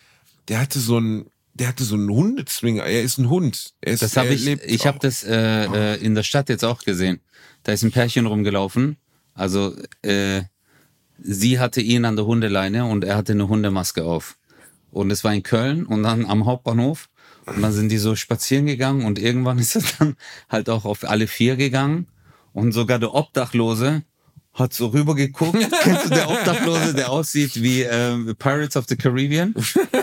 der 0.48 0.61
hatte 0.61 0.81
so 0.81 0.98
ein, 0.98 1.26
der 1.52 1.68
hatte 1.68 1.85
so 1.85 1.96
einen 1.96 2.09
Hundezwinger. 2.09 2.85
Er 2.85 3.02
ist 3.02 3.18
ein 3.18 3.28
Hund. 3.28 3.74
Ist, 3.83 4.02
das 4.02 4.16
habe 4.16 4.28
ich. 4.28 4.46
Ich 4.46 4.87
habe 4.87 4.98
das 5.00 5.22
äh, 5.22 5.64
äh, 5.64 6.02
in 6.02 6.14
der 6.14 6.22
Stadt 6.22 6.48
jetzt 6.48 6.64
auch 6.64 6.83
gesehen. 6.83 7.20
Da 7.64 7.72
ist 7.72 7.83
ein 7.83 7.90
Pärchen 7.90 8.24
rumgelaufen. 8.24 8.96
Also 9.35 9.76
äh, 10.02 10.42
sie 11.22 11.59
hatte 11.59 11.81
ihn 11.81 12.04
an 12.04 12.16
der 12.16 12.26
Hundeleine 12.26 12.85
und 12.87 13.04
er 13.04 13.16
hatte 13.16 13.33
eine 13.33 13.48
Hundemaske 13.48 14.04
auf. 14.04 14.37
Und 14.90 15.11
es 15.11 15.24
war 15.24 15.35
in 15.35 15.42
Köln 15.42 15.85
und 15.85 16.02
dann 16.02 16.26
am 16.26 16.46
Hauptbahnhof. 16.46 17.09
Und 17.46 17.62
dann 17.62 17.72
sind 17.72 17.90
die 17.90 17.98
so 17.98 18.14
spazieren 18.14 18.66
gegangen 18.66 19.04
und 19.04 19.18
irgendwann 19.18 19.59
ist 19.59 19.76
er 19.76 19.83
dann 19.98 20.16
halt 20.48 20.68
auch 20.68 20.85
auf 20.85 21.09
alle 21.09 21.26
vier 21.26 21.57
gegangen. 21.57 22.07
Und 22.52 22.72
sogar 22.72 22.98
der 22.98 23.14
Obdachlose 23.14 24.02
hat 24.59 24.74
so 24.74 24.88
rüber 24.88 25.14
geguckt. 25.14 25.59
Kennst 25.83 26.07
du 26.07 26.11
der 26.11 26.28
Obdachlose, 26.28 26.94
der 26.94 27.11
aussieht 27.11 27.62
wie 27.62 27.83
äh, 27.83 28.35
Pirates 28.35 28.76
of 28.76 28.87
the 28.88 28.96
Caribbean? 28.96 29.54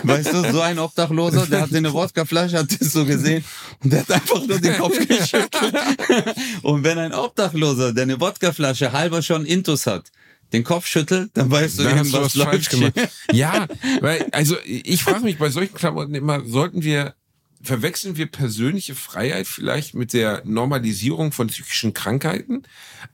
Weißt 0.02 0.32
du, 0.32 0.50
so 0.50 0.60
ein 0.60 0.78
Obdachloser, 0.78 1.46
der 1.46 1.62
hat 1.62 1.74
eine 1.74 1.92
Wodkaflasche, 1.92 2.58
hat 2.58 2.80
das 2.80 2.92
so 2.92 3.04
gesehen 3.04 3.44
und 3.82 3.92
der 3.92 4.00
hat 4.00 4.10
einfach 4.10 4.46
nur 4.46 4.58
den 4.58 4.76
Kopf 4.78 4.98
geschüttelt. 5.06 5.50
und 6.62 6.84
wenn 6.84 6.98
ein 6.98 7.12
Obdachloser, 7.12 7.92
der 7.92 8.04
eine 8.04 8.20
Wodkaflasche 8.20 8.92
halber 8.92 9.20
schon 9.20 9.44
Intus 9.44 9.86
hat, 9.86 10.10
den 10.52 10.64
Kopf 10.64 10.86
schüttelt, 10.86 11.30
dann 11.34 11.50
weißt 11.50 11.78
du, 11.78 11.82
Dann 11.84 11.98
irgendwas 11.98 12.36
was 12.36 12.42
falsch 12.42 12.70
läuft 12.70 12.70
gemacht. 12.70 13.10
Ja, 13.32 13.66
weil, 14.00 14.28
also 14.32 14.56
ich 14.64 15.02
frage 15.02 15.24
mich 15.24 15.38
bei 15.38 15.50
solchen 15.50 15.74
Klamotten 15.74 16.14
immer, 16.14 16.44
sollten 16.44 16.82
wir, 16.82 17.14
verwechseln 17.62 18.16
wir 18.16 18.26
persönliche 18.26 18.94
Freiheit 18.94 19.46
vielleicht 19.46 19.94
mit 19.94 20.12
der 20.12 20.42
Normalisierung 20.44 21.32
von 21.32 21.48
psychischen 21.48 21.94
Krankheiten? 21.94 22.62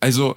Also 0.01 0.37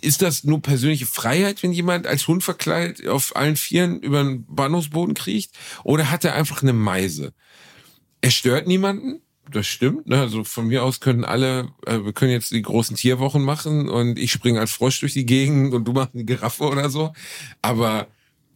ist 0.00 0.22
das 0.22 0.44
nur 0.44 0.62
persönliche 0.62 1.06
Freiheit, 1.06 1.62
wenn 1.62 1.72
jemand 1.72 2.06
als 2.06 2.26
Hund 2.26 2.42
verkleidet 2.42 3.06
auf 3.06 3.36
allen 3.36 3.56
Vieren 3.56 4.00
über 4.00 4.22
den 4.22 4.46
Bahnhofsboden 4.46 5.14
kriecht? 5.14 5.52
Oder 5.84 6.10
hat 6.10 6.24
er 6.24 6.34
einfach 6.34 6.62
eine 6.62 6.72
Meise? 6.72 7.34
Er 8.22 8.30
stört 8.30 8.66
niemanden. 8.66 9.20
Das 9.50 9.66
stimmt. 9.66 10.08
Ne? 10.08 10.20
Also 10.20 10.44
von 10.44 10.66
mir 10.66 10.82
aus 10.82 11.00
können 11.00 11.24
alle, 11.24 11.68
äh, 11.86 12.04
wir 12.04 12.12
können 12.12 12.32
jetzt 12.32 12.50
die 12.50 12.62
großen 12.62 12.96
Tierwochen 12.96 13.42
machen 13.42 13.88
und 13.88 14.18
ich 14.18 14.32
springe 14.32 14.60
als 14.60 14.72
Frosch 14.72 15.00
durch 15.00 15.12
die 15.12 15.26
Gegend 15.26 15.72
und 15.72 15.84
du 15.84 15.92
machst 15.92 16.14
eine 16.14 16.24
Giraffe 16.24 16.64
oder 16.64 16.90
so. 16.90 17.12
Aber 17.62 18.08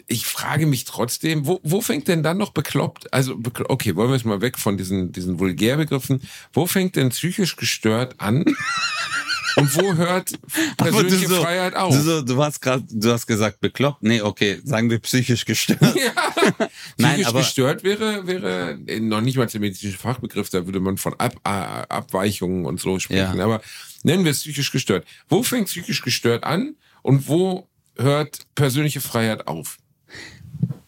ich 0.08 0.26
frage 0.26 0.66
mich 0.66 0.84
trotzdem, 0.84 1.46
wo, 1.46 1.60
wo 1.62 1.80
fängt 1.80 2.08
denn 2.08 2.24
dann 2.24 2.36
noch 2.36 2.50
bekloppt? 2.50 3.12
Also, 3.14 3.38
okay, 3.68 3.94
wollen 3.94 4.10
wir 4.10 4.16
jetzt 4.16 4.26
mal 4.26 4.40
weg 4.40 4.58
von 4.58 4.76
diesen, 4.76 5.12
diesen 5.12 5.38
Vulgärbegriffen. 5.38 6.22
Wo 6.52 6.66
fängt 6.66 6.96
denn 6.96 7.10
psychisch 7.10 7.54
gestört 7.54 8.16
an? 8.18 8.44
Und 9.56 9.74
wo 9.76 9.94
hört 9.94 10.32
persönliche 10.76 11.28
so- 11.28 11.42
Freiheit 11.42 11.74
auf? 11.74 11.94
Du, 11.94 12.00
so, 12.02 12.22
du 12.22 12.42
hast 12.42 12.60
gerade, 12.60 12.84
du 12.90 13.10
hast 13.12 13.26
gesagt 13.26 13.60
bekloppt. 13.60 14.02
Nee, 14.02 14.20
okay, 14.22 14.60
sagen 14.64 14.90
wir 14.90 14.98
psychisch 15.00 15.44
gestört. 15.44 15.80
Ja. 15.94 16.12
Nein, 16.98 17.14
Psychisch 17.14 17.26
aber- 17.26 17.40
gestört 17.40 17.82
wäre, 17.84 18.26
wäre 18.26 18.78
noch 19.00 19.20
nicht 19.20 19.36
mal 19.36 19.46
der 19.46 19.60
medizinische 19.60 19.98
Fachbegriff, 19.98 20.50
da 20.50 20.64
würde 20.66 20.80
man 20.80 20.96
von 20.96 21.14
Ab, 21.18 21.34
Abweichungen 21.44 22.64
und 22.66 22.80
so 22.80 22.98
sprechen. 22.98 23.38
Ja. 23.38 23.44
Aber 23.44 23.60
nennen 24.02 24.24
wir 24.24 24.30
es 24.30 24.40
psychisch 24.40 24.70
gestört. 24.70 25.06
Wo 25.28 25.42
fängt 25.42 25.66
psychisch 25.68 26.02
gestört 26.02 26.44
an 26.44 26.76
und 27.02 27.28
wo 27.28 27.68
hört 27.96 28.38
persönliche 28.54 29.00
Freiheit 29.00 29.46
auf? 29.48 29.78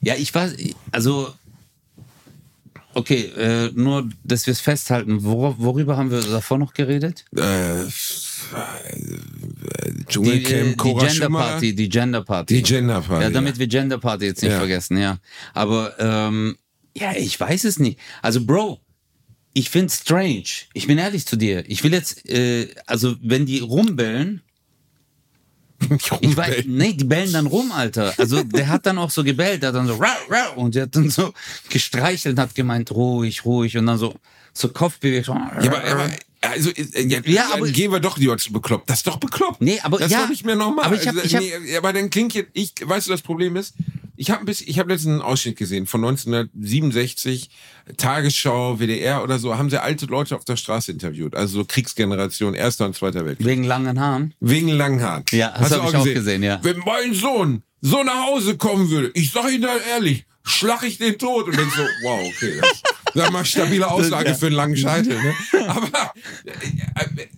Ja, 0.00 0.14
ich 0.14 0.34
weiß, 0.34 0.56
also, 0.90 1.32
okay, 2.94 3.24
äh, 3.36 3.70
nur, 3.74 4.08
dass 4.24 4.46
wir 4.46 4.52
es 4.52 4.60
festhalten. 4.60 5.22
Wor 5.24 5.58
worüber 5.58 5.96
haben 5.96 6.10
wir 6.10 6.20
davor 6.22 6.58
noch 6.58 6.74
geredet? 6.74 7.24
Äh, 7.36 7.82
äh, 7.82 7.86
Die, 9.98 10.04
Dschungelcamp, 10.06 10.84
äh, 10.84 10.88
die 10.88 11.06
Gender. 11.06 11.28
Party, 11.30 11.74
die 11.74 11.88
Gender 11.88 12.22
Party. 12.24 12.54
Die 12.54 12.62
Gender 12.62 13.00
Party. 13.00 13.22
Ja, 13.24 13.30
damit 13.30 13.58
wir 13.58 13.66
Gender 13.66 13.98
Party 13.98 14.26
jetzt 14.26 14.42
nicht 14.42 14.52
Ja. 14.52 14.58
vergessen, 14.58 14.98
ja. 14.98 15.18
Aber 15.54 15.94
ähm, 15.98 16.56
ja, 16.96 17.12
ich 17.16 17.38
weiß 17.38 17.64
es 17.64 17.78
nicht. 17.78 17.98
Also, 18.20 18.44
Bro, 18.44 18.80
ich 19.54 19.70
find's 19.70 19.98
strange. 19.98 20.44
Ich 20.74 20.86
bin 20.86 20.98
ehrlich 20.98 21.26
zu 21.26 21.36
dir. 21.36 21.64
Ich 21.68 21.82
will 21.84 21.92
jetzt, 21.92 22.28
äh, 22.28 22.68
also 22.86 23.16
wenn 23.22 23.46
die 23.46 23.60
rumbellen, 23.60 24.42
ich 26.20 26.36
weiß, 26.36 26.64
nee, 26.66 26.92
die 26.94 27.04
bellen 27.04 27.32
dann 27.32 27.46
rum, 27.46 27.72
Alter. 27.72 28.12
Also 28.18 28.42
der 28.42 28.68
hat 28.68 28.86
dann 28.86 28.98
auch 28.98 29.10
so 29.10 29.22
gebellt, 29.24 29.62
der 29.62 29.68
hat 29.70 29.76
dann 29.76 29.86
so 29.86 29.94
rau, 29.94 30.06
rau, 30.30 30.60
und 30.60 30.74
der 30.74 30.84
hat 30.84 30.96
dann 30.96 31.10
so 31.10 31.32
gestreichelt, 31.68 32.38
hat 32.38 32.54
gemeint 32.54 32.90
ruhig, 32.92 33.44
ruhig 33.44 33.76
und 33.76 33.86
dann 33.86 33.98
so 33.98 34.14
so 34.54 34.68
Kopfbewegung. 34.68 35.38
Ja, 35.62 35.70
aber, 35.72 35.84
aber 35.84 36.10
also, 36.42 36.70
äh, 36.70 37.06
ja, 37.06 37.20
Ja, 37.24 37.50
aber- 37.54 37.68
gehen 37.70 37.90
wir 37.90 38.00
doch 38.00 38.18
lieber 38.18 38.36
zu 38.36 38.52
bekloppt. 38.52 38.90
Das 38.90 38.98
ist 38.98 39.06
doch 39.06 39.16
bekloppt. 39.16 39.60
Nee, 39.62 39.80
aber 39.82 39.98
das 39.98 40.08
ist 40.08 40.12
ja, 40.12 40.22
doch 40.22 40.28
nicht 40.28 40.44
mehr 40.44 40.56
normal. 40.56 40.84
aber 40.84 40.96
ich 40.96 41.06
hab- 41.08 41.14
Also, 41.14 41.26
ich 41.26 41.34
hab- 41.34 41.42
nee, 41.62 41.76
aber 41.76 41.92
dann 41.92 42.10
klingt 42.10 42.34
jetzt, 42.34 42.50
ich, 42.52 42.72
weißt 42.84 43.06
du, 43.06 43.12
das 43.12 43.22
Problem 43.22 43.56
ist, 43.56 43.74
ich 44.16 44.30
habe 44.30 44.50
ich 44.50 44.78
habe 44.78 44.92
letztens 44.92 45.12
einen 45.12 45.22
Ausschnitt 45.22 45.56
gesehen 45.56 45.86
von 45.86 46.04
1967, 46.04 47.50
Tagesschau, 47.96 48.78
WDR 48.78 49.22
oder 49.22 49.38
so, 49.38 49.56
haben 49.56 49.70
sie 49.70 49.80
alte 49.80 50.06
Leute 50.06 50.36
auf 50.36 50.44
der 50.44 50.56
Straße 50.56 50.92
interviewt, 50.92 51.34
also 51.34 51.60
so 51.60 51.64
Kriegsgeneration, 51.64 52.54
Erster 52.54 52.86
und 52.86 52.94
Zweiter 52.94 53.24
Weltkrieg. 53.24 53.46
Wegen 53.46 53.64
langen 53.64 53.98
Haaren. 53.98 54.34
Wegen 54.40 54.68
langen 54.68 55.02
Haaren. 55.02 55.24
Ja, 55.30 55.50
das 55.50 55.60
Hast 55.60 55.72
du 55.72 55.82
hab 55.82 55.88
ich 55.88 55.96
auch 55.96 56.04
gesehen, 56.04 56.42
ja. 56.42 56.60
Wenn 56.62 56.78
mein 56.78 57.14
Sohn 57.14 57.62
so 57.80 58.02
nach 58.02 58.26
Hause 58.26 58.56
kommen 58.56 58.90
würde, 58.90 59.10
ich 59.14 59.32
sag 59.32 59.50
Ihnen 59.50 59.62
dann 59.62 59.80
ehrlich, 59.90 60.26
schlag 60.44 60.82
ich 60.82 60.98
den 60.98 61.18
tot 61.18 61.46
und 61.46 61.56
denk 61.56 61.72
so, 61.72 61.82
wow, 62.02 62.20
okay, 62.26 62.60
das 62.60 62.82
sag 63.14 63.32
mal 63.32 63.44
stabile 63.44 63.90
Aussage 63.90 64.34
für 64.34 64.46
einen 64.46 64.56
langen 64.56 64.76
Scheitel. 64.76 65.20
Ne? 65.20 65.34
Aber 65.68 66.12
äh, 66.44 67.22
äh, 67.22 67.28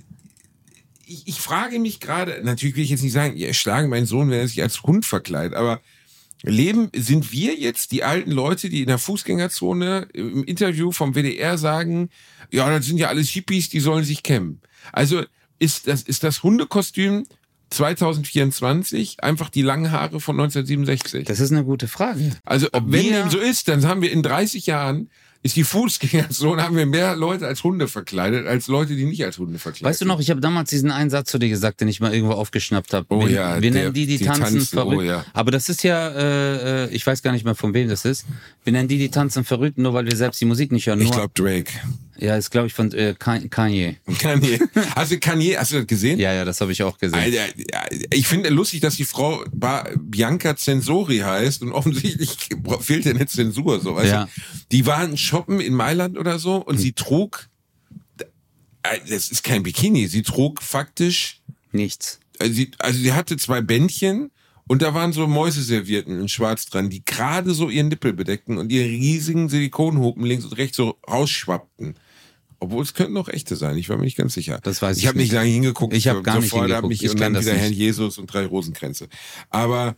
ich, 1.06 1.28
ich 1.28 1.40
frage 1.40 1.78
mich 1.78 2.00
gerade, 2.00 2.40
natürlich 2.42 2.76
will 2.76 2.84
ich 2.84 2.90
jetzt 2.90 3.02
nicht 3.02 3.12
sagen, 3.12 3.36
ihr 3.36 3.52
schlagen 3.54 3.88
meinen 3.88 4.06
Sohn, 4.06 4.30
wenn 4.30 4.40
er 4.40 4.48
sich 4.48 4.62
als 4.62 4.82
Hund 4.82 5.04
verkleidet, 5.04 5.54
aber 5.54 5.80
leben, 6.44 6.90
sind 6.94 7.32
wir 7.32 7.54
jetzt 7.54 7.92
die 7.92 8.04
alten 8.04 8.30
Leute, 8.30 8.68
die 8.68 8.82
in 8.82 8.88
der 8.88 8.98
Fußgängerzone 8.98 10.08
im 10.12 10.44
Interview 10.44 10.92
vom 10.92 11.14
WDR 11.14 11.58
sagen, 11.58 12.10
ja, 12.50 12.68
das 12.70 12.86
sind 12.86 12.98
ja 12.98 13.08
alles 13.08 13.30
Hippies, 13.30 13.70
die 13.70 13.80
sollen 13.80 14.04
sich 14.04 14.22
kämmen. 14.22 14.60
Also 14.92 15.24
ist 15.58 15.86
das, 15.86 16.02
ist 16.02 16.22
das 16.22 16.42
Hundekostüm 16.42 17.26
2024 17.70 19.24
einfach 19.24 19.48
die 19.48 19.62
langen 19.62 19.90
Haare 19.90 20.20
von 20.20 20.38
1967? 20.38 21.24
Das 21.26 21.40
ist 21.40 21.50
eine 21.50 21.64
gute 21.64 21.88
Frage. 21.88 22.30
Also 22.44 22.68
Ob 22.72 22.84
wenn 22.86 23.10
dem 23.10 23.30
so 23.30 23.38
ist, 23.38 23.68
dann 23.68 23.86
haben 23.86 24.02
wir 24.02 24.12
in 24.12 24.22
30 24.22 24.66
Jahren 24.66 25.10
ist 25.44 25.56
die 25.56 25.62
Fußgängerzone, 25.62 26.62
haben 26.62 26.74
wir 26.74 26.86
mehr 26.86 27.14
Leute 27.16 27.46
als 27.46 27.62
Hunde 27.62 27.86
verkleidet, 27.86 28.46
als 28.46 28.66
Leute, 28.66 28.96
die 28.96 29.04
nicht 29.04 29.22
als 29.24 29.36
Hunde 29.38 29.58
verkleidet 29.58 29.84
Weißt 29.84 30.00
du 30.00 30.06
noch, 30.06 30.18
ich 30.18 30.30
habe 30.30 30.40
damals 30.40 30.70
diesen 30.70 30.90
einen 30.90 31.10
Satz 31.10 31.30
zu 31.30 31.38
dir 31.38 31.50
gesagt, 31.50 31.82
den 31.82 31.88
ich 31.88 32.00
mal 32.00 32.14
irgendwo 32.14 32.32
aufgeschnappt 32.32 32.94
habe. 32.94 33.06
Oh 33.10 33.20
wir, 33.20 33.28
ja, 33.30 33.54
wir 33.60 33.70
der- 33.70 33.82
nennen 33.82 33.92
die, 33.92 34.06
die, 34.06 34.16
die 34.16 34.24
tanzen, 34.24 34.42
tanzen, 34.42 34.66
verrückt. 34.66 34.96
oh 34.96 35.02
ja. 35.02 35.24
Aber 35.34 35.50
das 35.50 35.68
ist 35.68 35.82
ja, 35.84 36.08
äh, 36.08 36.84
äh, 36.86 36.90
ich 36.90 37.06
weiß 37.06 37.22
gar 37.22 37.32
nicht 37.32 37.44
mehr 37.44 37.54
von 37.54 37.74
wem 37.74 37.88
das 37.90 38.06
ist. 38.06 38.24
Wir 38.64 38.72
nennen 38.72 38.88
die, 38.88 38.96
die 38.96 39.10
tanzen 39.10 39.44
verrückt, 39.44 39.76
nur 39.76 39.92
weil 39.92 40.06
wir 40.06 40.16
selbst 40.16 40.40
die 40.40 40.46
Musik 40.46 40.72
nicht 40.72 40.86
hören. 40.86 41.02
Ich 41.02 41.10
glaube 41.10 41.32
Drake. 41.34 41.70
Ja, 42.18 42.36
ist 42.36 42.50
glaube 42.50 42.66
ich 42.68 42.72
von 42.74 42.92
äh, 42.92 43.14
Kan- 43.18 43.48
Kanye. 43.50 43.96
Kanye. 44.18 44.58
Hast 44.94 45.12
du 45.12 45.18
Kanye, 45.18 45.56
hast 45.58 45.72
du 45.72 45.76
das 45.78 45.86
gesehen? 45.86 46.18
Ja, 46.18 46.32
ja, 46.32 46.44
das 46.44 46.60
habe 46.60 46.72
ich 46.72 46.82
auch 46.82 46.98
gesehen. 46.98 47.18
Alter, 47.18 47.46
ja, 47.56 47.82
ich 48.10 48.26
finde 48.26 48.48
lustig, 48.50 48.80
dass 48.80 48.96
die 48.96 49.04
Frau 49.04 49.44
ba 49.52 49.88
Bianca 49.98 50.56
Censori 50.56 51.18
heißt 51.18 51.62
und 51.62 51.72
offensichtlich 51.72 52.36
fehlt 52.80 53.06
ihr 53.06 53.14
eine 53.14 53.26
Zensur. 53.26 53.80
So, 53.80 53.96
weißt 53.96 54.10
Ja. 54.12 54.24
du? 54.26 54.30
Die 54.72 54.86
waren 54.86 55.16
shoppen 55.16 55.60
in 55.60 55.74
Mailand 55.74 56.16
oder 56.18 56.38
so 56.38 56.56
und 56.56 56.78
sie 56.78 56.92
trug, 56.92 57.48
äh, 58.82 58.98
das 59.08 59.28
ist 59.30 59.42
kein 59.44 59.62
Bikini, 59.62 60.06
sie 60.06 60.22
trug 60.22 60.62
faktisch, 60.62 61.40
Nichts. 61.72 62.20
äh, 62.38 62.48
sie, 62.48 62.70
also 62.78 62.98
sie 62.98 63.12
hatte 63.12 63.36
zwei 63.36 63.60
Bändchen 63.60 64.30
und 64.66 64.80
da 64.82 64.94
waren 64.94 65.12
so 65.12 65.26
Mäuseservierten 65.26 66.20
in 66.20 66.28
schwarz 66.28 66.66
dran, 66.66 66.88
die 66.88 67.04
gerade 67.04 67.52
so 67.52 67.68
ihren 67.68 67.88
Nippel 67.88 68.12
bedeckten 68.12 68.56
und 68.58 68.72
ihre 68.72 68.86
riesigen 68.88 69.48
Silikonhupen 69.48 70.24
links 70.24 70.44
und 70.44 70.52
rechts 70.56 70.76
so 70.76 70.96
rausschwappten. 71.08 71.96
Obwohl 72.60 72.82
es 72.82 72.94
könnten 72.94 73.16
auch 73.16 73.28
echte 73.28 73.56
sein, 73.56 73.76
ich 73.76 73.88
war 73.88 73.96
mir 73.96 74.04
nicht 74.04 74.16
ganz 74.16 74.34
sicher. 74.34 74.58
Das 74.62 74.80
weiß 74.80 74.96
ich 74.96 75.04
Ich 75.04 75.08
habe 75.08 75.18
nicht 75.18 75.32
lange 75.32 75.50
hingeguckt. 75.50 75.94
Ich 75.94 76.08
hab 76.08 76.22
gar 76.22 76.40
nicht 76.40 76.52
hingeguckt. 76.52 76.88
mich 76.88 77.02
Ich 77.02 77.10
und 77.10 77.20
dann 77.20 77.32
wieder 77.32 77.52
nicht. 77.52 77.62
Herrn 77.62 77.72
Jesus 77.72 78.18
und 78.18 78.32
drei 78.32 78.46
Rosenkränze. 78.46 79.08
Aber 79.50 79.96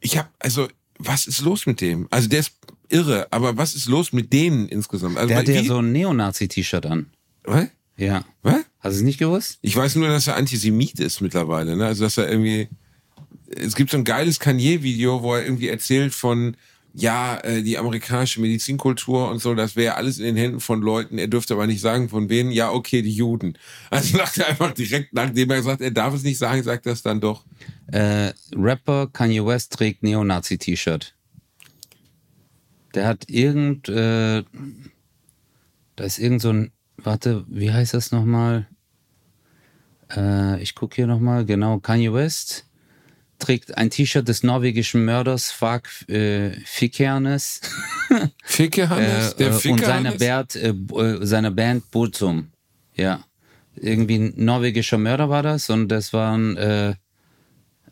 ich 0.00 0.18
habe, 0.18 0.28
also, 0.38 0.68
was 0.98 1.26
ist 1.26 1.40
los 1.40 1.66
mit 1.66 1.80
dem? 1.80 2.08
Also 2.10 2.28
der 2.28 2.40
ist 2.40 2.52
irre, 2.88 3.26
aber 3.30 3.56
was 3.56 3.74
ist 3.74 3.86
los 3.86 4.12
mit 4.12 4.32
denen 4.32 4.68
insgesamt? 4.68 5.16
Also, 5.16 5.28
Der 5.28 5.38
hatte 5.38 5.52
ja 5.52 5.64
so 5.64 5.78
ein 5.78 5.92
Neonazi-T-Shirt 5.92 6.86
an. 6.86 7.06
Was? 7.44 7.68
Ja. 7.96 8.24
Was? 8.42 8.64
Hast 8.80 8.94
du 8.94 8.98
es 8.98 9.02
nicht 9.02 9.18
gewusst? 9.18 9.58
Ich 9.62 9.76
weiß 9.76 9.96
nur, 9.96 10.08
dass 10.08 10.26
er 10.26 10.36
Antisemit 10.36 10.98
ist 11.00 11.20
mittlerweile. 11.20 11.76
Ne? 11.76 11.86
Also 11.86 12.04
dass 12.04 12.18
er 12.18 12.28
irgendwie. 12.28 12.68
Es 13.54 13.76
gibt 13.76 13.90
so 13.90 13.98
ein 13.98 14.04
geiles 14.04 14.40
Kanye-Video, 14.40 15.22
wo 15.22 15.34
er 15.34 15.44
irgendwie 15.44 15.68
erzählt 15.68 16.14
von 16.14 16.56
ja, 16.94 17.38
äh, 17.38 17.62
die 17.62 17.78
amerikanische 17.78 18.40
Medizinkultur 18.40 19.30
und 19.30 19.40
so, 19.40 19.54
das 19.54 19.76
wäre 19.76 19.94
alles 19.94 20.18
in 20.18 20.26
den 20.26 20.36
Händen 20.36 20.60
von 20.60 20.82
Leuten. 20.82 21.18
Er 21.18 21.28
dürfte 21.28 21.54
aber 21.54 21.66
nicht 21.66 21.80
sagen, 21.80 22.08
von 22.08 22.28
wem. 22.28 22.50
Ja, 22.50 22.70
okay, 22.70 23.02
die 23.02 23.14
Juden. 23.14 23.56
Also 23.90 24.16
sagt 24.18 24.38
er 24.38 24.48
einfach 24.48 24.72
direkt, 24.72 25.14
nachdem 25.14 25.50
er 25.50 25.62
sagt, 25.62 25.80
er 25.80 25.90
darf 25.90 26.14
es 26.14 26.22
nicht 26.22 26.38
sagen, 26.38 26.62
sagt 26.62 26.86
er 26.86 26.92
es 26.92 27.02
dann 27.02 27.20
doch. 27.20 27.44
Äh, 27.86 28.32
Rapper 28.54 29.08
Kanye 29.12 29.44
West 29.44 29.72
trägt 29.72 30.02
Neonazi-T-Shirt. 30.02 31.14
Der 32.94 33.06
hat 33.06 33.30
irgend, 33.30 33.88
äh, 33.88 34.42
da 35.96 36.04
ist 36.04 36.18
irgend 36.18 36.42
so 36.42 36.50
ein, 36.50 36.72
warte, 36.98 37.46
wie 37.48 37.72
heißt 37.72 37.94
das 37.94 38.12
nochmal? 38.12 38.66
Äh, 40.14 40.62
ich 40.62 40.74
gucke 40.74 40.96
hier 40.96 41.06
nochmal, 41.06 41.46
genau, 41.46 41.78
Kanye 41.78 42.12
West 42.12 42.66
trägt 43.42 43.76
ein 43.76 43.90
T-Shirt 43.90 44.26
des 44.26 44.42
norwegischen 44.42 45.04
Mörders 45.04 45.50
Fag 45.50 45.88
äh, 46.08 46.52
Fikernes 46.64 47.60
Ficke 48.44 48.88
Hannes, 48.88 49.32
äh, 49.32 49.36
der 49.36 49.48
äh, 49.48 49.52
Ficke 49.52 49.74
und 49.74 49.84
seiner. 49.84 50.12
Bert, 50.12 50.56
äh, 50.56 50.68
äh, 50.68 51.26
seiner 51.26 51.50
Band 51.50 51.90
Burzum. 51.90 52.52
Ja. 52.94 53.24
Irgendwie 53.74 54.16
ein 54.16 54.34
norwegischer 54.36 54.98
Mörder 54.98 55.28
war 55.28 55.42
das 55.42 55.70
und 55.70 55.88
das 55.88 56.12
war 56.12 56.36
ein 56.36 56.56
äh, 56.56 56.94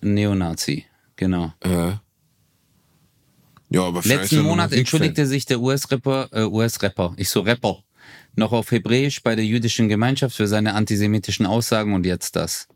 Neonazi. 0.01 0.86
Genau. 1.16 1.53
Äh. 1.61 1.92
Ja, 3.70 3.82
aber 3.82 4.01
er 4.01 4.07
Letzten 4.07 4.42
Monat 4.42 4.72
entschuldigte 4.72 5.26
sich 5.26 5.46
der 5.46 5.61
US-Rapper, 5.61 6.28
äh, 6.32 6.44
US-Rapper, 6.44 7.14
ich 7.16 7.28
so 7.28 7.40
Rapper, 7.40 7.82
noch 8.34 8.53
auf 8.53 8.70
Hebräisch 8.70 9.22
bei 9.22 9.34
der 9.34 9.44
jüdischen 9.44 9.88
Gemeinschaft 9.88 10.36
für 10.36 10.46
seine 10.46 10.74
antisemitischen 10.74 11.46
Aussagen 11.46 11.94
und 11.94 12.07
jetzt 12.07 12.36
das. 12.36 12.68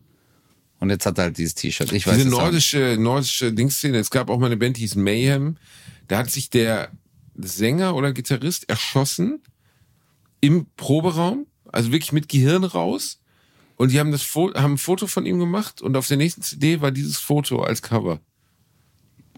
Und 0.85 0.91
jetzt 0.91 1.07
hat 1.07 1.17
er 1.17 1.25
halt 1.25 1.39
dieses 1.39 1.55
T-Shirt. 1.55 1.91
Ich 1.93 2.07
weiß 2.07 2.17
Diese 2.17 2.29
nordische, 2.29 2.99
nordische 2.99 3.55
Dingsszene, 3.55 3.97
es 3.97 4.11
gab 4.11 4.29
auch 4.29 4.39
mal 4.39 4.47
eine 4.47 4.59
Band, 4.59 4.77
die 4.77 4.83
hieß 4.83 4.97
Mayhem. 4.97 5.57
Da 6.09 6.19
hat 6.19 6.31
sich 6.31 6.51
der 6.51 6.91
Sänger 7.37 7.97
oder 7.97 8.13
Gitarrist 8.13 8.69
erschossen 8.69 9.41
im 10.43 10.67
Proberaum, 10.77 11.47
also 11.73 11.91
wirklich 11.91 12.13
mit 12.13 12.29
Gehirn 12.29 12.65
raus. 12.65 13.19
Und 13.77 13.93
die 13.93 13.99
haben 13.99 14.13
das 14.13 14.21
Fo 14.21 14.53
haben 14.53 14.75
ein 14.75 14.79
Foto 14.79 15.07
von 15.07 15.25
ihm 15.25 15.39
gemacht 15.39 15.81
und 15.81 15.97
auf 15.97 16.07
der 16.07 16.19
nächsten 16.19 16.43
CD 16.43 16.83
war 16.83 16.91
dieses 16.91 17.17
Foto 17.17 17.63
als 17.63 17.81
Cover. 17.81 18.21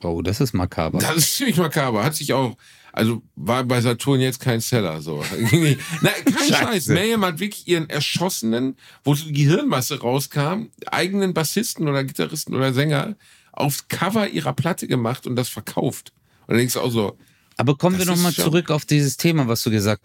Oh, 0.02 0.22
das 0.22 0.40
ist 0.40 0.52
makaber. 0.52 0.98
Das 0.98 1.16
ist 1.16 1.36
ziemlich 1.36 1.58
makaber. 1.58 2.02
Hat 2.02 2.16
sich 2.16 2.32
auch, 2.32 2.56
also 2.96 3.22
war 3.36 3.62
bei 3.64 3.80
Saturn 3.80 4.20
jetzt 4.20 4.40
kein 4.40 4.60
Seller, 4.60 5.00
so. 5.02 5.22
Nein, 5.52 5.76
kein 6.24 6.48
Scheiß. 6.48 6.88
Mayhem 6.88 7.24
hat 7.24 7.38
wirklich 7.38 7.68
ihren 7.68 7.88
erschossenen, 7.90 8.76
wo 9.04 9.14
so 9.14 9.26
die 9.26 9.32
Gehirnmasse 9.34 10.00
rauskam, 10.00 10.70
eigenen 10.86 11.34
Bassisten 11.34 11.86
oder 11.88 12.04
Gitarristen 12.04 12.54
oder 12.54 12.72
Sänger 12.72 13.14
aufs 13.52 13.86
Cover 13.88 14.28
ihrer 14.28 14.54
Platte 14.54 14.88
gemacht 14.88 15.26
und 15.26 15.36
das 15.36 15.48
verkauft. 15.48 16.12
Und 16.46 16.52
dann 16.52 16.58
denkst 16.58 16.74
du 16.74 16.80
auch 16.80 16.90
so, 16.90 17.16
Aber 17.58 17.76
kommen 17.76 17.98
Das 17.98 18.06
wir 18.06 18.14
nochmal 18.14 18.30
ist 18.32 18.36
schon- 18.36 18.44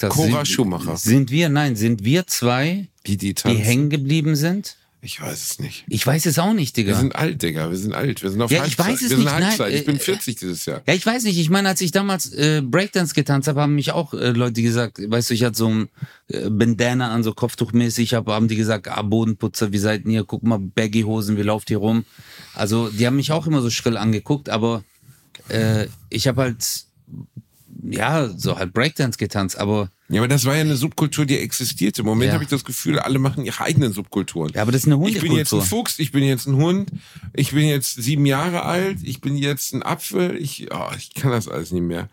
Cora 0.09 0.45
sind, 0.45 0.47
Schumacher. 0.47 0.97
Sind 0.97 1.31
wir, 1.31 1.49
nein, 1.49 1.75
sind 1.75 2.03
wir 2.03 2.27
zwei, 2.27 2.87
die 3.07 3.17
die 3.17 3.33
tanzen. 3.33 3.57
hängen 3.61 3.89
geblieben 3.89 4.35
sind? 4.35 4.77
Ich 5.03 5.19
weiß 5.19 5.51
es 5.51 5.59
nicht. 5.59 5.83
Ich 5.89 6.05
weiß 6.05 6.27
es 6.27 6.37
auch 6.37 6.53
nicht, 6.53 6.77
Wir 6.77 6.83
Digga. 6.83 6.95
sind 6.97 7.15
alt, 7.15 7.41
Digga. 7.41 7.71
Wir 7.71 7.77
sind 7.77 7.93
alt. 7.93 8.21
Wir 8.21 8.29
sind 8.29 8.39
auf 8.39 8.51
Ja, 8.51 8.65
ich 8.65 8.77
weiß 8.77 8.95
es 8.95 9.01
wir 9.01 9.07
sind 9.09 9.19
nicht. 9.19 9.25
Nein, 9.25 9.47
Halbzeit. 9.47 9.73
ich 9.73 9.83
bin 9.83 9.95
äh, 9.95 9.99
40 9.99 10.35
dieses 10.35 10.65
Jahr. 10.67 10.83
Ja, 10.85 10.93
ich 10.93 11.03
weiß 11.03 11.23
nicht. 11.23 11.39
Ich 11.39 11.49
meine, 11.49 11.69
als 11.69 11.81
ich 11.81 11.91
damals 11.91 12.31
äh, 12.33 12.61
Breakdance 12.63 13.15
getanzt 13.15 13.47
habe, 13.47 13.61
haben 13.61 13.73
mich 13.73 13.91
auch 13.93 14.13
äh, 14.13 14.29
Leute 14.29 14.61
gesagt, 14.61 14.99
weißt 15.03 15.31
du, 15.31 15.33
ich 15.33 15.43
hatte 15.43 15.57
so 15.57 15.69
ein 15.69 15.89
äh, 16.27 16.51
Bandana 16.51 17.09
an, 17.11 17.23
so 17.23 17.33
Kopftuchmäßig, 17.33 18.13
hab, 18.13 18.27
haben 18.27 18.47
die 18.47 18.55
gesagt, 18.55 18.87
ah, 18.89 19.01
Bodenputzer, 19.01 19.71
wie 19.71 19.79
seid 19.79 20.05
ihr? 20.05 20.23
Guck 20.23 20.43
mal, 20.43 20.59
Baggy-Hosen, 20.59 21.35
wie 21.35 21.41
lauft 21.41 21.71
ihr 21.71 21.77
rum? 21.77 22.05
Also, 22.53 22.89
die 22.89 23.07
haben 23.07 23.15
mich 23.15 23.31
auch 23.31 23.47
immer 23.47 23.61
so 23.63 23.71
schrill 23.71 23.97
angeguckt, 23.97 24.49
aber 24.49 24.83
äh, 25.47 25.87
ich 26.09 26.27
habe 26.27 26.43
halt, 26.43 26.63
ja, 27.89 28.29
so 28.37 28.59
halt 28.59 28.71
Breakdance 28.73 29.17
getanzt, 29.17 29.57
aber, 29.57 29.89
Ja, 30.11 30.19
aber 30.21 30.27
das 30.27 30.45
war 30.45 30.55
ja 30.55 30.61
eine 30.61 30.75
Subkultur, 30.75 31.25
die 31.25 31.37
existierte. 31.37 32.01
Im 32.01 32.05
Moment 32.07 32.27
Ja. 32.27 32.33
habe 32.33 32.43
ich 32.43 32.49
das 32.49 32.63
Gefühl, 32.65 32.99
alle 32.99 33.17
machen 33.17 33.45
ihre 33.45 33.61
eigenen 33.61 33.93
Subkulturen. 33.93 34.51
ja, 34.53 34.61
aber 34.61 34.71
das 34.71 34.85
ist 34.85 34.91
eine 34.91 34.95
Ich 35.07 35.21
bin 35.21 35.31
jetzt 35.31 35.53
ein 35.53 35.59
Hundekultur. 35.59 35.61
Fuchs, 35.65 35.99
ich 35.99 36.11
bin 36.11 36.23
jetzt 36.23 36.47
ein 36.47 36.55
Hund, 36.57 36.91
ich 37.33 37.51
bin 37.51 37.65
jetzt 37.67 37.95
sieben 38.01 38.25
Jahre 38.25 38.63
alt, 38.63 38.97
ich 39.03 39.21
bin 39.21 39.35
jetzt 39.37 39.73
ein 39.73 39.83
Apfel, 39.83 40.35
ich, 40.35 40.67
oh, 40.71 40.89
ich 40.97 41.13
kann 41.13 41.31
das 41.31 41.47
alles 41.47 41.71
nicht 41.71 41.83
mehr. 41.83 42.09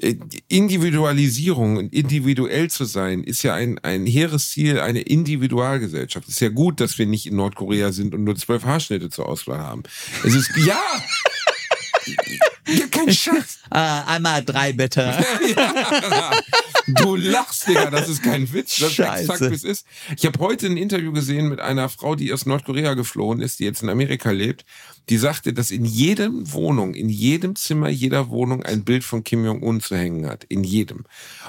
Äh, 0.00 0.16
Individualisierung 0.48 1.76
und 1.76 1.92
individuell 1.92 2.70
zu 2.70 2.84
sein, 2.84 3.22
ist 3.24 3.42
ja 3.42 3.54
ein, 3.54 3.78
ein 3.80 4.06
hehres 4.06 4.50
Ziel, 4.50 4.80
eine 4.80 5.00
Individualgesellschaft. 5.00 6.26
Es 6.28 6.34
ist 6.34 6.40
ja 6.40 6.48
gut, 6.50 6.80
dass 6.80 6.98
wir 6.98 7.06
nicht 7.06 7.26
in 7.26 7.36
Nordkorea 7.36 7.92
sind 7.92 8.14
und 8.14 8.24
nur 8.24 8.36
zwölf 8.36 8.64
Haarschnitte 8.64 9.10
zur 9.10 9.28
Auswahl 9.28 9.58
haben. 9.58 9.82
Es 10.24 10.34
ist, 10.34 10.50
ja! 10.66 10.80
ja, 12.68 12.86
kein 12.90 13.12
Schatz. 13.12 13.58
Ah, 13.70 14.14
einmal 14.14 14.42
drei 14.42 14.72
bitte. 14.72 15.14
Du 16.88 17.16
lachst, 17.16 17.68
Digga, 17.68 17.90
das 17.90 18.08
ist 18.08 18.22
kein 18.22 18.50
Witz. 18.52 18.78
Das 18.78 18.88
ist 18.88 18.94
Scheiße. 18.94 19.32
exakt, 19.32 19.50
wie 19.50 19.54
es 19.54 19.64
ist. 19.64 19.86
Ich 20.16 20.24
habe 20.24 20.38
heute 20.38 20.66
ein 20.66 20.78
Interview 20.78 21.12
gesehen 21.12 21.48
mit 21.48 21.60
einer 21.60 21.88
Frau, 21.90 22.14
die 22.14 22.32
aus 22.32 22.46
Nordkorea 22.46 22.94
geflohen 22.94 23.40
ist, 23.40 23.60
die 23.60 23.64
jetzt 23.64 23.82
in 23.82 23.90
Amerika 23.90 24.30
lebt. 24.30 24.64
Die 25.10 25.18
sagte, 25.18 25.52
dass 25.52 25.70
in 25.70 25.84
jedem 25.84 26.50
Wohnung, 26.52 26.94
in 26.94 27.08
jedem 27.08 27.56
Zimmer 27.56 27.88
jeder 27.88 28.30
Wohnung 28.30 28.62
ein 28.62 28.84
Bild 28.84 29.04
von 29.04 29.22
Kim 29.22 29.44
Jong-un 29.44 29.80
zu 29.80 29.96
hängen 29.96 30.26
hat. 30.26 30.44
In 30.44 30.64
jedem. 30.64 31.04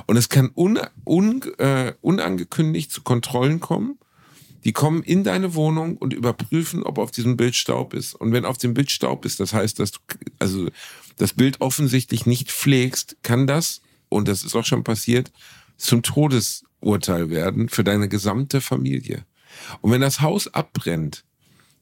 Und 0.07 0.17
es 0.17 0.30
kann 0.30 0.51
un, 0.55 0.80
un, 1.05 1.41
äh, 1.57 1.93
unangekündigt 2.01 2.91
zu 2.91 3.01
Kontrollen 3.01 3.59
kommen. 3.59 3.97
Die 4.65 4.74
kommen 4.74 5.03
in 5.03 5.24
deine 5.24 5.55
Wohnung 5.55 5.95
und 5.95 6.13
überprüfen, 6.13 6.84
ob 6.84 6.97
auf 6.97 7.11
diesem 7.11 7.38
Bild 7.38 7.55
Staub 7.55 7.93
ist. 7.93 8.13
Und 8.13 8.34
wenn 8.34 8.43
auf 8.43 8.57
dem 8.57 8.74
Bild 8.74 8.91
Staub 8.91 9.24
ist, 9.24 9.39
das 9.39 9.53
heißt, 9.53 9.80
dass 9.80 9.91
du 9.91 9.99
also 10.38 10.67
das 11.20 11.34
Bild 11.34 11.61
offensichtlich 11.61 12.26
nicht 12.26 12.51
pflegst, 12.51 13.17
kann 13.22 13.45
das, 13.45 13.82
und 14.07 14.28
das 14.28 14.43
ist 14.43 14.55
auch 14.55 14.65
schon 14.65 14.84
passiert, 14.84 15.32
zum 15.78 16.01
Todesurteil 16.01 17.30
werden 17.30 17.70
für 17.70 17.84
deine 17.84 18.09
gesamte 18.09 18.61
Familie. 18.61 19.26
Und 19.82 19.91
wenn 19.91 20.01
das 20.01 20.22
Haus 20.22 20.51
abbrennt, 20.53 21.24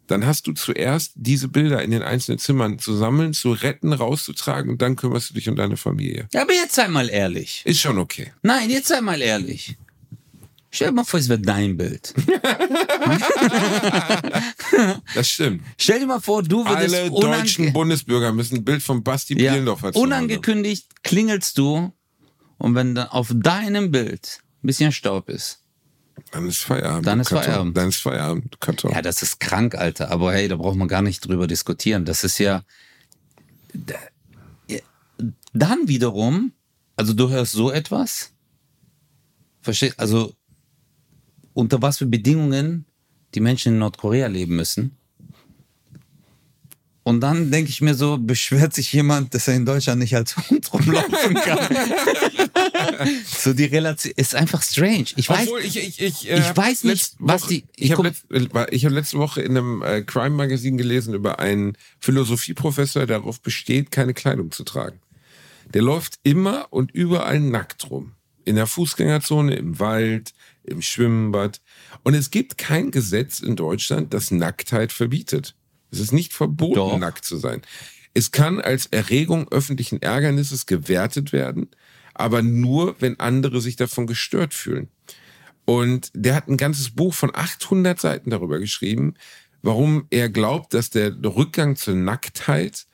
dann 0.07 0.25
hast 0.25 0.47
du 0.47 0.53
zuerst 0.53 1.11
diese 1.15 1.49
Bilder 1.49 1.83
in 1.83 1.91
den 1.91 2.01
einzelnen 2.01 2.39
Zimmern 2.39 2.79
zu 2.79 2.95
sammeln, 2.95 3.33
zu 3.33 3.51
retten, 3.51 3.93
rauszutragen 3.93 4.71
und 4.71 4.81
dann 4.81 4.95
kümmerst 4.95 5.29
du 5.29 5.33
dich 5.35 5.49
um 5.49 5.55
deine 5.55 5.77
Familie. 5.77 6.27
Ja, 6.33 6.41
aber 6.41 6.53
jetzt 6.53 6.75
sei 6.75 6.88
mal 6.88 7.09
ehrlich. 7.09 7.61
Ist 7.65 7.79
schon 7.79 7.97
okay. 7.97 8.31
Nein, 8.41 8.69
jetzt 8.69 8.88
sei 8.88 9.01
mal 9.01 9.21
ehrlich. 9.21 9.77
Stell 10.70 10.89
dir 10.89 10.93
mal 10.93 11.03
vor, 11.05 11.20
es 11.20 11.30
wäre 11.30 11.39
dein 11.39 11.78
Bild. 11.78 12.13
Das 15.15 15.30
stimmt. 15.30 15.63
Stell 15.78 16.01
dir 16.01 16.07
mal 16.07 16.20
vor, 16.20 16.43
du 16.43 16.65
würdest 16.65 16.93
Alle 16.93 17.09
deutschen 17.09 17.74
Bundesbürger 17.74 18.34
müssen 18.34 18.57
ein 18.57 18.65
Bild 18.65 18.84
von 18.84 19.01
Basti 19.03 19.41
ja, 19.41 19.51
Bielendorf 19.53 19.82
haben. 19.82 19.95
unangekündigt 19.95 21.03
klingelst 21.03 21.57
du 21.57 21.93
und 22.57 22.76
wenn 22.76 22.93
dann 22.93 23.07
auf 23.07 23.32
deinem 23.34 23.91
Bild 23.91 24.39
ein 24.63 24.68
bisschen 24.68 24.91
Staub 24.91 25.30
ist. 25.30 25.63
Dann 26.32 26.47
ist 26.47 26.57
Feierabend. 26.59 27.07
Dann 27.07 27.20
ist 27.22 27.30
Karton. 27.30 27.45
Feierabend. 27.45 27.78
Dann 27.78 27.89
ist 27.89 27.95
Feierabend. 27.97 28.59
Karton. 28.59 28.91
Ja, 28.91 29.01
das 29.01 29.22
ist 29.22 29.39
krank, 29.39 29.76
Alter. 29.76 30.11
Aber 30.11 30.34
hey, 30.34 30.47
da 30.47 30.57
braucht 30.57 30.76
man 30.76 30.88
gar 30.88 31.01
nicht 31.01 31.26
drüber 31.26 31.47
diskutieren. 31.47 32.05
Das 32.05 32.24
ist 32.24 32.38
ja, 32.39 32.63
Dann 35.53 35.88
wiederum, 35.88 36.51
also 36.95 37.13
du 37.13 37.30
hörst 37.30 37.53
so 37.53 37.72
etwas. 37.72 38.34
Verstehst 39.61 39.99
Also, 39.99 40.34
unter 41.58 41.82
was 41.82 41.97
für 41.97 42.05
Bedingungen 42.05 42.86
die 43.36 43.39
Menschen 43.41 43.74
in 43.74 43.80
Nordkorea 43.80 44.28
leben 44.28 44.55
müssen. 44.55 44.95
Und 47.03 47.22
dann 47.22 47.51
denke 47.51 47.70
ich 47.70 47.80
mir 47.82 47.95
so, 47.95 48.18
beschwert 48.18 48.74
sich 48.74 48.91
jemand, 48.91 49.34
dass 49.34 49.47
er 49.47 49.55
in 49.55 49.66
Deutschland 49.66 49.99
nicht 49.99 50.14
als 50.16 50.36
Hund 50.49 50.72
rumlaufen 50.74 51.36
kann. 51.36 51.60
so 53.26 53.53
die 53.53 53.64
Relation 53.66 54.12
ist 54.18 54.36
einfach 54.36 54.62
strange. 54.62 55.05
Ich 55.16 55.30
weiß, 55.30 55.47
Obwohl 55.47 55.62
ich, 55.62 55.78
ich, 55.78 56.01
ich, 56.01 56.30
äh, 56.30 56.39
ich 56.39 56.58
weiß 56.58 56.84
nicht, 56.84 57.14
was 57.20 57.43
Woche- 57.43 57.49
die- 57.53 57.64
Ich 57.78 57.86
ich 57.86 57.91
habe 57.93 58.03
letzt, 58.03 58.26
äh, 58.30 58.78
hab 58.80 58.91
letzte 58.91 59.18
Woche 59.20 59.41
in 59.41 59.58
einem 59.58 59.82
äh, 59.84 60.01
Crime-Magazin 60.01 60.78
gelesen 60.78 61.14
über 61.14 61.39
einen 61.39 61.78
Philosophieprofessor, 62.01 63.05
der 63.05 63.20
darauf 63.20 63.39
besteht, 63.41 63.89
keine 63.91 64.14
Kleidung 64.14 64.51
zu 64.51 64.66
tragen. 64.66 64.99
Der 65.74 65.82
läuft 65.84 66.20
immer 66.24 66.68
und 66.72 66.91
überall 66.91 67.39
nackt 67.39 67.89
rum. 67.89 68.14
In 68.43 68.55
der 68.58 68.68
Fußgängerzone, 68.68 69.55
im 69.55 69.80
Wald, 69.80 70.34
im 70.68 70.82
Schwimmbad. 70.82 71.61
Und 72.03 72.13
es 72.13 72.32
gibt 72.32 72.57
kein 72.57 72.91
Gesetz 72.91 73.39
in 73.39 73.55
Deutschland, 73.55 74.13
das 74.13 74.32
Nacktheit 74.32 74.91
verbietet. 74.91 75.55
Es 75.91 75.99
ist 75.99 76.11
nicht 76.11 76.34
verboten, 76.34 76.76
Doch. 76.76 76.97
nackt 76.97 77.26
zu 77.26 77.38
sein. 77.38 77.61
Es 78.13 78.32
kann 78.32 78.59
als 78.59 78.88
Erregung 78.88 79.47
öffentlichen 79.51 80.01
Ärgernisses 80.01 80.65
gewertet 80.65 81.34
werden, 81.34 81.70
aber 82.13 82.41
nur, 82.41 82.95
wenn 82.99 83.20
andere 83.20 83.61
sich 83.61 83.76
davon 83.76 84.07
gestört 84.07 84.53
fühlen. 84.53 84.89
Und 85.65 86.11
der 86.13 86.34
hat 86.34 86.47
ein 86.47 86.57
ganzes 86.57 86.89
Buch 86.89 87.13
von 87.13 87.32
800 87.34 87.99
Seiten 87.99 88.30
darüber 88.30 88.57
geschrieben, 88.57 89.13
warum 89.61 90.07
er 90.09 90.30
glaubt, 90.30 90.74
dass 90.74 90.89
der 90.89 91.13
Rückgang 91.24 91.76
zur 91.76 91.95
Nacktheit 91.95 92.86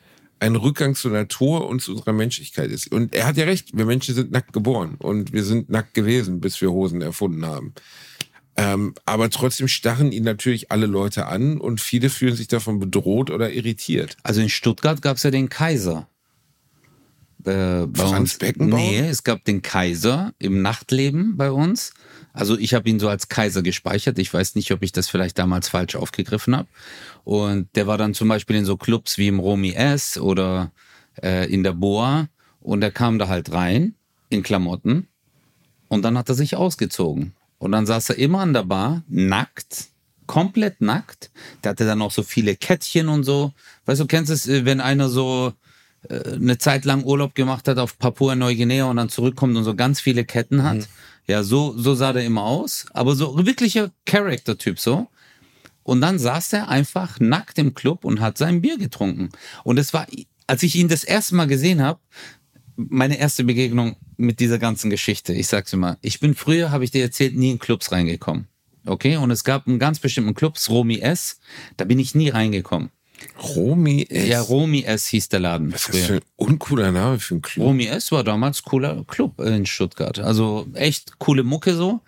ein 0.44 0.58
Rückgang 0.58 0.94
zur 0.94 1.12
Natur 1.12 1.70
und 1.70 1.82
zu 1.82 1.94
unserer 1.94 2.12
Menschlichkeit 2.12 2.70
ist. 2.70 2.92
Und 2.92 3.16
er 3.16 3.26
hat 3.26 3.38
ja 3.38 3.46
recht, 3.46 3.76
wir 3.78 3.86
Menschen 3.86 4.14
sind 4.14 4.32
nackt 4.32 4.52
geboren 4.52 4.96
und 5.00 5.32
wir 5.32 5.44
sind 5.46 5.70
nackt 5.70 5.94
gewesen, 5.94 6.42
bis 6.42 6.60
wir 6.60 6.70
Hosen 6.70 7.02
erfunden 7.02 7.46
haben. 7.46 7.74
Ähm, 8.58 8.94
aber 9.06 9.30
trotzdem 9.30 9.70
starren 9.70 10.12
ihn 10.12 10.26
natürlich 10.26 10.70
alle 10.70 10.86
Leute 10.86 11.28
an 11.28 11.60
und 11.60 11.80
viele 11.80 12.10
fühlen 12.10 12.36
sich 12.36 12.50
davon 12.50 12.80
bedroht 12.80 13.32
oder 13.32 13.54
irritiert. 13.54 14.18
Also 14.22 14.42
in 14.42 14.50
Stuttgart 14.50 15.02
gab 15.02 15.16
es 15.16 15.24
ja 15.24 15.32
den 15.32 15.48
Kaiser. 15.48 16.10
Äh, 17.46 17.88
Franz 17.94 18.20
uns. 18.20 18.38
Beckenbauer? 18.38 18.80
Nee, 18.80 19.00
es 19.00 19.24
gab 19.24 19.46
den 19.46 19.62
Kaiser 19.62 20.34
im 20.40 20.62
Nachtleben 20.62 21.38
bei 21.38 21.52
uns. 21.52 21.94
Also 22.34 22.58
ich 22.58 22.74
habe 22.74 22.90
ihn 22.90 23.00
so 23.00 23.08
als 23.08 23.30
Kaiser 23.30 23.62
gespeichert. 23.62 24.18
Ich 24.18 24.34
weiß 24.34 24.56
nicht, 24.56 24.72
ob 24.72 24.82
ich 24.82 24.92
das 24.92 25.08
vielleicht 25.08 25.38
damals 25.38 25.70
falsch 25.70 25.96
aufgegriffen 25.96 26.56
habe. 26.56 26.68
Und 27.24 27.70
der 27.76 27.86
war 27.86 28.00
dann 28.00 28.16
zum 28.16 28.28
Beispiel 28.28 28.56
in 28.56 28.66
so 28.66 28.76
Clubs 28.76 29.20
wie 29.20 29.28
im 29.28 29.40
Romy 29.40 29.74
S 29.74 30.18
oder 30.18 30.72
äh, 31.22 31.52
in 31.52 31.64
der 31.64 31.74
Boa. 31.74 32.28
Und 32.60 32.82
er 32.82 32.92
kam 32.92 33.20
da 33.20 33.28
halt 33.28 33.52
rein 33.52 33.94
in 34.30 34.42
Klamotten. 34.42 35.08
Und 35.90 36.02
dann 36.02 36.18
hat 36.18 36.28
er 36.28 36.36
sich 36.36 36.56
ausgezogen. 36.56 37.34
Und 37.60 37.72
dann 37.72 37.86
saß 37.86 38.10
er 38.10 38.18
immer 38.18 38.40
an 38.40 38.54
der 38.54 38.64
Bar, 38.64 39.04
nackt, 39.08 39.90
komplett 40.26 40.82
nackt. 40.82 41.30
Der 41.64 41.72
hatte 41.72 41.86
dann 41.86 42.02
auch 42.02 42.12
so 42.12 42.24
viele 42.24 42.56
Kettchen 42.56 43.10
und 43.10 43.24
so. 43.24 43.54
Weißt 43.86 44.02
du, 44.02 44.08
kennst 44.08 44.32
es, 44.32 44.48
äh, 44.48 44.66
wenn 44.66 44.82
einer 44.82 45.08
so 45.08 45.54
äh, 46.10 46.34
eine 46.34 46.58
Zeit 46.58 46.84
lang 46.86 47.04
Urlaub 47.04 47.36
gemacht 47.36 47.68
hat 47.68 47.78
auf 47.78 48.00
Papua-Neuguinea 48.00 48.86
und 48.86 48.98
dann 48.98 49.10
zurückkommt 49.10 49.56
und 49.56 49.64
so 49.64 49.76
ganz 49.76 50.02
viele 50.02 50.26
Ketten 50.26 50.64
hat. 50.64 50.88
Ja, 51.28 51.44
so, 51.44 51.74
so 51.78 51.96
sah 51.96 52.14
der 52.14 52.26
immer 52.26 52.44
aus. 52.44 52.86
Aber 52.92 53.16
so 53.16 53.46
wirklicher 53.46 53.92
Charakter-Typ 54.06 54.80
so. 54.80 55.08
Und 55.84 56.02
dann 56.02 56.20
saß 56.20 56.54
er 56.54 56.70
einfach 56.70 57.20
nackt 57.20 57.58
im 57.58 57.74
Club 57.74 58.06
und 58.06 58.22
hat 58.22 58.38
sein 58.38 58.62
Bier 58.62 58.78
getrunken. 58.78 59.30
Und 59.64 59.78
es 59.78 59.94
war, 59.94 60.08
als 60.48 60.64
ich 60.64 60.76
ihn 60.76 60.88
das 60.88 61.04
erste 61.04 61.36
Mal 61.36 61.48
gesehen 61.48 61.82
habe, 61.82 62.00
meine 62.76 63.20
erste 63.20 63.44
Begegnung 63.44 63.98
mit 64.18 64.40
dieser 64.40 64.60
ganzen 64.60 64.90
Geschichte. 64.90 65.34
Ich 65.34 65.48
sag's 65.48 65.74
mal, 65.74 65.98
ich 66.02 66.20
bin 66.20 66.34
früher, 66.36 66.72
habe 66.72 66.84
ich 66.84 66.92
dir 66.92 67.04
erzählt, 67.04 67.36
nie 67.36 67.52
in 67.52 67.60
Clubs 67.60 67.92
reingekommen. 67.92 68.48
Okay? 68.86 69.18
Und 69.18 69.32
es 69.32 69.44
gab 69.44 69.68
einen 69.68 69.80
ganz 69.80 70.00
bestimmten 70.00 70.34
Clubs, 70.34 70.70
Romy 70.70 71.00
S. 71.00 71.40
Da 71.78 71.86
bin 71.86 72.00
ich 72.00 72.16
nie 72.16 72.30
reingekommen. 72.30 72.90
Romy 73.56 74.06
S. 74.10 74.28
Ja, 74.28 74.42
Romy 74.42 74.84
S 74.84 75.08
hieß 75.08 75.30
der 75.30 75.40
Laden 75.40 75.74
Was 75.74 75.82
ist 75.82 75.90
das 75.90 75.98
für 75.98 76.06
früher. 76.06 76.18
ein 76.18 76.22
uncooler 76.36 76.92
Name 76.92 77.20
für 77.20 77.36
einen 77.36 77.42
Club? 77.42 77.66
Romy 77.68 77.86
S 77.86 78.12
war 78.12 78.24
damals 78.24 78.64
cooler 78.64 79.04
Club 79.06 79.40
in 79.40 79.66
Stuttgart. 79.66 80.20
Also 80.20 80.68
echt 80.74 81.20
coole 81.20 81.44
Mucke 81.44 81.76
so. 81.76 82.02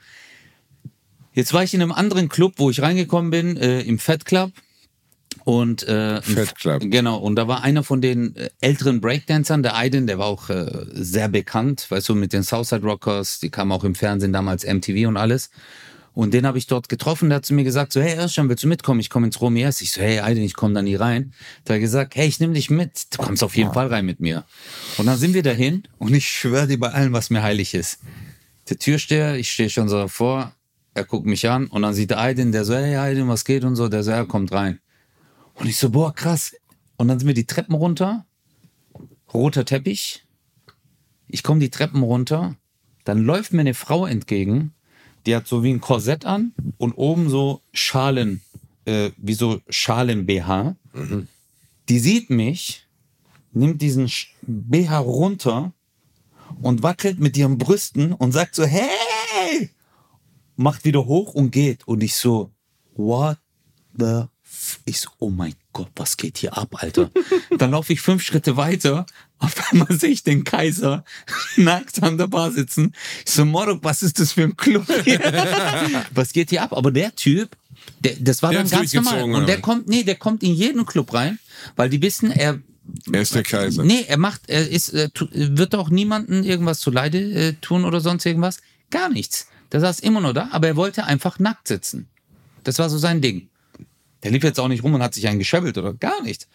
Jetzt 1.33 1.53
war 1.53 1.63
ich 1.63 1.73
in 1.73 1.81
einem 1.81 1.91
anderen 1.91 2.29
Club, 2.29 2.53
wo 2.57 2.69
ich 2.69 2.81
reingekommen 2.81 3.29
bin, 3.29 3.57
äh, 3.57 3.81
im 3.81 3.99
Fat 3.99 4.25
Club. 4.25 4.51
Und 5.43 5.83
äh, 5.87 6.21
Fat 6.21 6.55
Club. 6.55 6.81
Genau, 6.85 7.17
und 7.17 7.35
da 7.35 7.47
war 7.47 7.61
einer 7.61 7.83
von 7.83 8.01
den 8.01 8.35
äh, 8.35 8.49
älteren 8.61 9.01
Breakdancern, 9.01 9.61
der 9.61 9.75
Aiden, 9.75 10.07
der 10.07 10.17
war 10.17 10.27
auch 10.27 10.49
äh, 10.49 10.65
sehr 10.93 11.27
bekannt, 11.27 11.85
weißt 11.89 12.09
du, 12.09 12.15
mit 12.15 12.33
den 12.33 12.43
Southside 12.43 12.83
Rockers, 12.83 13.39
die 13.39 13.49
kamen 13.49 13.71
auch 13.71 13.83
im 13.83 13.95
Fernsehen 13.95 14.33
damals 14.33 14.65
MTV 14.65 15.07
und 15.07 15.17
alles. 15.17 15.49
Und 16.15 16.33
den 16.33 16.47
habe 16.47 16.57
ich 16.57 16.65
dort 16.65 16.87
getroffen, 16.87 17.27
der 17.29 17.37
hat 17.37 17.45
zu 17.45 17.53
mir 17.53 17.65
gesagt, 17.65 17.91
so, 17.91 18.01
hey 18.01 18.13
Erschan, 18.15 18.47
willst 18.47 18.63
du 18.63 18.69
mitkommen? 18.69 19.01
Ich 19.01 19.09
komme 19.09 19.27
ins 19.27 19.41
Romy 19.41 19.63
S. 19.63 19.81
Ich 19.81 19.91
so, 19.91 20.01
hey 20.01 20.19
Aiden, 20.19 20.43
ich 20.43 20.53
komme 20.53 20.73
da 20.73 20.81
nie 20.81 20.95
rein. 20.95 21.33
Da 21.65 21.73
hat 21.73 21.77
er 21.77 21.79
gesagt, 21.81 22.15
hey, 22.15 22.25
ich 22.25 22.39
nehme 22.39 22.53
dich 22.53 22.69
mit, 22.69 23.13
du 23.13 23.21
kommst 23.21 23.43
auf 23.43 23.57
jeden 23.57 23.73
Fall 23.73 23.87
rein 23.87 24.05
mit 24.05 24.21
mir. 24.21 24.45
Und 24.97 25.07
dann 25.07 25.17
sind 25.17 25.33
wir 25.33 25.43
dahin 25.43 25.83
und 25.97 26.13
ich 26.13 26.25
schwöre 26.25 26.67
dir 26.67 26.79
bei 26.79 26.89
allem, 26.89 27.11
was 27.11 27.29
mir 27.29 27.43
heilig 27.43 27.73
ist. 27.73 27.99
Der 28.69 28.79
Türsteher, 28.79 29.35
ich 29.35 29.51
stehe 29.51 29.69
schon 29.69 29.89
so 29.89 29.97
davor, 29.97 30.53
er 30.93 31.03
guckt 31.03 31.25
mich 31.25 31.49
an 31.49 31.67
und 31.67 31.81
dann 31.81 31.93
sieht 31.93 32.11
der 32.11 32.19
Aiden, 32.19 32.53
der 32.53 32.63
so, 32.63 32.73
hey 32.75 32.95
Aiden, 32.95 33.27
was 33.27 33.43
geht 33.43 33.65
und 33.65 33.75
so, 33.75 33.89
der 33.89 34.01
so, 34.01 34.11
er 34.11 34.25
kommt 34.25 34.53
rein. 34.53 34.79
Und 35.55 35.67
ich 35.67 35.75
so, 35.75 35.89
boah, 35.89 36.15
krass. 36.15 36.55
Und 36.95 37.09
dann 37.09 37.19
sind 37.19 37.27
wir 37.27 37.35
die 37.35 37.45
Treppen 37.45 37.75
runter, 37.75 38.25
roter 39.33 39.65
Teppich. 39.65 40.23
Ich 41.27 41.43
komme 41.43 41.59
die 41.59 41.69
Treppen 41.69 42.03
runter, 42.03 42.55
dann 43.03 43.19
läuft 43.19 43.51
mir 43.51 43.61
eine 43.61 43.73
Frau 43.73 44.05
entgegen, 44.05 44.71
die 45.25 45.35
hat 45.35 45.47
so 45.47 45.63
wie 45.63 45.71
ein 45.71 45.81
Korsett 45.81 46.25
an 46.25 46.53
und 46.77 46.93
oben 46.93 47.29
so 47.29 47.61
Schalen, 47.73 48.41
äh, 48.85 49.11
wie 49.17 49.33
so 49.33 49.61
Schalen-BH. 49.69 50.75
Die 51.89 51.99
sieht 51.99 52.29
mich, 52.29 52.87
nimmt 53.51 53.81
diesen 53.81 54.11
BH 54.41 54.99
runter 54.99 55.73
und 56.61 56.83
wackelt 56.83 57.19
mit 57.19 57.37
ihren 57.37 57.57
Brüsten 57.57 58.13
und 58.13 58.31
sagt 58.31 58.55
so, 58.55 58.65
hey! 58.65 59.69
Macht 60.55 60.85
wieder 60.85 61.05
hoch 61.05 61.33
und 61.33 61.51
geht. 61.51 61.87
Und 61.87 62.01
ich 62.01 62.15
so, 62.15 62.51
what 62.95 63.37
the 63.97 64.23
f 64.43 64.79
Ich 64.85 65.01
so, 65.01 65.09
oh 65.19 65.29
mein 65.29 65.53
Gott, 65.73 65.91
was 65.95 66.15
geht 66.15 66.37
hier 66.37 66.57
ab, 66.57 66.81
Alter? 66.81 67.11
Dann 67.57 67.71
laufe 67.71 67.91
ich 67.91 67.99
fünf 67.99 68.23
Schritte 68.23 68.55
weiter. 68.55 69.05
Auf 69.39 69.71
einmal 69.71 69.91
sehe 69.91 70.11
ich 70.11 70.23
den 70.23 70.43
Kaiser 70.43 71.03
nackt 71.57 72.01
an 72.01 72.17
der 72.17 72.27
Bar 72.27 72.51
sitzen. 72.51 72.93
Ich 73.25 73.31
so, 73.33 73.45
Morok, 73.45 73.83
was 73.83 74.01
ist 74.01 74.19
das 74.19 74.31
für 74.31 74.43
ein 74.43 74.55
Club 74.55 74.87
was 76.13 76.31
geht 76.31 76.49
hier 76.49 76.63
ab? 76.63 76.73
Aber 76.73 76.91
der 76.91 77.15
Typ, 77.15 77.55
der, 77.99 78.15
das 78.19 78.41
war 78.41 78.51
Der 78.51 78.61
dann 78.63 78.69
ganz 78.69 78.93
normal. 78.93 79.23
Und 79.23 79.35
oder 79.35 79.45
der 79.45 79.55
was? 79.57 79.61
kommt, 79.61 79.87
nee, 79.87 80.03
der 80.03 80.15
kommt 80.15 80.41
in 80.43 80.53
jeden 80.53 80.85
Club 80.85 81.13
rein, 81.13 81.39
weil 81.75 81.89
die 81.89 82.01
wissen, 82.01 82.31
er, 82.31 82.59
Er 83.11 83.21
ist 83.21 83.35
der 83.35 83.43
Kaiser. 83.43 83.83
Nee, 83.83 84.05
er 84.07 84.17
macht, 84.17 84.43
er 84.47 84.69
ist, 84.69 84.89
äh, 84.93 85.09
tu, 85.09 85.27
wird 85.31 85.75
auch 85.75 85.89
niemanden 85.89 86.43
irgendwas 86.43 86.79
zuleide 86.79 87.19
äh, 87.19 87.53
tun 87.61 87.83
oder 87.83 87.99
sonst 87.99 88.25
irgendwas. 88.25 88.59
Gar 88.89 89.09
nichts. 89.09 89.47
Der 89.71 89.81
saß 89.81 89.99
immer 89.99 90.21
nur 90.21 90.33
da, 90.33 90.49
aber 90.51 90.67
er 90.67 90.75
wollte 90.75 91.03
einfach 91.03 91.39
nackt 91.39 91.67
sitzen. 91.67 92.07
Das 92.63 92.79
war 92.79 92.89
so 92.89 92.97
sein 92.97 93.21
Ding. 93.21 93.49
Der 94.23 94.31
lief 94.31 94.43
jetzt 94.43 94.59
auch 94.59 94.67
nicht 94.69 94.83
rum 94.83 94.93
und 94.93 95.03
hat 95.03 95.13
sich 95.13 95.27
einen 95.27 95.39
gescheppelt 95.39 95.77
oder 95.77 95.93
gar 95.93 96.21
nichts. 96.23 96.47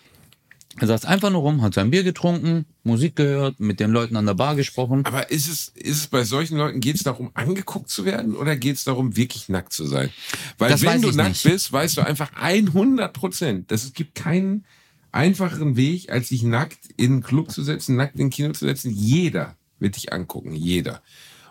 Er 0.78 0.86
saß 0.86 1.04
einfach 1.04 1.30
nur 1.30 1.40
rum, 1.40 1.62
hat 1.62 1.74
sein 1.74 1.90
Bier 1.90 2.04
getrunken, 2.04 2.64
Musik 2.84 3.16
gehört, 3.16 3.58
mit 3.58 3.80
den 3.80 3.90
Leuten 3.90 4.16
an 4.16 4.26
der 4.26 4.34
Bar 4.34 4.54
gesprochen. 4.54 5.04
Aber 5.04 5.30
ist 5.30 5.48
es, 5.48 5.68
ist 5.74 5.96
es 5.98 6.06
bei 6.06 6.22
solchen 6.22 6.56
Leuten, 6.56 6.80
geht 6.80 6.94
es 6.96 7.02
darum, 7.02 7.30
angeguckt 7.34 7.90
zu 7.90 8.04
werden 8.04 8.36
oder 8.36 8.56
geht 8.56 8.76
es 8.76 8.84
darum, 8.84 9.16
wirklich 9.16 9.48
nackt 9.48 9.72
zu 9.72 9.84
sein? 9.84 10.10
Weil 10.58 10.70
Das 10.70 10.82
wenn 10.82 11.02
du 11.02 11.10
nackt 11.10 11.30
nicht. 11.30 11.42
bist, 11.42 11.72
weißt 11.72 11.96
du 11.96 12.02
einfach 12.02 12.30
100 12.34 13.12
Prozent, 13.12 13.70
dass 13.72 13.84
es 13.84 13.92
gibt 13.94 14.14
keinen 14.14 14.64
einfacheren 15.12 15.76
Weg, 15.76 16.10
als 16.10 16.28
sich 16.28 16.44
nackt 16.44 16.78
in 16.96 17.12
einen 17.12 17.22
Club 17.22 17.50
zu 17.50 17.64
setzen, 17.64 17.96
nackt 17.96 18.14
in 18.14 18.26
ein 18.26 18.30
Kino 18.30 18.52
zu 18.52 18.64
setzen. 18.64 18.90
Jeder 18.90 19.56
wird 19.80 19.96
dich 19.96 20.12
angucken, 20.12 20.54
jeder. 20.54 21.02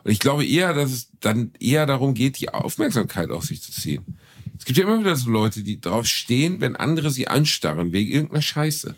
Und 0.06 0.12
ich 0.12 0.20
glaube 0.20 0.46
eher, 0.46 0.74
dass 0.74 0.92
es 0.92 1.10
dann 1.20 1.52
eher 1.60 1.86
darum 1.86 2.14
geht, 2.14 2.40
die 2.40 2.50
Aufmerksamkeit 2.50 3.32
auf 3.32 3.44
sich 3.44 3.62
zu 3.62 3.74
ziehen. 3.74 4.18
Es 4.60 4.66
gibt 4.66 4.78
ja 4.78 4.84
immer 4.84 5.00
wieder 5.00 5.16
so 5.16 5.32
Leute, 5.32 5.64
die 5.64 5.80
drauf 5.80 6.06
stehen, 6.06 6.60
wenn 6.60 6.76
andere 6.76 7.10
sie 7.10 7.28
anstarren, 7.28 7.94
wegen 7.94 8.12
irgendeiner 8.12 8.42
Scheiße. 8.42 8.94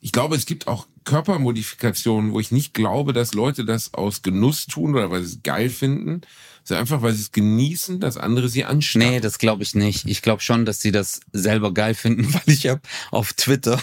Ich 0.00 0.12
glaube, 0.12 0.36
es 0.36 0.46
gibt 0.46 0.68
auch 0.68 0.86
Körpermodifikationen, 1.04 2.32
wo 2.32 2.40
ich 2.40 2.52
nicht 2.52 2.72
glaube, 2.72 3.12
dass 3.12 3.34
Leute 3.34 3.64
das 3.64 3.94
aus 3.94 4.22
Genuss 4.22 4.66
tun 4.66 4.94
oder 4.94 5.10
weil 5.10 5.22
sie 5.24 5.34
es 5.34 5.42
geil 5.42 5.70
finden, 5.70 6.20
sondern 6.62 6.82
einfach, 6.82 7.02
weil 7.02 7.14
sie 7.14 7.22
es 7.22 7.32
genießen, 7.32 7.98
dass 7.98 8.16
andere 8.16 8.48
sie 8.48 8.64
anstarren. 8.64 9.10
Nee, 9.10 9.20
das 9.20 9.38
glaube 9.38 9.64
ich 9.64 9.74
nicht. 9.74 10.06
Ich 10.06 10.22
glaube 10.22 10.42
schon, 10.42 10.64
dass 10.64 10.80
sie 10.80 10.92
das 10.92 11.20
selber 11.32 11.74
geil 11.74 11.94
finden, 11.94 12.32
weil 12.34 12.42
ich 12.46 12.68
habe 12.68 12.80
auf 13.10 13.32
Twitter, 13.32 13.80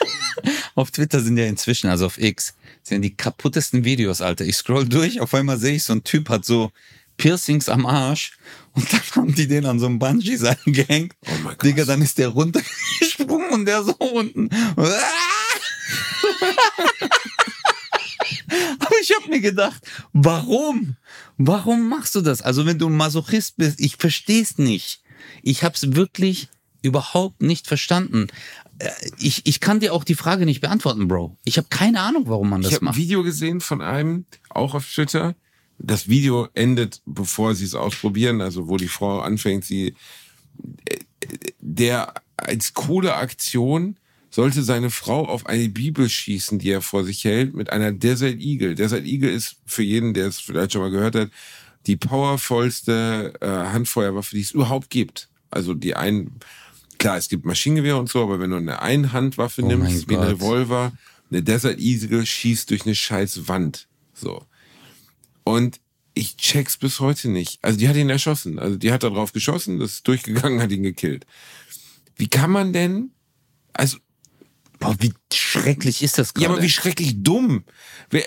auf 0.74 0.90
Twitter 0.90 1.20
sind 1.20 1.36
ja 1.36 1.46
inzwischen, 1.46 1.88
also 1.88 2.06
auf 2.06 2.18
X, 2.18 2.54
sind 2.82 3.02
die 3.02 3.16
kaputtesten 3.16 3.84
Videos, 3.84 4.20
Alter. 4.20 4.44
Ich 4.44 4.56
scroll 4.56 4.88
durch, 4.88 5.20
auf 5.20 5.32
einmal 5.34 5.58
sehe 5.58 5.76
ich, 5.76 5.84
so 5.84 5.92
ein 5.92 6.04
Typ 6.04 6.28
hat 6.28 6.44
so 6.44 6.72
Piercings 7.16 7.68
am 7.68 7.86
Arsch 7.86 8.32
und 8.74 8.92
dann 8.92 9.00
haben 9.14 9.34
die 9.34 9.46
den 9.48 9.66
an 9.66 9.78
so 9.78 9.86
einem 9.86 9.98
Bungee-Seil 9.98 10.56
gehängt. 10.66 11.14
Oh 11.26 11.30
mein 11.42 11.54
Gott. 11.56 11.62
Digga, 11.64 11.84
dann 11.84 12.02
ist 12.02 12.18
der 12.18 12.28
runtergesprungen 12.28 13.50
und 13.50 13.64
der 13.66 13.82
so 13.82 13.94
unten. 13.94 14.48
Aber 18.78 18.94
ich 19.00 19.12
habe 19.16 19.28
mir 19.30 19.40
gedacht, 19.40 19.80
warum? 20.12 20.96
Warum 21.38 21.88
machst 21.88 22.14
du 22.14 22.20
das? 22.20 22.42
Also 22.42 22.66
wenn 22.66 22.78
du 22.78 22.88
ein 22.88 22.96
Masochist 22.96 23.56
bist, 23.56 23.80
ich 23.80 23.96
verstehe 23.96 24.42
es 24.42 24.58
nicht. 24.58 25.02
Ich 25.42 25.62
habe 25.64 25.74
es 25.74 25.94
wirklich 25.94 26.48
überhaupt 26.82 27.42
nicht 27.42 27.66
verstanden. 27.66 28.26
Äh, 28.78 28.90
Ich, 29.18 29.46
ich 29.46 29.60
kann 29.60 29.80
dir 29.80 29.92
auch 29.94 30.04
die 30.04 30.14
Frage 30.14 30.44
nicht 30.44 30.60
beantworten, 30.60 31.08
Bro. 31.08 31.36
Ich 31.44 31.56
habe 31.56 31.68
keine 31.70 32.00
Ahnung, 32.00 32.24
warum 32.26 32.50
man 32.50 32.60
das 32.62 32.70
Ich 32.70 32.74
habe 32.76 32.84
ein 32.84 32.86
macht. 32.86 32.96
Video 32.98 33.22
gesehen 33.22 33.60
von 33.60 33.80
einem, 33.80 34.26
auch 34.50 34.74
auf 34.74 34.86
Twitter. 34.92 35.34
Das 35.78 36.08
Video 36.08 36.48
endet, 36.54 37.02
bevor 37.04 37.54
sie 37.54 37.64
es 37.64 37.74
ausprobieren, 37.74 38.40
also 38.40 38.68
wo 38.68 38.76
die 38.76 38.88
Frau 38.88 39.20
anfängt, 39.20 39.64
sie, 39.64 39.94
der 41.60 42.14
als 42.36 42.74
coole 42.74 43.14
Aktion 43.14 43.96
sollte 44.30 44.64
seine 44.64 44.90
Frau 44.90 45.28
auf 45.28 45.46
eine 45.46 45.68
Bibel 45.68 46.08
schießen, 46.08 46.58
die 46.58 46.70
er 46.70 46.82
vor 46.82 47.04
sich 47.04 47.24
hält, 47.24 47.54
mit 47.54 47.70
einer 47.70 47.92
Desert 47.92 48.40
Eagle. 48.40 48.74
Desert 48.74 49.04
Eagle 49.04 49.30
ist 49.30 49.56
für 49.64 49.84
jeden, 49.84 50.12
der 50.12 50.26
es 50.26 50.40
vielleicht 50.40 50.72
schon 50.72 50.82
mal 50.82 50.90
gehört 50.90 51.14
hat, 51.14 51.30
die 51.86 51.96
powervollste 51.96 53.34
äh, 53.40 53.46
Handfeuerwaffe, 53.46 54.34
die 54.34 54.42
es 54.42 54.50
überhaupt 54.50 54.90
gibt. 54.90 55.28
Also 55.50 55.72
die 55.72 55.94
ein, 55.94 56.32
klar, 56.98 57.16
es 57.16 57.28
gibt 57.28 57.44
Maschinengewehre 57.44 57.96
und 57.96 58.08
so, 58.08 58.22
aber 58.22 58.40
wenn 58.40 58.50
du 58.50 58.56
eine 58.56 58.82
Einhandwaffe 58.82 59.62
Oh 59.62 59.68
nimmst, 59.68 60.08
wie 60.08 60.16
ein. 60.16 60.22
Revolver, 60.22 60.92
eine 61.30 61.42
Desert 61.42 61.78
Eagle 61.78 62.26
schießt 62.26 62.70
durch 62.70 62.86
eine 62.86 62.94
scheiß 62.94 63.46
Wand. 63.46 63.86
So. 64.14 64.44
Und 65.44 65.80
ich 66.14 66.36
check's 66.36 66.76
bis 66.76 67.00
heute 67.00 67.28
nicht. 67.28 67.58
Also 67.62 67.78
die 67.78 67.88
hat 67.88 67.96
ihn 67.96 68.10
erschossen. 68.10 68.58
Also 68.58 68.76
die 68.76 68.92
hat 68.92 69.02
da 69.02 69.10
drauf 69.10 69.32
geschossen, 69.32 69.78
das 69.78 69.92
ist 69.92 70.08
durchgegangen, 70.08 70.60
hat 70.62 70.72
ihn 70.72 70.82
gekillt. 70.82 71.26
Wie 72.16 72.28
kann 72.28 72.50
man 72.50 72.72
denn, 72.72 73.10
also 73.72 73.98
Boah, 74.78 74.96
wie 74.98 75.14
schrecklich 75.32 76.02
ist 76.02 76.18
das 76.18 76.34
ja, 76.36 76.42
gerade? 76.42 76.54
aber 76.54 76.62
wie 76.62 76.68
schrecklich 76.68 77.22
dumm. 77.22 77.64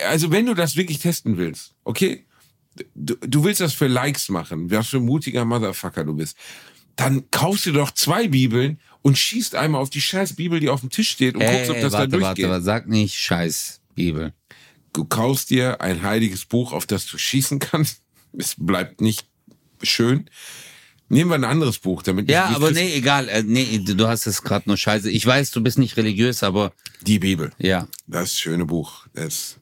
Also 0.08 0.30
wenn 0.30 0.46
du 0.46 0.54
das 0.54 0.76
wirklich 0.76 0.98
testen 0.98 1.36
willst, 1.36 1.74
okay, 1.84 2.26
du, 2.94 3.14
du 3.16 3.44
willst 3.44 3.60
das 3.60 3.74
für 3.74 3.86
Likes 3.86 4.28
machen, 4.28 4.70
was 4.70 4.88
für 4.88 4.96
ein 4.96 5.04
mutiger 5.04 5.44
Motherfucker 5.44 6.04
du 6.04 6.14
bist, 6.14 6.36
dann 6.96 7.30
kaufst 7.30 7.66
du 7.66 7.72
doch 7.72 7.92
zwei 7.92 8.28
Bibeln 8.28 8.80
und 9.02 9.16
schießt 9.16 9.54
einmal 9.54 9.80
auf 9.80 9.90
die 9.90 10.00
scheiß 10.00 10.34
Bibel, 10.34 10.58
die 10.58 10.68
auf 10.68 10.80
dem 10.80 10.90
Tisch 10.90 11.10
steht 11.10 11.36
und 11.36 11.42
guckst, 11.44 11.70
ob 11.70 11.80
das 11.80 11.92
warte, 11.92 11.92
da 11.92 11.92
warte, 11.92 12.08
durchgeht. 12.08 12.48
warte, 12.48 12.64
sag 12.64 12.88
nicht 12.88 13.14
Scheiß, 13.14 13.80
Bibel. 13.94 14.32
Du 14.92 15.04
kaufst 15.04 15.50
dir 15.50 15.80
ein 15.80 16.02
heiliges 16.02 16.44
Buch, 16.44 16.72
auf 16.72 16.86
das 16.86 17.06
du 17.06 17.18
schießen 17.18 17.58
kannst. 17.58 18.02
Es 18.36 18.56
bleibt 18.58 19.00
nicht 19.00 19.26
schön. 19.82 20.28
Nehmen 21.10 21.30
wir 21.30 21.36
ein 21.36 21.44
anderes 21.44 21.78
Buch, 21.78 22.02
damit 22.02 22.30
Ja, 22.30 22.48
nicht 22.48 22.56
aber 22.56 22.70
nee, 22.70 22.94
egal. 22.94 23.28
Äh, 23.28 23.42
Nee, 23.42 23.78
du 23.82 24.06
hast 24.08 24.26
es 24.26 24.42
gerade 24.42 24.68
nur 24.68 24.76
Scheiße. 24.76 25.10
Ich 25.10 25.24
weiß, 25.24 25.50
du 25.52 25.62
bist 25.62 25.78
nicht 25.78 25.96
religiös, 25.96 26.42
aber 26.42 26.72
Die 27.02 27.18
Bibel. 27.18 27.50
ja. 27.58 27.88
Das 28.06 28.38
schöne 28.38 28.64
Buch. 28.66 29.06
Das 29.14 29.56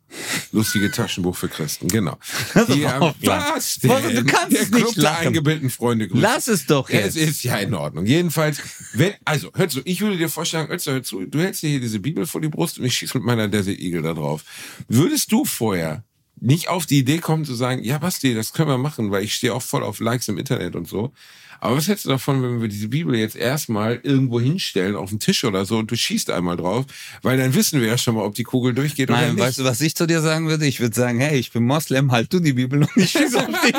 lustige 0.53 0.91
Taschenbuch 0.91 1.37
für 1.37 1.49
Christen, 1.49 1.89
genau. 1.89 2.17
Die, 2.69 2.83
ähm, 2.83 3.13
was 3.23 3.79
denn? 3.81 3.91
Du 4.15 4.25
kannst 4.25 4.53
Der 4.53 4.63
es 4.63 4.71
nicht 4.71 4.83
Club 4.85 4.95
der 4.97 5.19
eingebildeten 5.19 5.71
Freunde 5.71 6.09
grüßt. 6.09 6.23
Lass 6.23 6.47
es 6.49 6.67
doch 6.67 6.89
Es 6.89 7.15
jetzt. 7.15 7.17
ist 7.17 7.43
ja 7.45 7.57
in 7.59 7.75
Ordnung. 7.75 8.07
Jedenfalls, 8.07 8.59
wenn, 8.95 9.15
also, 9.25 9.51
hör 9.55 9.69
zu, 9.69 9.81
ich 9.85 10.01
würde 10.01 10.17
dir 10.17 10.29
vorschlagen, 10.29 10.73
Özzer, 10.73 10.93
hör 10.93 11.03
zu, 11.03 11.25
du 11.27 11.39
hältst 11.41 11.63
dir 11.63 11.71
hier 11.71 11.81
diese 11.81 11.99
Bibel 11.99 12.27
vor 12.27 12.41
die 12.41 12.49
Brust 12.49 12.79
und 12.79 12.85
ich 12.85 12.95
schieße 12.95 13.19
mit 13.19 13.27
meiner 13.27 13.49
Desert 13.49 13.79
Eagle 13.79 14.03
da 14.03 14.15
drauf. 14.15 14.43
Würdest 14.89 15.31
du 15.33 15.45
vorher 15.45 16.05
nicht 16.47 16.69
auf 16.69 16.87
die 16.87 16.99
Idee 16.99 17.19
kommen 17.19 17.45
zu 17.45 17.55
sagen, 17.55 17.83
ja, 17.83 17.99
Basti, 17.99 18.33
das 18.35 18.53
können 18.53 18.69
wir 18.69 18.79
machen, 18.79 19.11
weil 19.11 19.25
ich 19.25 19.35
stehe 19.35 19.53
auch 19.53 19.63
voll 19.63 19.83
auf 19.83 19.99
Likes 19.99 20.29
im 20.29 20.39
Internet 20.39 20.77
und 20.77 20.87
so. 20.87 21.13
Aber 21.59 21.77
was 21.77 21.89
hältst 21.89 22.05
du 22.05 22.11
davon, 22.11 22.43
wenn 22.43 22.61
wir 22.61 22.69
diese 22.69 22.87
Bibel 22.89 23.17
jetzt 23.17 23.35
erstmal 23.35 23.99
irgendwo 24.03 24.39
hinstellen, 24.41 24.95
auf 24.95 25.11
den 25.11 25.19
Tisch 25.19 25.43
oder 25.45 25.65
so, 25.65 25.79
und 25.79 25.91
du 25.91 25.97
schießt 25.97 26.31
einmal 26.31 26.57
drauf, 26.57 26.85
weil 27.23 27.37
dann 27.37 27.55
wissen 27.55 27.81
wir 27.81 27.89
ja 27.89 27.99
schon 27.99 28.15
mal, 28.15 28.25
ob 28.25 28.35
die 28.35 28.45
Kugel 28.45 28.75
durchgeht 28.75 29.11
oder 29.11 29.21
Nein, 29.23 29.35
nicht. 29.35 29.43
weißt 29.43 29.59
du, 29.59 29.65
was 29.65 29.81
ich 29.81 29.97
zu 29.97 30.07
dir 30.07 30.21
sagen 30.21 30.49
würde? 30.49 30.67
Ich 30.67 30.79
würde 30.79 30.95
sagen, 30.95 31.19
hey, 31.19 31.37
ich 31.39 31.51
bin 31.51 31.65
Moslem, 31.65 32.13
halt 32.13 32.33
du 32.33 32.39
die 32.39 32.53
Bibel 32.53 32.83
und 32.83 32.91
ich 32.97 33.11
schieße 33.11 33.39
auf 33.39 33.47
dich. 33.47 33.75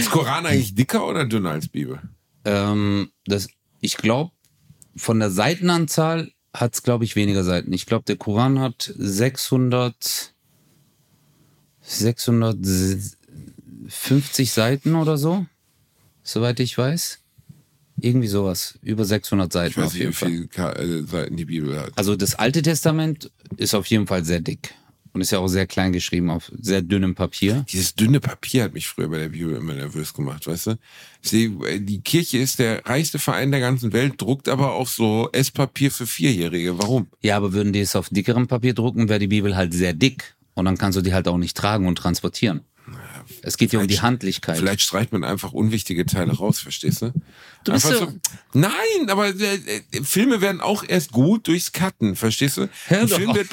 Ist 0.00 0.10
Koran 0.10 0.44
eigentlich 0.44 0.74
dicker 0.74 1.06
oder 1.06 1.24
dünner 1.24 1.50
als 1.50 1.68
Bibel? 1.68 2.00
ähm, 2.44 3.10
das, 3.26 3.48
ich 3.80 3.96
glaube, 3.96 4.32
von 4.96 5.20
der 5.20 5.30
Seitenanzahl 5.30 6.32
hat 6.52 6.74
es, 6.74 6.82
glaube 6.82 7.04
ich, 7.04 7.16
weniger 7.16 7.44
Seiten. 7.44 7.72
Ich 7.72 7.86
glaube, 7.86 8.04
der 8.04 8.16
Koran 8.16 8.58
hat 8.58 8.92
600, 8.96 10.34
50 13.88 14.52
Seiten 14.52 14.94
oder 14.94 15.18
so, 15.18 15.46
soweit 16.22 16.60
ich 16.60 16.78
weiß. 16.78 17.18
Irgendwie 18.02 18.28
sowas. 18.28 18.78
Über 18.82 19.04
600 19.04 19.52
Seiten 19.52 19.70
Ich 19.72 19.76
weiß 19.76 19.86
auf 19.86 19.96
jeden 19.96 20.12
wie 20.12 20.48
viele 20.48 20.48
äh, 20.56 21.02
Seiten 21.02 21.36
die 21.36 21.44
Bibel 21.44 21.78
hat. 21.78 21.92
Also 21.96 22.16
das 22.16 22.34
Alte 22.34 22.62
Testament 22.62 23.30
ist 23.56 23.74
auf 23.74 23.86
jeden 23.86 24.06
Fall 24.06 24.24
sehr 24.24 24.40
dick. 24.40 24.74
Und 25.12 25.20
ist 25.22 25.32
ja 25.32 25.40
auch 25.40 25.48
sehr 25.48 25.66
klein 25.66 25.92
geschrieben, 25.92 26.30
auf 26.30 26.52
sehr 26.56 26.82
dünnem 26.82 27.16
Papier. 27.16 27.66
Dieses 27.68 27.96
dünne 27.96 28.20
Papier 28.20 28.62
hat 28.62 28.74
mich 28.74 28.86
früher 28.86 29.08
bei 29.08 29.18
der 29.18 29.30
Bibel 29.30 29.56
immer 29.56 29.74
nervös 29.74 30.14
gemacht, 30.14 30.46
weißt 30.46 30.68
du? 30.68 30.78
Sie, 31.20 31.58
die 31.80 32.00
Kirche 32.00 32.38
ist 32.38 32.60
der 32.60 32.86
reichste 32.86 33.18
Verein 33.18 33.50
der 33.50 33.58
ganzen 33.58 33.92
Welt, 33.92 34.14
druckt 34.18 34.48
aber 34.48 34.74
auch 34.74 34.86
so 34.86 35.28
Esspapier 35.32 35.90
für 35.90 36.06
Vierjährige. 36.06 36.78
Warum? 36.78 37.08
Ja, 37.22 37.36
aber 37.36 37.52
würden 37.52 37.72
die 37.72 37.80
es 37.80 37.96
auf 37.96 38.08
dickerem 38.08 38.46
Papier 38.46 38.72
drucken, 38.72 39.08
wäre 39.08 39.18
die 39.18 39.26
Bibel 39.26 39.56
halt 39.56 39.74
sehr 39.74 39.94
dick. 39.94 40.36
Und 40.60 40.66
dann 40.66 40.78
kannst 40.78 40.96
du 40.98 41.02
die 41.02 41.14
halt 41.14 41.26
auch 41.26 41.38
nicht 41.38 41.56
tragen 41.56 41.86
und 41.88 41.96
transportieren. 41.96 42.60
Es 43.42 43.56
geht 43.56 43.72
ja 43.72 43.80
um 43.80 43.86
die 43.88 44.00
Handlichkeit. 44.00 44.58
Vielleicht 44.58 44.80
streicht 44.82 45.12
man 45.12 45.24
einfach 45.24 45.52
unwichtige 45.52 46.06
Teile 46.06 46.32
raus, 46.32 46.58
verstehst 46.60 47.02
du? 47.02 47.12
Du 47.64 47.72
bist 47.72 47.86
einfach 47.86 48.08
so- 48.08 48.18
Nein, 48.54 49.08
aber 49.08 49.28
äh, 49.28 49.32
äh, 49.92 50.02
Filme 50.02 50.40
werden 50.40 50.60
auch 50.60 50.82
erst 50.86 51.12
gut 51.12 51.46
durchs 51.46 51.72
Cutten, 51.72 52.16
verstehst 52.16 52.56
du? 52.56 52.68
Hör 52.86 53.06
doch 53.06 53.16
Film 53.16 53.34
wird. 53.34 53.50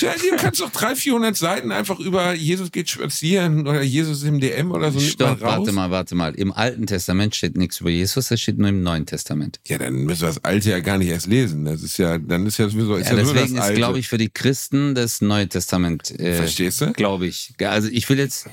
Ja, 0.00 0.12
du 0.14 0.36
kannst 0.36 0.60
doch 0.60 0.70
300, 0.70 0.98
400 0.98 1.36
Seiten 1.36 1.70
einfach 1.70 1.98
über 2.00 2.32
Jesus 2.32 2.72
geht 2.72 2.88
spazieren 2.90 3.66
oder 3.66 3.82
Jesus 3.82 4.22
im 4.22 4.40
DM 4.40 4.70
oder 4.72 4.90
so 4.90 4.98
nicht 4.98 5.12
Stopp, 5.12 5.40
mal 5.40 5.48
raus. 5.48 5.58
warte 5.58 5.72
mal, 5.72 5.90
warte 5.90 6.14
mal. 6.14 6.34
Im 6.34 6.50
Alten 6.52 6.86
Testament 6.86 7.36
steht 7.36 7.56
nichts 7.56 7.80
über 7.80 7.90
Jesus, 7.90 8.28
das 8.28 8.40
steht 8.40 8.58
nur 8.58 8.68
im 8.70 8.82
Neuen 8.82 9.04
Testament. 9.06 9.60
Ja, 9.66 9.78
dann 9.78 9.94
müssen 10.04 10.22
wir 10.22 10.28
das 10.28 10.42
Alte 10.44 10.70
ja 10.70 10.80
gar 10.80 10.98
nicht 10.98 11.08
erst 11.08 11.26
lesen. 11.26 11.64
Das 11.64 11.82
ist 11.82 11.98
ja, 11.98 12.18
dann 12.18 12.46
ist 12.46 12.58
ja 12.58 12.68
sowieso, 12.68 12.96
ist 12.96 13.10
Ja, 13.10 13.16
ja, 13.16 13.22
nur 13.22 13.34
das 13.34 13.42
deswegen 13.42 13.58
ist, 13.62 13.74
glaube 13.74 13.98
ich, 13.98 14.08
für 14.08 14.18
die 14.18 14.30
Christen 14.30 14.94
das 14.94 15.20
Neue 15.20 15.48
Testament. 15.48 16.10
Äh, 16.18 16.34
Verstehst 16.36 16.80
du? 16.80 16.92
Glaube 16.92 17.26
ich. 17.26 17.52
Also 17.62 17.88
ich 17.88 18.08
will 18.08 18.18
jetzt 18.18 18.46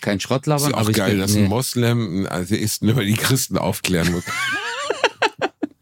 kein 0.00 0.20
Schrott 0.20 0.42
ist 0.42 0.46
labern, 0.46 0.70
ja 0.70 0.76
auch 0.76 0.80
aber 0.80 0.90
ich 0.90 0.96
geil, 0.96 1.12
will, 1.12 1.18
dass 1.18 1.34
ein 1.34 1.48
Moslem 1.48 2.00
einen 2.00 2.26
Atheisten 2.28 2.88
über 2.88 3.04
die 3.04 3.14
Christen 3.14 3.58
aufklären 3.58 4.12
muss. 4.12 4.24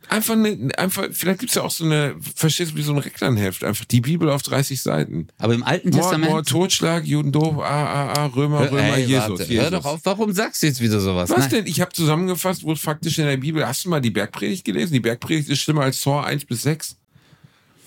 einfach, 0.08 0.34
eine, 0.34 0.70
einfach, 0.78 1.08
vielleicht 1.12 1.40
gibt's 1.40 1.54
ja 1.54 1.62
auch 1.62 1.70
so 1.70 1.84
eine, 1.84 2.16
verstehst 2.34 2.72
du, 2.72 2.76
wie 2.76 2.82
so 2.82 2.92
ein 2.92 2.98
Recklandheft, 2.98 3.64
einfach 3.64 3.84
die 3.84 4.00
Bibel 4.00 4.30
auf 4.30 4.42
30 4.42 4.80
Seiten. 4.82 5.28
aber 5.38 5.54
im 5.54 5.62
Alten 5.62 5.90
Mord, 5.90 6.02
Testament. 6.02 6.30
Mord, 6.30 6.48
Totschlag, 6.48 7.04
Juden 7.04 7.32
doof, 7.32 7.58
ah, 7.58 7.62
ah, 7.64 8.12
ah, 8.16 8.26
Römer, 8.26 8.70
Römer, 8.70 8.96
ey, 8.96 9.04
Jesus, 9.04 9.28
warte, 9.28 9.44
Jesus. 9.44 9.64
Hör 9.64 9.70
doch 9.70 9.84
auf, 9.84 10.00
warum 10.04 10.32
sagst 10.32 10.62
du 10.62 10.66
jetzt 10.66 10.80
wieder 10.80 11.00
sowas? 11.00 11.30
Was 11.30 11.38
Nein. 11.38 11.50
denn? 11.50 11.66
Ich 11.66 11.80
habe 11.80 11.92
zusammengefasst, 11.92 12.64
wo 12.64 12.72
es 12.72 12.80
faktisch 12.80 13.18
in 13.18 13.26
der 13.26 13.36
Bibel, 13.36 13.66
hast 13.66 13.84
du 13.84 13.90
mal 13.90 14.00
die 14.00 14.10
Bergpredigt 14.10 14.64
gelesen? 14.64 14.92
Die 14.92 15.00
Bergpredigt 15.00 15.48
ist 15.48 15.60
schlimmer 15.60 15.82
als 15.82 16.00
Tor 16.00 16.24
1 16.24 16.44
bis 16.44 16.62
6. 16.62 16.96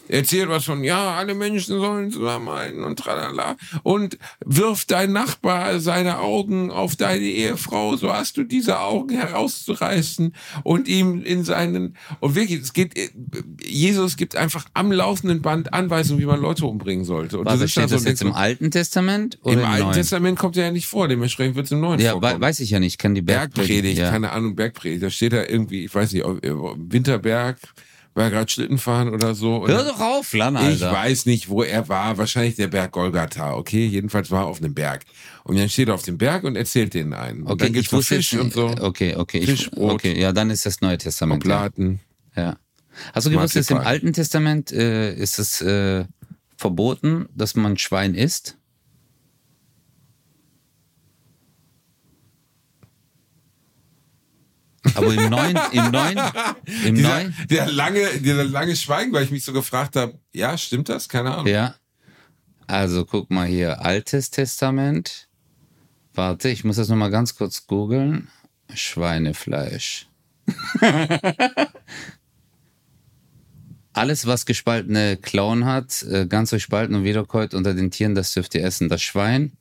Er 0.09 0.19
erzählt 0.19 0.49
was 0.49 0.65
von, 0.65 0.83
ja, 0.83 1.15
alle 1.15 1.35
Menschen 1.35 1.79
sollen 1.79 2.11
zusammenhalten 2.11 2.83
und 2.83 2.97
tralala. 2.99 3.55
Und 3.83 4.17
wirf 4.43 4.85
dein 4.85 5.11
Nachbar 5.13 5.79
seine 5.79 6.19
Augen 6.19 6.71
auf 6.71 6.95
deine 6.95 7.23
Ehefrau, 7.23 7.95
so 7.95 8.11
hast 8.11 8.35
du 8.37 8.43
diese 8.43 8.79
Augen 8.79 9.09
herauszureißen 9.15 10.33
und 10.63 10.87
ihm 10.87 11.21
in 11.23 11.43
seinen, 11.43 11.95
und 12.19 12.35
wirklich, 12.35 12.61
es 12.61 12.73
geht, 12.73 12.93
Jesus 13.63 14.17
gibt 14.17 14.35
einfach 14.35 14.65
am 14.73 14.91
laufenden 14.91 15.41
Band 15.41 15.73
Anweisungen, 15.73 16.19
wie 16.21 16.25
man 16.25 16.41
Leute 16.41 16.65
umbringen 16.65 17.05
sollte. 17.05 17.37
Und 17.39 17.47
ist 17.47 17.59
dann 17.59 17.67
steht 17.69 17.89
so 17.89 17.95
das 17.95 18.05
jetzt 18.05 18.21
im 18.21 18.33
Alten 18.33 18.71
Testament 18.71 19.37
oder 19.43 19.53
im 19.53 19.59
im, 19.59 19.65
Alten 19.65 19.83
Neuen? 19.83 19.93
Testament 19.93 20.39
kommt 20.39 20.57
er 20.57 20.65
ja 20.65 20.71
nicht 20.71 20.87
vor, 20.87 21.07
dementsprechend 21.07 21.55
wird 21.55 21.65
es 21.67 21.71
im 21.71 21.81
Neuen 21.81 21.99
ja, 21.99 22.11
vorkommen. 22.13 22.37
we 22.37 22.41
weiß 22.41 22.59
ich 22.61 22.71
ja 22.71 22.79
nicht. 22.79 22.93
Ich 22.93 22.97
kenne 22.97 23.15
die 23.15 23.21
Bergpredigt. 23.21 23.69
Bergpredigt, 23.69 23.99
Ja. 23.99 24.09
keine 24.09 24.31
Ahnung, 24.31 24.55
Bergpredigt. 24.55 25.03
Da 25.03 25.09
steht 25.11 25.33
da 25.33 25.43
irgendwie, 25.43 25.85
ich 25.85 25.93
weiß 25.93 26.11
nicht, 26.13 26.25
Winterberg, 26.25 27.57
war 28.19 28.29
gerade 28.29 28.51
Schlitten 28.51 28.77
fahren 28.77 29.09
oder 29.09 29.33
so. 29.33 29.55
Und 29.55 29.71
Hör 29.71 29.83
doch 29.83 29.99
auf, 29.99 30.31
Lan, 30.33 30.55
ich 30.55 30.61
Alter. 30.83 30.91
weiß 30.91 31.25
nicht, 31.25 31.49
wo 31.49 31.63
er 31.63 31.89
war. 31.89 32.17
Wahrscheinlich 32.19 32.55
der 32.55 32.67
Berg 32.67 32.91
Golgatha, 32.91 33.53
okay? 33.55 33.85
Jedenfalls 33.87 34.29
war 34.29 34.43
er 34.43 34.47
auf 34.47 34.59
einem 34.61 34.75
Berg. 34.75 35.05
Und 35.43 35.57
dann 35.57 35.69
steht 35.69 35.87
er 35.87 35.95
auf 35.95 36.03
dem 36.03 36.17
Berg 36.19 36.43
und 36.43 36.55
erzählt 36.55 36.93
denen 36.93 37.13
einen. 37.13 37.41
Und 37.43 37.53
Okay, 37.53 37.63
dann 37.65 37.73
gibt's 37.73 37.91
ich 37.91 38.05
Fisch 38.05 38.33
jetzt, 38.33 38.41
und 38.41 38.53
so. 38.53 38.67
Okay, 38.79 39.15
okay. 39.15 39.39
Ich, 39.39 39.49
Fischbrot. 39.49 39.93
okay, 39.93 40.19
ja, 40.21 40.31
dann 40.31 40.51
ist 40.51 40.65
das 40.67 40.81
Neue 40.81 40.97
Testament. 40.99 41.43
Ja. 41.43 41.55
Oblaten. 41.55 41.99
ja. 42.35 42.55
Hast 43.13 43.25
du 43.27 43.31
gewusst, 43.31 43.55
dass 43.55 43.69
im. 43.71 43.77
Alten 43.77 44.13
Testament 44.13 44.71
äh, 44.73 45.13
ist 45.15 45.39
es 45.39 45.61
äh, 45.61 46.03
verboten, 46.57 47.27
dass 47.33 47.55
man 47.55 47.77
Schwein 47.77 48.13
isst? 48.13 48.57
Aber 54.95 55.13
im 55.13 55.29
Neuen, 55.29 55.59
im 55.71 55.91
Neuen, 55.91 56.19
im 56.85 56.95
Dieser, 56.95 57.09
Neuen, 57.09 57.35
der 57.49 57.71
lange, 57.71 58.19
dieser 58.19 58.43
lange 58.43 58.75
Schweigen, 58.75 59.11
weil 59.13 59.23
ich 59.23 59.31
mich 59.31 59.43
so 59.43 59.53
gefragt 59.53 59.95
habe, 59.95 60.19
ja, 60.33 60.57
stimmt 60.57 60.89
das? 60.89 61.09
Keine 61.09 61.33
Ahnung. 61.33 61.47
ja. 61.47 61.75
Also 62.67 63.03
guck 63.03 63.31
mal 63.31 63.47
hier, 63.47 63.83
Altes 63.83 64.29
Testament. 64.29 65.27
Warte, 66.13 66.49
ich 66.49 66.63
muss 66.63 66.75
das 66.75 66.87
nochmal 66.87 67.09
ganz 67.09 67.35
kurz 67.35 67.65
googeln. 67.65 68.27
Schweinefleisch. 68.73 70.07
Alles, 73.93 74.27
was 74.27 74.45
gespaltene 74.45 75.17
Klauen 75.17 75.65
hat, 75.65 76.03
äh, 76.03 76.27
ganz 76.27 76.51
durchspalten 76.51 76.95
und 76.95 77.03
wiederkäut 77.03 77.53
unter 77.55 77.73
den 77.73 77.89
Tieren, 77.89 78.13
das 78.15 78.33
dürft 78.33 78.53
ihr 78.55 78.63
essen. 78.63 78.87
Das 78.87 79.01
Schwein, 79.01 79.53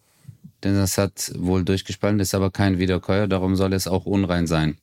denn 0.62 0.74
das 0.74 0.98
hat 0.98 1.32
wohl 1.36 1.64
durchgespalten, 1.64 2.20
ist 2.20 2.34
aber 2.34 2.50
kein 2.50 2.78
Wiederkäuer, 2.78 3.26
darum 3.26 3.56
soll 3.56 3.72
es 3.72 3.88
auch 3.88 4.04
unrein 4.04 4.46
sein. 4.46 4.76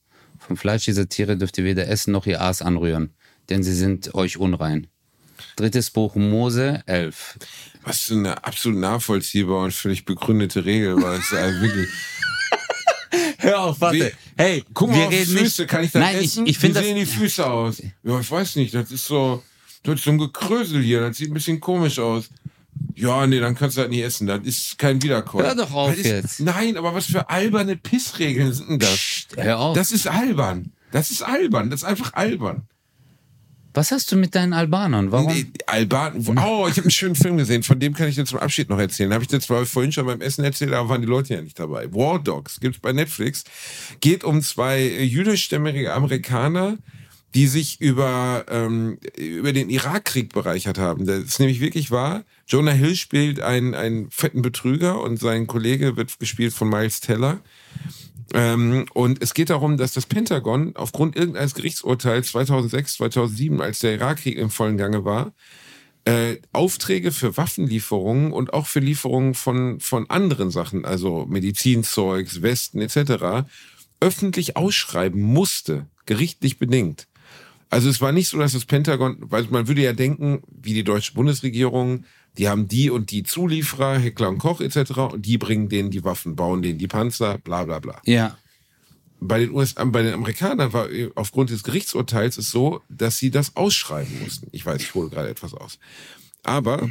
Vom 0.46 0.58
Fleisch 0.58 0.86
dieser 0.86 1.10
Tiere 1.10 1.38
dürft 1.38 1.58
ihr 1.58 1.64
weder 1.64 1.88
essen 1.88 2.12
noch 2.12 2.26
ihr 2.28 2.42
Aas 2.42 2.62
anrühren, 2.62 3.14
denn 3.50 3.64
sie 3.64 3.74
sind 3.74 4.14
euch 4.14 4.38
unrein. 4.38 4.88
Drittes 5.56 5.90
Buch 5.90 6.16
Mose 6.16 6.82
11. 6.86 7.38
Was 7.84 8.02
für 8.02 8.14
eine 8.14 8.44
absolut 8.44 8.80
nachvollziehbare 8.80 9.66
und 9.66 9.74
völlig 9.74 10.06
begründete 10.06 10.66
Regel 10.66 11.02
war. 11.02 11.14
Es 11.18 11.34
also 11.34 11.62
wirklich. 11.62 11.90
Hör 13.40 13.60
auf, 13.62 13.80
Wie- 13.92 14.12
Hey, 14.38 14.64
Guck 14.74 14.90
mal 14.90 14.98
wir 14.98 15.04
auf 15.06 15.10
die 15.10 15.16
reden 15.18 15.38
Füße, 15.38 15.62
nicht. 15.64 15.72
kann 15.72 15.84
ich 15.84 15.92
das 15.92 16.02
Nein, 16.02 16.16
essen? 16.18 16.44
ich, 16.46 16.52
ich 16.52 16.60
finde 16.60 16.80
Wie 16.80 16.84
sehen 16.86 17.00
das. 17.00 17.10
die 17.10 17.16
Füße 17.20 17.46
aus? 17.46 17.82
Ja, 18.04 18.20
ich 18.20 18.30
weiß 18.32 18.56
nicht, 18.58 18.74
das 18.74 18.92
ist 18.92 19.06
so, 19.06 19.44
das 19.84 19.96
ist 19.96 20.04
so 20.04 20.12
ein 20.12 20.18
Gekrösel 20.18 20.82
hier, 20.82 21.02
das 21.02 21.18
sieht 21.18 21.32
ein 21.32 21.34
bisschen 21.34 21.60
komisch 21.60 22.00
aus. 22.00 22.30
Ja, 22.94 23.26
nee, 23.28 23.40
dann 23.40 23.56
kannst 23.56 23.78
du 23.78 23.82
das 23.82 23.90
nie 23.90 24.02
essen, 24.02 24.28
das 24.28 24.42
ist 24.44 24.78
kein 24.78 25.02
Wiederkäuer. 25.02 25.48
Hör 25.48 25.56
doch 25.56 25.74
auf 25.74 25.98
ist, 25.98 26.06
jetzt. 26.06 26.40
Nein, 26.40 26.78
aber 26.78 26.94
was 26.94 27.08
für 27.08 27.30
alberne 27.30 27.76
Pissregeln 27.76 28.54
sind 28.54 28.70
denn 28.70 28.80
das? 28.80 29.28
Hör 29.36 29.60
auf. 29.60 29.76
Das 29.76 29.92
ist 29.92 30.08
albern. 30.08 30.72
Das 30.92 31.12
ist 31.12 31.24
albern, 31.24 31.70
das 31.70 31.82
ist 31.82 31.88
einfach 31.88 32.14
albern. 32.14 32.68
Was 33.76 33.92
hast 33.92 34.10
du 34.10 34.16
mit 34.16 34.34
deinen 34.36 34.54
Albanern? 34.54 35.12
Warum? 35.12 35.34
Nee, 35.34 35.48
Alban. 35.68 36.16
Oh, 36.38 36.66
ich 36.70 36.78
habe 36.78 36.84
einen 36.84 36.92
schönen 36.92 37.16
Film 37.16 37.36
gesehen, 37.36 37.62
von 37.62 37.78
dem 37.78 37.94
kann 37.94 38.08
ich 38.08 38.16
dir 38.16 38.24
zum 38.24 38.40
Abschied 38.40 38.70
noch 38.70 38.80
erzählen. 38.80 39.14
Habe 39.14 39.24
ich 39.24 39.28
dir 39.28 39.42
zwar 39.42 39.66
vorhin 39.66 39.92
schon 39.92 40.06
beim 40.06 40.22
Essen 40.22 40.46
erzählt, 40.46 40.72
aber 40.72 40.88
waren 40.88 41.02
die 41.02 41.08
Leute 41.08 41.34
ja 41.34 41.42
nicht 41.42 41.60
dabei. 41.60 41.94
War 41.94 42.20
Dogs 42.20 42.62
gibt's 42.62 42.80
bei 42.80 42.94
Netflix. 42.94 43.44
Geht 44.00 44.24
um 44.24 44.42
zwei 44.42 44.80
äh, 44.80 45.04
jüdischstämmige 45.04 45.94
Amerikaner, 45.94 46.78
die 47.36 47.48
sich 47.48 47.82
über, 47.82 48.46
ähm, 48.50 48.98
über 49.18 49.52
den 49.52 49.70
Irakkrieg 49.70 50.32
bereichert 50.32 50.78
haben. 50.78 51.06
Das 51.06 51.20
ist 51.20 51.40
nämlich 51.40 51.60
wirklich 51.60 51.92
wahr. 51.92 52.24
Jonah 52.48 52.72
Hill 52.72 52.96
spielt 52.96 53.42
einen, 53.42 53.74
einen 53.74 54.10
fetten 54.10 54.42
Betrüger 54.42 55.02
und 55.02 55.20
sein 55.20 55.46
Kollege 55.46 55.98
wird 55.98 56.18
gespielt 56.18 56.54
von 56.54 56.70
Miles 56.70 57.02
Teller. 57.02 57.42
Ähm, 58.34 58.86
und 58.94 59.22
es 59.22 59.34
geht 59.34 59.50
darum, 59.50 59.76
dass 59.76 59.92
das 59.92 60.06
Pentagon 60.06 60.78
aufgrund 60.78 61.18
irgendeines 61.18 61.54
Gerichtsurteils 61.56 62.30
2006, 62.30 62.96
2007, 62.96 63.62
als 63.62 63.80
der 63.80 63.96
Irakkrieg 63.96 64.38
im 64.38 64.50
vollen 64.50 64.78
Gange 64.78 65.04
war, 65.04 65.34
äh, 66.06 66.38
Aufträge 66.54 67.12
für 67.12 67.36
Waffenlieferungen 67.36 68.32
und 68.32 68.54
auch 68.54 68.66
für 68.66 68.80
Lieferungen 68.80 69.34
von, 69.34 69.82
von 69.82 70.10
anderen 70.10 70.52
Sachen, 70.52 70.86
also 70.86 71.26
Medizinzeugs, 71.28 72.42
Westen 72.42 72.80
etc., 72.80 73.46
öffentlich 74.00 74.56
ausschreiben 74.56 75.22
musste, 75.22 75.88
gerichtlich 76.06 76.60
bedingt. 76.60 77.08
Also 77.70 77.90
es 77.90 78.00
war 78.02 78.12
nicht 78.12 78.30
so, 78.30 78.38
dass 78.38 78.54
das 78.54 78.66
Pentagon, 78.66 79.18
weil 79.20 79.46
man 79.46 79.68
würde 79.68 79.82
ja 79.82 79.94
denken, 79.94 80.42
wie 80.50 80.74
die 80.74 80.84
deutsche 80.84 81.14
Bundesregierung, 81.14 82.06
die 82.38 82.48
haben 82.48 82.68
die 82.68 82.90
und 82.90 83.12
die 83.12 83.24
Zulieferer, 83.24 83.98
Heckler 83.98 84.30
und 84.30 84.38
Koch 84.38 84.62
etc. 84.62 84.92
und 85.14 85.26
die 85.26 85.38
bringen 85.38 85.70
denen 85.70 85.92
die 85.92 86.04
Waffen, 86.04 86.36
bauen 86.36 86.62
denen 86.62 86.80
die 86.80 86.88
Panzer, 86.88 87.38
bla 87.40 87.64
bla 87.64 87.80
bla. 87.80 88.02
Ja. 88.06 88.38
Bei 89.20 89.40
den 89.40 89.52
USA, 89.52 89.84
bei 89.86 90.04
den 90.04 90.14
Amerikanern 90.14 90.74
war 90.74 90.88
aufgrund 91.16 91.50
des 91.50 91.64
Gerichtsurteils 91.64 92.38
es 92.38 92.52
so, 92.52 92.82
dass 92.90 93.18
sie 93.18 93.32
das 93.32 93.56
ausschreiben 93.56 94.22
mussten. 94.22 94.48
Ich 94.52 94.66
weiß, 94.66 94.82
ich 94.82 94.94
hole 94.94 95.10
gerade 95.10 95.30
etwas 95.30 95.54
aus. 95.54 95.80
Aber 96.44 96.90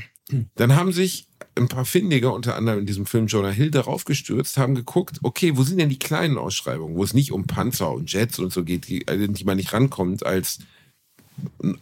dann 0.54 0.74
haben 0.74 0.92
sich 0.92 1.28
ein 1.54 1.68
paar 1.68 1.84
Findiger, 1.84 2.32
unter 2.32 2.56
anderem 2.56 2.80
in 2.80 2.86
diesem 2.86 3.06
Film 3.06 3.26
Jonah 3.26 3.50
Hill, 3.50 3.70
darauf 3.70 4.04
gestürzt, 4.04 4.56
haben 4.56 4.74
geguckt, 4.74 5.18
okay, 5.22 5.56
wo 5.56 5.62
sind 5.62 5.78
denn 5.78 5.88
die 5.88 5.98
kleinen 5.98 6.38
Ausschreibungen, 6.38 6.96
wo 6.96 7.04
es 7.04 7.14
nicht 7.14 7.30
um 7.30 7.46
Panzer 7.46 7.92
und 7.92 8.12
Jets 8.12 8.38
und 8.38 8.52
so 8.52 8.64
geht, 8.64 8.88
die, 8.88 9.06
an 9.06 9.34
die 9.34 9.44
man 9.44 9.56
nicht 9.56 9.72
rankommt 9.72 10.24
als 10.26 10.58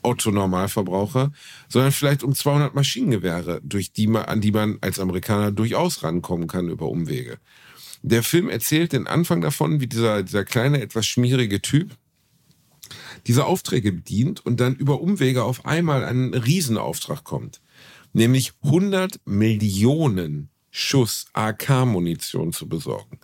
Otto-Normalverbraucher, 0.02 1.32
sondern 1.68 1.92
vielleicht 1.92 2.22
um 2.22 2.34
200 2.34 2.74
Maschinengewehre, 2.74 3.60
durch 3.62 3.92
die 3.92 4.06
man, 4.06 4.24
an 4.24 4.40
die 4.40 4.52
man 4.52 4.78
als 4.80 4.98
Amerikaner 4.98 5.52
durchaus 5.52 6.02
rankommen 6.02 6.48
kann 6.48 6.68
über 6.68 6.88
Umwege. 6.88 7.38
Der 8.02 8.22
Film 8.22 8.48
erzählt 8.48 8.92
den 8.92 9.06
Anfang 9.06 9.40
davon, 9.40 9.80
wie 9.80 9.86
dieser, 9.86 10.22
dieser 10.22 10.44
kleine, 10.44 10.80
etwas 10.80 11.06
schmierige 11.06 11.62
Typ 11.62 11.96
diese 13.26 13.46
Aufträge 13.46 13.92
bedient 13.92 14.44
und 14.44 14.60
dann 14.60 14.74
über 14.74 15.00
Umwege 15.00 15.44
auf 15.44 15.64
einmal 15.64 16.04
einen 16.04 16.34
Riesenauftrag 16.34 17.24
kommt. 17.24 17.61
Nämlich 18.12 18.52
100 18.62 19.20
Millionen 19.24 20.50
Schuss 20.70 21.26
AK-Munition 21.32 22.52
zu 22.52 22.68
besorgen. 22.68 23.18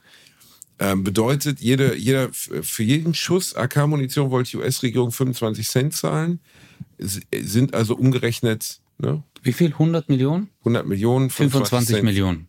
Ähm, 0.79 1.03
bedeutet, 1.03 1.61
jede, 1.61 1.97
jeder, 1.97 2.33
für 2.33 2.83
jeden 2.83 3.15
Schuss 3.15 3.57
AK-Munition 3.57 4.31
wollte 4.31 4.53
die 4.53 4.57
US-Regierung 4.59 5.11
25 5.11 5.69
Cent 5.69 5.95
zahlen, 5.95 6.41
sind 6.99 7.75
also 7.75 7.97
umgerechnet 7.97 8.81
ne, 8.99 9.23
Wie 9.43 9.53
viel? 9.53 9.73
100 9.73 10.09
Millionen? 10.09 10.51
100 10.61 10.87
Millionen, 10.87 11.31
25 11.31 11.89
Cent. 11.89 12.05
Millionen 12.05 12.47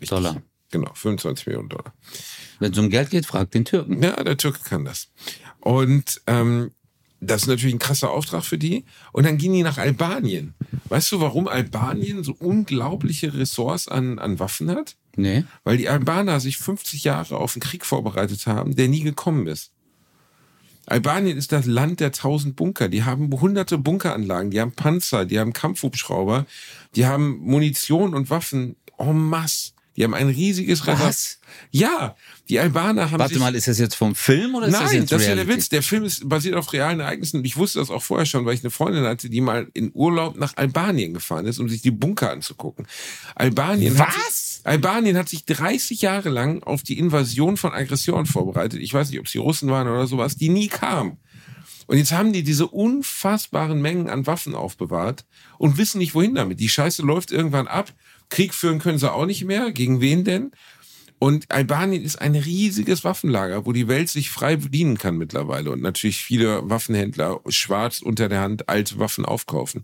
Richtig. 0.00 0.08
Dollar. 0.10 0.42
Genau, 0.70 0.90
25 0.94 1.46
Millionen 1.46 1.68
Dollar. 1.68 1.94
Wenn 2.58 2.72
es 2.72 2.78
um 2.78 2.90
Geld 2.90 3.10
geht, 3.10 3.26
frag 3.26 3.50
den 3.50 3.64
Türken. 3.64 4.02
Ja, 4.02 4.22
der 4.24 4.36
Türke 4.36 4.60
kann 4.64 4.84
das. 4.84 5.08
Und 5.60 6.20
ähm, 6.26 6.72
das 7.22 7.42
ist 7.42 7.48
natürlich 7.48 7.74
ein 7.74 7.78
krasser 7.78 8.10
Auftrag 8.10 8.44
für 8.44 8.58
die. 8.58 8.84
Und 9.12 9.24
dann 9.24 9.38
gehen 9.38 9.52
die 9.52 9.62
nach 9.62 9.78
Albanien. 9.78 10.54
Weißt 10.88 11.12
du, 11.12 11.20
warum 11.20 11.46
Albanien 11.46 12.24
so 12.24 12.34
unglaubliche 12.38 13.34
Ressorts 13.34 13.86
an, 13.86 14.18
an 14.18 14.40
Waffen 14.40 14.70
hat? 14.70 14.96
Nee. 15.16 15.44
Weil 15.62 15.76
die 15.76 15.88
Albaner 15.88 16.40
sich 16.40 16.58
50 16.58 17.04
Jahre 17.04 17.36
auf 17.36 17.54
einen 17.54 17.62
Krieg 17.62 17.86
vorbereitet 17.86 18.46
haben, 18.46 18.74
der 18.74 18.88
nie 18.88 19.02
gekommen 19.02 19.46
ist. 19.46 19.70
Albanien 20.86 21.38
ist 21.38 21.52
das 21.52 21.66
Land 21.66 22.00
der 22.00 22.10
tausend 22.10 22.56
Bunker. 22.56 22.88
Die 22.88 23.04
haben 23.04 23.30
hunderte 23.40 23.78
Bunkeranlagen, 23.78 24.50
die 24.50 24.60
haben 24.60 24.72
Panzer, 24.72 25.24
die 25.24 25.38
haben 25.38 25.52
Kampfhubschrauber, 25.52 26.44
die 26.96 27.06
haben 27.06 27.38
Munition 27.38 28.14
und 28.14 28.30
Waffen 28.30 28.74
en 28.98 29.16
masse. 29.16 29.72
Die 30.02 30.06
haben 30.06 30.14
ein 30.14 30.30
riesiges 30.30 30.84
Reservoir. 30.84 31.10
Was? 31.10 31.38
Ja, 31.70 32.16
die 32.48 32.58
Albaner 32.58 33.12
haben 33.12 33.20
Warte 33.20 33.38
mal, 33.38 33.54
ist 33.54 33.68
das 33.68 33.78
jetzt 33.78 33.94
vom 33.94 34.16
Film 34.16 34.56
oder 34.56 34.66
ist 34.66 34.72
das 34.72 34.90
Nein, 34.90 35.02
jetzt 35.02 35.12
das 35.12 35.22
ist 35.22 35.28
ja 35.28 35.36
der 35.36 35.46
Witz. 35.46 35.68
Der 35.68 35.80
Film 35.80 36.02
ist 36.02 36.28
basiert 36.28 36.56
auf 36.56 36.72
realen 36.72 36.98
Ereignissen. 36.98 37.36
Und 37.36 37.44
ich 37.44 37.56
wusste 37.56 37.78
das 37.78 37.88
auch 37.88 38.02
vorher 38.02 38.26
schon, 38.26 38.44
weil 38.44 38.54
ich 38.54 38.64
eine 38.64 38.72
Freundin 38.72 39.04
hatte, 39.04 39.30
die 39.30 39.40
mal 39.40 39.68
in 39.74 39.92
Urlaub 39.94 40.36
nach 40.36 40.56
Albanien 40.56 41.14
gefahren 41.14 41.46
ist, 41.46 41.60
um 41.60 41.68
sich 41.68 41.82
die 41.82 41.92
Bunker 41.92 42.32
anzugucken. 42.32 42.88
Albanien 43.36 43.96
Hat 43.96 44.08
Was? 44.08 44.54
sich, 44.54 44.66
Albanien 44.66 45.16
hat 45.16 45.28
sich 45.28 45.44
30 45.44 46.02
Jahre 46.02 46.30
lang 46.30 46.64
auf 46.64 46.82
die 46.82 46.98
Invasion 46.98 47.56
von 47.56 47.72
Aggressionen 47.72 48.26
vorbereitet. 48.26 48.80
Ich 48.80 48.92
weiß 48.92 49.10
nicht, 49.10 49.20
ob 49.20 49.26
es 49.26 49.32
die 49.32 49.38
Russen 49.38 49.70
waren 49.70 49.86
oder 49.86 50.08
sowas, 50.08 50.34
die 50.34 50.48
nie 50.48 50.66
kamen. 50.66 51.18
Und 51.86 51.98
jetzt 51.98 52.12
haben 52.12 52.32
die 52.32 52.42
diese 52.42 52.66
unfassbaren 52.66 53.80
Mengen 53.80 54.08
an 54.08 54.26
Waffen 54.26 54.54
aufbewahrt 54.54 55.24
und 55.58 55.78
wissen 55.78 55.98
nicht, 55.98 56.14
wohin 56.14 56.34
damit. 56.34 56.58
Die 56.58 56.68
Scheiße 56.68 57.02
läuft 57.02 57.30
irgendwann 57.30 57.68
ab. 57.68 57.92
Krieg 58.32 58.54
führen 58.54 58.78
können 58.78 58.98
sie 58.98 59.12
auch 59.12 59.26
nicht 59.26 59.44
mehr. 59.44 59.72
Gegen 59.72 60.00
wen 60.00 60.24
denn? 60.24 60.52
Und 61.18 61.52
Albanien 61.52 62.02
ist 62.02 62.16
ein 62.16 62.34
riesiges 62.34 63.04
Waffenlager, 63.04 63.66
wo 63.66 63.72
die 63.72 63.86
Welt 63.86 64.08
sich 64.08 64.30
frei 64.30 64.56
bedienen 64.56 64.98
kann 64.98 65.18
mittlerweile 65.18 65.70
und 65.70 65.80
natürlich 65.80 66.16
viele 66.16 66.68
Waffenhändler 66.68 67.40
schwarz 67.48 68.00
unter 68.00 68.28
der 68.28 68.40
Hand 68.40 68.68
alte 68.68 68.98
Waffen 68.98 69.24
aufkaufen. 69.24 69.82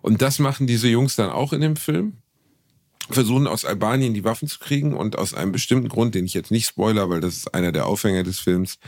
Und 0.00 0.22
das 0.22 0.38
machen 0.38 0.66
diese 0.66 0.88
Jungs 0.88 1.16
dann 1.16 1.28
auch 1.28 1.52
in 1.52 1.60
dem 1.60 1.76
Film. 1.76 2.14
Versuchen 3.10 3.46
aus 3.46 3.64
Albanien 3.64 4.14
die 4.14 4.24
Waffen 4.24 4.48
zu 4.48 4.60
kriegen 4.60 4.94
und 4.94 5.18
aus 5.18 5.34
einem 5.34 5.52
bestimmten 5.52 5.88
Grund, 5.88 6.14
den 6.14 6.24
ich 6.24 6.34
jetzt 6.34 6.50
nicht 6.50 6.68
spoiler, 6.68 7.10
weil 7.10 7.20
das 7.20 7.36
ist 7.36 7.54
einer 7.54 7.72
der 7.72 7.86
Aufhänger 7.86 8.22
des 8.22 8.38
Films, 8.38 8.78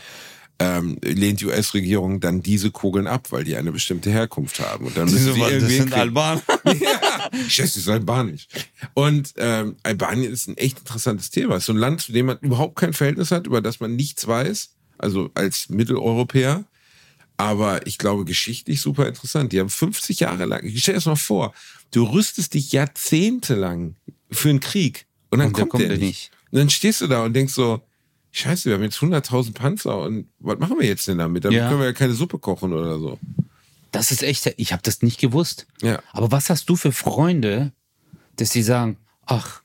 ähm, 0.61 0.99
lehnt 1.03 1.41
die 1.41 1.47
US-Regierung 1.47 2.21
dann 2.21 2.43
diese 2.43 2.71
Kugeln 2.71 3.07
ab, 3.07 3.29
weil 3.33 3.45
die 3.45 3.57
eine 3.57 3.73
bestimmte 3.73 4.11
Herkunft 4.11 4.61
haben. 4.61 4.87
Und 4.87 4.97
dann 4.97 5.11
müssen 5.11 5.33
sie 5.33 5.41
irgendwie 5.41 5.77
hinkriegen. 5.77 5.99
Albaner. 5.99 6.43
ja, 6.67 7.31
Scheiße, 7.49 7.79
ist 7.81 7.89
albanisch. 7.89 8.47
Und 8.93 9.33
ähm, 9.39 9.77
Albanien 9.83 10.31
ist 10.31 10.49
ein 10.49 10.59
echt 10.59 10.79
interessantes 10.81 11.31
Thema. 11.31 11.55
Es 11.55 11.63
ist 11.63 11.67
so 11.67 11.73
ein 11.73 11.79
Land, 11.79 12.03
zu 12.03 12.13
dem 12.13 12.27
man 12.27 12.39
überhaupt 12.43 12.77
kein 12.77 12.93
Verhältnis 12.93 13.31
hat, 13.31 13.47
über 13.47 13.63
das 13.63 13.81
man 13.81 13.97
nichts 13.97 14.27
weiß, 14.27 14.75
also 14.99 15.31
als 15.35 15.71
Mitteleuropäer. 15.71 16.65
Aber 17.39 17.87
ich 17.87 17.97
glaube, 17.97 18.27
geschichtlich 18.27 18.83
super 18.83 19.09
interessant. 19.09 19.53
Die 19.53 19.61
haben 19.61 19.71
50 19.71 20.21
Jahre 20.21 20.45
lang, 20.45 20.63
ich 20.67 20.83
stell 20.83 20.93
dir 20.93 20.99
das 20.99 21.07
mal 21.07 21.17
vor, 21.17 21.55
du 21.91 22.05
rüstest 22.05 22.53
dich 22.53 22.71
jahrzehntelang 22.73 23.97
für 24.31 24.51
einen 24.51 24.61
Krieg 24.61 25.07
und 25.31 25.39
dann 25.39 25.49
Und 25.49 25.57
der 25.57 25.63
kommt, 25.63 25.71
kommt 25.71 25.83
der 25.85 25.91
nicht. 25.93 26.01
nicht. 26.01 26.31
Und 26.51 26.59
dann 26.59 26.69
stehst 26.69 27.01
du 27.01 27.07
da 27.07 27.25
und 27.25 27.33
denkst 27.33 27.55
so, 27.55 27.81
Scheiße, 28.33 28.67
wir 28.67 28.75
haben 28.75 28.83
jetzt 28.83 28.99
100.000 28.99 29.55
Panzer 29.55 29.99
und 30.03 30.27
was 30.39 30.59
machen 30.59 30.77
wir 30.79 30.87
jetzt 30.87 31.09
denn 31.09 31.19
damit? 31.19 31.45
Damit 31.45 31.59
Ja. 31.59 31.69
können 31.69 31.81
wir 31.81 31.87
ja 31.87 31.93
keine 31.93 32.13
Suppe 32.15 32.39
kochen 32.39 32.73
oder 32.73 32.99
so. 32.99 33.19
Das 33.93 34.13
ist 34.13 34.23
echt, 34.23 34.55
ich 34.57 34.73
habe 34.73 34.83
das 34.83 35.03
nicht 35.03 35.19
gewusst. 35.21 35.67
Ja. 35.83 36.01
Aber 36.13 36.31
was 36.31 36.49
hast 36.49 36.69
du 36.69 36.77
für 36.77 36.93
Freunde, 36.93 37.73
dass 38.37 38.51
die 38.51 38.63
sagen, 38.63 38.97
ach, 39.27 39.63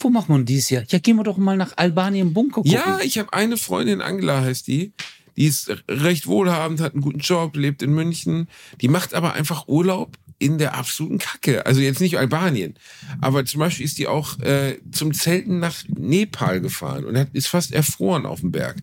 wo 0.00 0.08
macht 0.08 0.28
man 0.30 0.46
dies 0.46 0.70
Jahr? 0.70 0.84
Ja, 0.88 0.98
gehen 0.98 1.16
wir 1.16 1.24
doch 1.24 1.36
mal 1.36 1.56
nach 1.56 1.76
Albanien 1.76 2.32
Bunker 2.32 2.56
gucken. 2.56 2.70
Ja, 2.72 3.00
ich 3.02 3.18
habe 3.18 3.32
eine 3.34 3.56
Freundin, 3.58 4.00
Angela 4.00 4.40
heißt 4.40 4.66
die. 4.66 4.92
Die 5.36 5.44
ist 5.44 5.70
recht 5.88 6.26
wohlhabend, 6.26 6.80
hat 6.80 6.94
einen 6.94 7.02
guten 7.02 7.18
Job, 7.18 7.54
lebt 7.56 7.82
in 7.82 7.92
München. 7.92 8.48
Die 8.80 8.88
macht 8.88 9.12
aber 9.12 9.34
einfach 9.34 9.68
Urlaub 9.68 10.16
in 10.38 10.58
der 10.58 10.74
absoluten 10.74 11.18
Kacke. 11.18 11.66
Also 11.66 11.80
jetzt 11.80 12.00
nicht 12.00 12.18
Albanien. 12.18 12.74
Aber 13.20 13.44
zum 13.44 13.60
Beispiel 13.60 13.86
ist 13.86 13.98
die 13.98 14.06
auch 14.06 14.38
äh, 14.40 14.78
zum 14.92 15.14
Zelten 15.14 15.58
nach 15.58 15.76
Nepal 15.88 16.60
gefahren 16.60 17.04
und 17.04 17.16
hat, 17.16 17.28
ist 17.32 17.48
fast 17.48 17.72
erfroren 17.72 18.26
auf 18.26 18.40
dem 18.40 18.52
Berg. 18.52 18.76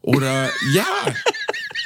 Oder 0.00 0.50
ja. 0.72 0.86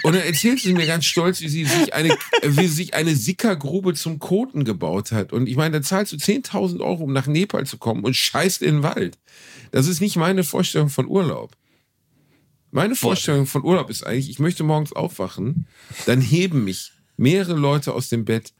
Und 0.04 0.14
dann 0.14 0.22
erzählt 0.22 0.60
sie 0.60 0.72
mir 0.72 0.86
ganz 0.86 1.04
stolz, 1.04 1.40
wie 1.40 1.48
sie 1.48 1.64
sich 1.64 1.94
eine, 1.94 2.16
wie 2.42 2.66
sich 2.66 2.94
eine 2.94 3.14
Sickergrube 3.14 3.94
zum 3.94 4.18
Koten 4.18 4.64
gebaut 4.64 5.12
hat. 5.12 5.32
Und 5.32 5.48
ich 5.48 5.56
meine, 5.56 5.78
da 5.78 5.82
zahlst 5.82 6.12
du 6.12 6.16
10.000 6.16 6.80
Euro, 6.80 7.04
um 7.04 7.12
nach 7.12 7.26
Nepal 7.26 7.66
zu 7.66 7.78
kommen 7.78 8.04
und 8.04 8.16
scheißt 8.16 8.62
in 8.62 8.76
den 8.76 8.82
Wald. 8.82 9.18
Das 9.70 9.86
ist 9.86 10.00
nicht 10.00 10.16
meine 10.16 10.44
Vorstellung 10.44 10.88
von 10.88 11.06
Urlaub. 11.06 11.56
Meine 12.72 12.96
Vorstellung 12.96 13.46
von 13.46 13.64
Urlaub 13.64 13.90
ist 13.90 14.04
eigentlich, 14.04 14.30
ich 14.30 14.38
möchte 14.38 14.64
morgens 14.64 14.92
aufwachen, 14.92 15.66
dann 16.06 16.20
heben 16.20 16.64
mich 16.64 16.92
mehrere 17.16 17.54
Leute 17.54 17.92
aus 17.92 18.08
dem 18.08 18.24
Bett. 18.24 18.54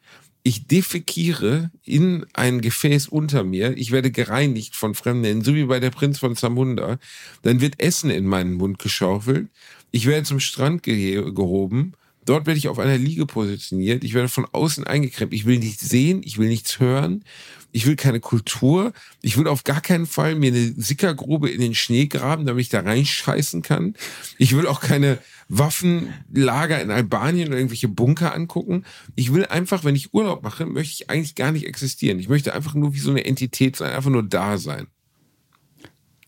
Ich 0.45 0.66
defekiere 0.66 1.70
in 1.84 2.26
ein 2.32 2.61
Gefäß 2.61 3.07
unter 3.09 3.45
mir. 3.45 3.76
Ich 3.76 3.93
werde 3.93 4.11
gereinigt 4.11 4.74
von 4.74 4.95
Fremden, 4.95 5.43
so 5.45 5.55
wie 5.55 5.64
bei 5.64 5.78
der 5.78 5.90
Prinz 5.90 6.18
von 6.18 6.34
Zamunda. 6.34 6.99
Dann 7.43 7.61
wird 7.61 7.80
Essen 7.80 8.11
in 8.11 8.26
meinen 8.26 8.55
Mund 8.55 8.80
geschaufelt. 8.80 9.49
Ich 9.93 10.07
werde 10.07 10.24
zum 10.26 10.40
Strand 10.40 10.82
gehe- 10.82 11.32
gehoben. 11.32 11.93
Dort 12.24 12.46
werde 12.46 12.58
ich 12.58 12.68
auf 12.68 12.78
einer 12.78 12.98
Liege 12.98 13.26
positioniert. 13.26 14.04
Ich 14.04 14.14
werde 14.14 14.28
von 14.28 14.46
außen 14.50 14.84
eingeklemmt. 14.84 15.34
Ich 15.34 15.44
will 15.44 15.58
nichts 15.58 15.88
sehen. 15.88 16.22
Ich 16.24 16.38
will 16.38 16.48
nichts 16.48 16.78
hören. 16.78 17.24
Ich 17.72 17.86
will 17.86 17.96
keine 17.96 18.20
Kultur. 18.20 18.92
Ich 19.22 19.36
will 19.36 19.48
auf 19.48 19.64
gar 19.64 19.80
keinen 19.80 20.06
Fall 20.06 20.36
mir 20.36 20.52
eine 20.52 20.72
Sickergrube 20.76 21.50
in 21.50 21.60
den 21.60 21.74
Schnee 21.74 22.06
graben, 22.06 22.46
damit 22.46 22.62
ich 22.62 22.68
da 22.68 22.80
reinscheißen 22.80 23.62
kann. 23.62 23.94
Ich 24.38 24.54
will 24.54 24.66
auch 24.66 24.80
keine 24.80 25.18
Waffenlager 25.48 26.80
in 26.80 26.90
Albanien 26.90 27.48
oder 27.48 27.56
irgendwelche 27.56 27.88
Bunker 27.88 28.34
angucken. 28.34 28.84
Ich 29.16 29.34
will 29.34 29.46
einfach, 29.46 29.82
wenn 29.82 29.96
ich 29.96 30.14
Urlaub 30.14 30.42
mache, 30.42 30.64
möchte 30.66 30.92
ich 30.92 31.10
eigentlich 31.10 31.34
gar 31.34 31.50
nicht 31.50 31.66
existieren. 31.66 32.20
Ich 32.20 32.28
möchte 32.28 32.54
einfach 32.54 32.74
nur 32.74 32.94
wie 32.94 33.00
so 33.00 33.10
eine 33.10 33.24
Entität 33.24 33.76
sein, 33.76 33.92
einfach 33.92 34.10
nur 34.10 34.22
da 34.22 34.58
sein. 34.58 34.86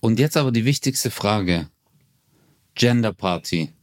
Und 0.01 0.19
jetzt 0.19 0.37
aber 0.37 0.51
die 0.51 0.65
wichtigste 0.65 1.11
Frage. 1.11 1.69
Gender 2.75 3.13
Party. 3.13 3.73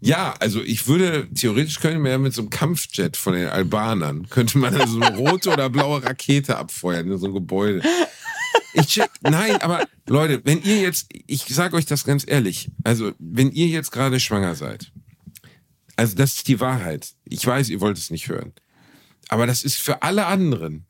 Ja, 0.00 0.34
also 0.40 0.60
ich 0.60 0.88
würde, 0.88 1.28
theoretisch 1.32 1.82
man 1.82 2.06
ja 2.06 2.18
mit 2.18 2.34
so 2.34 2.42
einem 2.42 2.50
Kampfjet 2.50 3.16
von 3.16 3.34
den 3.34 3.46
Albanern, 3.48 4.28
könnte 4.28 4.58
man 4.58 4.74
so 4.86 5.00
eine 5.00 5.16
rote 5.16 5.50
oder 5.50 5.70
blaue 5.70 6.02
Rakete 6.02 6.56
abfeuern 6.56 7.10
in 7.10 7.18
so 7.18 7.28
ein 7.28 7.34
Gebäude. 7.34 7.82
Ich 8.74 8.86
check, 8.88 9.10
nein, 9.22 9.56
aber 9.62 9.86
Leute, 10.08 10.40
wenn 10.44 10.60
ihr 10.62 10.80
jetzt, 10.80 11.06
ich 11.26 11.44
sage 11.46 11.76
euch 11.76 11.86
das 11.86 12.04
ganz 12.04 12.24
ehrlich, 12.26 12.70
also 12.84 13.12
wenn 13.18 13.52
ihr 13.52 13.68
jetzt 13.68 13.92
gerade 13.92 14.18
schwanger 14.18 14.54
seid, 14.54 14.92
also 15.96 16.16
das 16.16 16.34
ist 16.34 16.48
die 16.48 16.60
Wahrheit. 16.60 17.12
Ich 17.24 17.46
weiß, 17.46 17.68
ihr 17.68 17.80
wollt 17.80 17.96
es 17.96 18.10
nicht 18.10 18.28
hören. 18.28 18.52
Aber 19.28 19.46
das 19.46 19.62
ist 19.62 19.76
für 19.76 20.02
alle 20.02 20.26
anderen, 20.26 20.86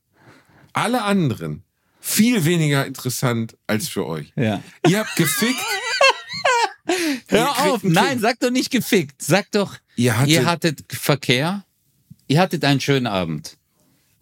alle 0.73 1.03
anderen, 1.03 1.65
viel 2.03 2.45
weniger 2.45 2.85
interessant 2.85 3.57
als 3.67 3.89
für 3.89 4.05
euch. 4.07 4.33
Ja. 4.37 4.63
Ihr 4.87 4.99
habt 4.99 5.17
gefickt. 5.17 5.59
Hör 7.29 7.51
auf, 7.61 7.85
ein 7.85 7.93
nein, 7.93 8.19
sag 8.19 8.41
doch 8.41 8.51
nicht 8.51 8.71
gefickt. 8.71 9.23
Sag 9.23 9.51
doch, 9.53 9.77
Ihr 9.97 10.17
hattet- 10.19 10.31
ihr 10.33 10.45
hattet 10.47 10.85
Verkehr, 10.93 11.65
ihr 12.27 12.41
hattet 12.41 12.65
einen 12.65 12.81
schönen 12.81 13.07
Abend. 13.07 13.57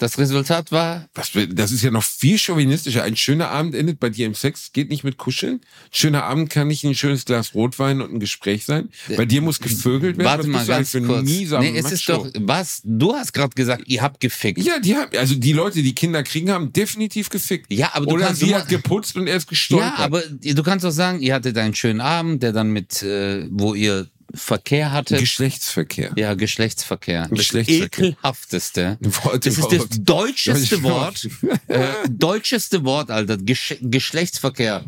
Das 0.00 0.16
Resultat 0.18 0.72
war, 0.72 1.08
Was, 1.14 1.30
das 1.50 1.72
ist 1.72 1.82
ja 1.82 1.90
noch 1.90 2.02
viel 2.02 2.38
chauvinistischer. 2.38 3.02
Ein 3.02 3.16
schöner 3.16 3.50
Abend 3.50 3.74
endet 3.74 4.00
bei 4.00 4.08
dir 4.08 4.24
im 4.24 4.34
Sex, 4.34 4.72
geht 4.72 4.88
nicht 4.88 5.04
mit 5.04 5.18
Kuscheln. 5.18 5.60
Schöner 5.92 6.24
Abend 6.24 6.48
kann 6.48 6.68
nicht 6.68 6.84
ein 6.84 6.94
schönes 6.94 7.26
Glas 7.26 7.54
Rotwein 7.54 8.00
und 8.00 8.14
ein 8.14 8.18
Gespräch 8.18 8.64
sein. 8.64 8.88
Bei 9.14 9.26
dir 9.26 9.42
muss 9.42 9.60
gevögelt 9.60 10.16
werden. 10.16 10.26
warte 10.26 10.42
Was 10.44 10.46
mal 10.48 10.64
du 10.64 10.68
ganz 10.70 10.92
kurz. 11.06 11.28
Nee, 11.28 11.78
es 11.78 11.92
ist 11.92 12.08
Macho? 12.08 12.24
doch, 12.24 12.40
was? 12.46 12.80
Du 12.82 13.14
hast 13.14 13.34
gerade 13.34 13.54
gesagt, 13.54 13.82
ihr 13.88 14.00
habt 14.00 14.20
gefickt. 14.20 14.58
Ja, 14.62 14.78
die 14.78 14.96
haben, 14.96 15.14
also 15.18 15.34
die 15.34 15.52
Leute, 15.52 15.82
die 15.82 15.94
Kinder 15.94 16.22
kriegen, 16.22 16.50
haben 16.50 16.72
definitiv 16.72 17.28
gefickt. 17.28 17.70
Ja, 17.70 17.90
aber 17.92 18.06
du 18.06 18.12
Oder 18.14 18.24
kannst 18.26 18.40
sie 18.40 18.48
immer- 18.48 18.60
hat 18.60 18.68
geputzt 18.68 19.16
und 19.16 19.26
er 19.26 19.36
ist 19.36 19.48
gestolpert. 19.48 19.98
Ja, 19.98 20.04
aber 20.04 20.22
du 20.22 20.62
kannst 20.62 20.84
doch 20.86 20.90
sagen, 20.92 21.20
ihr 21.20 21.34
hattet 21.34 21.58
einen 21.58 21.74
schönen 21.74 22.00
Abend, 22.00 22.42
der 22.42 22.52
dann 22.52 22.70
mit, 22.70 23.02
äh, 23.02 23.46
wo 23.50 23.74
ihr 23.74 24.08
Verkehr 24.34 24.92
hattet. 24.92 25.18
Geschlechtsverkehr. 25.20 26.12
ja, 26.16 26.34
Geschlechtsverkehr. 26.34 27.22
Das 27.28 27.38
Geschlechtsverkehr. 27.38 28.04
ekelhafteste. 28.10 28.98
Wort 29.24 29.46
Das 29.46 29.58
ist 29.58 29.72
das 29.72 29.88
deutscheste 30.00 30.82
Wort. 30.82 31.28
äh, 31.68 31.86
deutscheste 32.08 32.84
Wort, 32.84 33.10
Alter. 33.10 33.36
Gesch 33.36 33.76
Geschlechtsverkehr. 33.80 34.84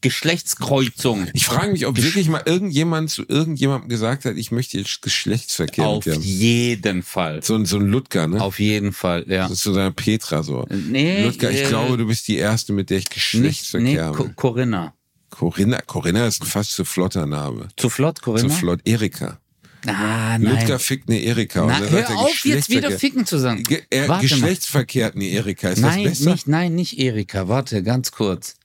Geschlechtskreuzung. 0.00 1.26
Ich 1.32 1.44
frage 1.44 1.72
mich, 1.72 1.86
ob 1.86 2.00
wirklich 2.00 2.28
mal 2.28 2.42
irgendjemand 2.44 3.10
zu 3.10 3.24
irgendjemandem 3.26 3.88
gesagt 3.88 4.24
hat, 4.26 4.36
ich 4.36 4.52
möchte 4.52 4.78
jetzt 4.78 5.02
Geschlechtsverkehr 5.02 5.86
Auf 5.86 6.04
jeden 6.06 7.02
Fall. 7.02 7.42
So, 7.42 7.56
ein- 7.56 7.66
so 7.66 7.78
ein 7.78 7.86
Ludger, 7.88 8.28
ne? 8.28 8.40
Auf 8.40 8.60
jeden 8.60 8.92
Fall, 8.92 9.24
ja. 9.28 9.48
Das 9.48 9.60
so 9.60 9.74
deine 9.74 9.90
Petra 9.92 10.42
so. 10.42 10.66
Nee, 10.70 11.24
Ludger, 11.24 11.50
ich 11.50 11.62
äh, 11.62 11.68
glaube, 11.68 11.96
du 11.96 12.06
bist 12.06 12.28
die 12.28 12.36
Erste, 12.36 12.72
mit 12.72 12.90
der 12.90 12.98
ich 12.98 13.04
Nicht, 13.06 13.14
Geschlechtsverkehr 13.14 13.88
nee, 13.92 13.98
habe. 13.98 14.16
Co 14.16 14.30
Corinna. 14.36 14.94
Corinna, 15.38 15.80
Corinna 15.82 16.26
ist 16.26 16.42
ein 16.42 16.46
fast 16.46 16.72
zu 16.72 16.84
flotter 16.84 17.24
Name. 17.24 17.68
Zu 17.76 17.88
flott, 17.90 18.18
Zu 18.18 18.24
Corinna? 18.24 18.52
flott. 18.52 18.80
Erika. 18.84 19.38
Ah, 19.86 20.36
nein. 20.36 20.42
Ludger 20.42 20.80
fickt 20.80 21.08
eine 21.08 21.20
Erika. 21.20 21.64
Na, 21.64 21.78
und 21.78 21.90
hör 21.90 22.00
er, 22.00 22.18
auf, 22.18 22.44
jetzt 22.44 22.68
wieder 22.70 22.90
ficken 22.90 23.24
zu 23.24 23.38
sagen. 23.38 23.62
Ge 23.62 23.82
er, 23.88 24.08
Warte 24.08 24.12
mal. 24.14 24.20
Geschlechtsverkehrt 24.22 25.14
eine 25.14 25.26
Erika. 25.26 25.68
Ist 25.68 25.78
Nein, 25.80 26.02
das 26.02 26.18
besser? 26.18 26.32
nicht, 26.32 26.48
nein, 26.48 26.74
nicht 26.74 26.98
Erika. 26.98 27.46
Warte, 27.46 27.84
ganz 27.84 28.10
kurz. 28.10 28.56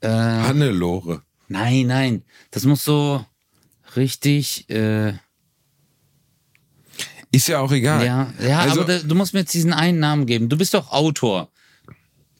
Äh, 0.00 0.08
Hannelore. 0.08 1.22
nein, 1.46 1.86
nein. 1.86 2.22
Das 2.50 2.64
muss 2.64 2.82
so 2.84 3.24
richtig, 3.94 4.68
äh, 4.70 5.12
Ist 7.30 7.46
ja 7.46 7.60
auch 7.60 7.70
egal. 7.70 8.04
ja, 8.04 8.32
ja, 8.44 8.58
Also- 8.60 8.80
aber 8.82 8.92
da, 8.92 8.98
du 9.06 9.14
musst 9.14 9.32
mir 9.32 9.40
jetzt 9.40 9.54
diesen 9.54 9.72
einen 9.72 10.00
Namen 10.00 10.26
geben. 10.26 10.48
Du 10.48 10.56
bist 10.58 10.74
doch 10.74 10.90
Autor. 10.90 11.52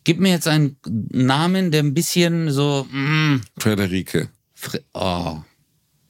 Gib 0.09 0.21
mir 0.21 0.31
jetzt 0.31 0.49
einen 0.49 0.79
Namen, 1.11 1.71
der 1.71 1.83
ein 1.83 1.93
bisschen 1.93 2.51
so, 2.51 2.89
mm, 2.91 3.43
Frederike. 3.59 4.31
Fre 4.55 4.83
oh, 4.95 5.43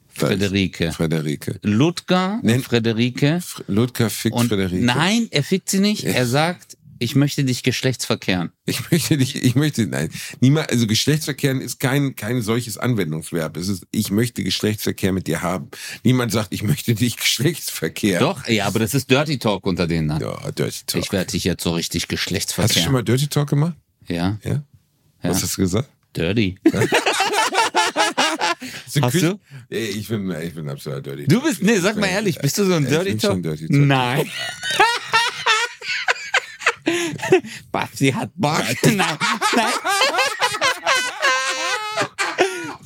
Frederike. 0.06 0.92
Frederike. 0.92 1.58
Ludger, 1.62 2.38
Nenn- 2.44 2.62
Frederike. 2.62 3.40
Fr 3.40 3.64
Ludger 3.66 4.08
fickt 4.08 4.36
Und 4.36 4.46
Frederike. 4.50 4.84
nein, 4.84 5.26
er 5.32 5.42
fickt 5.42 5.68
sie 5.68 5.80
nicht. 5.80 6.04
Er 6.04 6.26
sagt, 6.26 6.76
ich 7.00 7.16
möchte 7.16 7.42
dich 7.42 7.64
geschlechtsverkehren. 7.64 8.52
Ich 8.66 8.88
möchte 8.92 9.16
dich, 9.16 9.34
ich 9.34 9.56
möchte, 9.56 9.84
nein, 9.88 10.10
niemand, 10.40 10.70
also 10.70 10.86
Geschlechtsverkehren 10.86 11.60
ist 11.60 11.80
kein, 11.80 12.14
kein 12.14 12.40
solches 12.40 12.78
Anwendungsverb. 12.78 13.56
Es 13.56 13.66
ist, 13.66 13.84
ich 13.90 14.12
möchte 14.12 14.44
Geschlechtsverkehr 14.44 15.10
mit 15.12 15.26
dir 15.26 15.42
haben. 15.42 15.70
Niemand 16.04 16.30
sagt, 16.30 16.52
ich 16.52 16.62
möchte 16.62 16.94
dich 16.94 17.16
Geschlechtsverkehr. 17.16 18.20
Doch, 18.20 18.46
ja, 18.46 18.66
aber 18.66 18.78
das 18.78 18.94
ist 18.94 19.10
Dirty 19.10 19.40
Talk 19.40 19.66
unter 19.66 19.88
denen. 19.88 20.06
Ne? 20.06 20.18
Ja, 20.20 20.52
Dirty 20.52 20.82
Talk. 20.86 21.02
Ich 21.02 21.10
werde 21.10 21.32
dich 21.32 21.42
jetzt 21.42 21.64
so 21.64 21.72
richtig 21.72 22.02
Hast 22.04 22.10
du 22.10 22.14
geschlechtsverkehren. 22.14 22.84
schon 22.84 22.92
mal 22.92 23.02
Dirty 23.02 23.26
Talk 23.26 23.48
gemacht? 23.48 23.74
Ja, 24.08 24.38
Ja? 24.42 24.62
Was 25.22 25.42
hast 25.42 25.56
du 25.58 25.62
gesagt? 25.62 25.88
dirty. 26.16 26.56
Hast 26.72 26.88
Hast 29.02 29.14
du? 29.22 29.38
Ey, 29.68 29.88
Ich 29.90 30.08
bin, 30.08 30.30
ich 30.42 30.54
bin 30.54 30.68
absoluter 30.68 31.02
Dirty 31.02 31.26
Du 31.26 31.42
bist, 31.42 31.62
nee, 31.62 31.78
sag 31.78 31.96
mal 31.96 32.06
ehrlich, 32.08 32.38
bist 32.38 32.56
du 32.58 32.64
so 32.64 32.74
ein 32.74 32.84
Ich 32.84 32.88
Dirty 32.88 33.10
bin 33.10 33.18
Talk? 33.18 33.30
schon 33.32 33.42
Dirty 33.42 33.66
Talk. 33.68 33.76
Nein. 33.76 34.30
Babsi 37.70 38.12
hat 38.12 38.30
Bock. 38.34 38.62
Nein, 38.84 38.96
nein. 38.96 39.18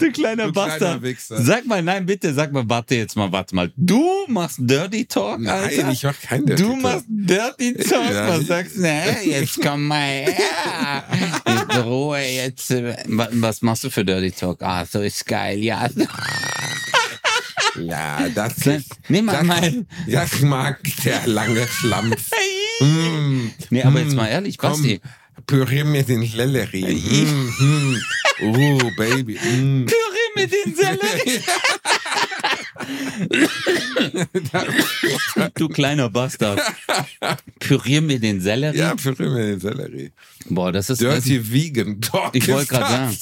Du 0.02 0.12
kleiner 0.12 0.46
Du 0.46 0.52
kleiner 0.52 0.68
Bastard. 0.70 1.02
Wichser. 1.02 1.40
Sag 1.42 1.66
mal, 1.66 1.82
nein, 1.82 2.04
bitte, 2.06 2.32
sag 2.34 2.52
mal, 2.52 2.64
warte 2.68 2.94
jetzt 2.96 3.16
mal, 3.16 3.30
warte 3.32 3.54
mal. 3.54 3.72
Du 3.76 4.04
machst 4.28 4.56
Dirty 4.60 5.04
Talk, 5.06 5.46
Alter? 5.46 5.82
Nein, 5.82 5.92
ich 5.92 6.02
mach 6.02 6.20
kein 6.20 6.44
Dirty 6.46 6.62
Du 6.62 6.68
Talk. 6.72 6.82
machst 6.82 7.04
Dirty 7.08 7.74
Talk, 7.74 8.14
was 8.14 8.40
ich- 8.40 8.46
sagst 8.48 8.76
du? 8.76 8.80
Na, 8.82 9.20
jetzt 9.22 9.60
komm 9.62 9.86
mal 9.86 9.98
her. 10.26 11.04
In 11.46 11.80
Ruhe, 11.82 12.18
jetzt. 12.20 12.70
äh, 12.70 12.96
wa- 13.06 13.28
Was 13.32 13.62
machst 13.62 13.84
du 13.84 13.90
für 13.90 14.04
Dirty 14.04 14.30
Talk? 14.32 14.60
Ah, 14.62 14.84
so 14.84 15.00
ist 15.00 15.24
geil, 15.26 15.58
ja. 15.62 15.88
Ja, 17.80 18.28
das 18.34 18.58
ist, 18.66 18.90
nimm 19.08 19.24
mal 19.26 19.32
das, 19.38 19.44
mein- 19.46 19.86
das 20.06 20.40
mag 20.42 20.78
der 21.04 21.26
lange 21.26 21.66
Schlampf. 21.66 22.30
mm, 22.80 23.50
Nee, 23.70 23.82
aber 23.82 24.00
jetzt 24.00 24.14
mal 24.14 24.26
ehrlich, 24.28 24.58
Basti. 24.58 25.00
Pürier 25.46 25.84
mir 25.84 26.02
den 26.02 26.26
Sellerie. 26.26 26.94
Mm, 26.94 27.50
mm. 27.58 28.02
Oh, 28.42 28.90
Baby. 28.96 29.34
Mm. 29.34 29.86
Püree 29.86 30.30
mit 30.36 30.52
den 30.52 30.74
Sellerie. 30.74 31.40
du 35.54 35.68
kleiner 35.68 36.08
Bastard. 36.08 36.60
Pürier 37.60 38.00
mir 38.00 38.18
den 38.18 38.40
Sellerie? 38.40 38.78
Ja, 38.78 38.94
pürier 38.94 39.30
mir 39.30 39.46
den 39.46 39.60
Sellerie. 39.60 40.12
Boah, 40.48 40.72
das 40.72 40.90
ist, 40.90 41.02
das, 41.02 41.24
Dirty 41.24 41.52
Vegan 41.52 42.00
Talk. 42.00 42.34
Ich 42.34 42.48
wollte 42.48 42.62
ist 42.62 42.68
grad 42.70 43.18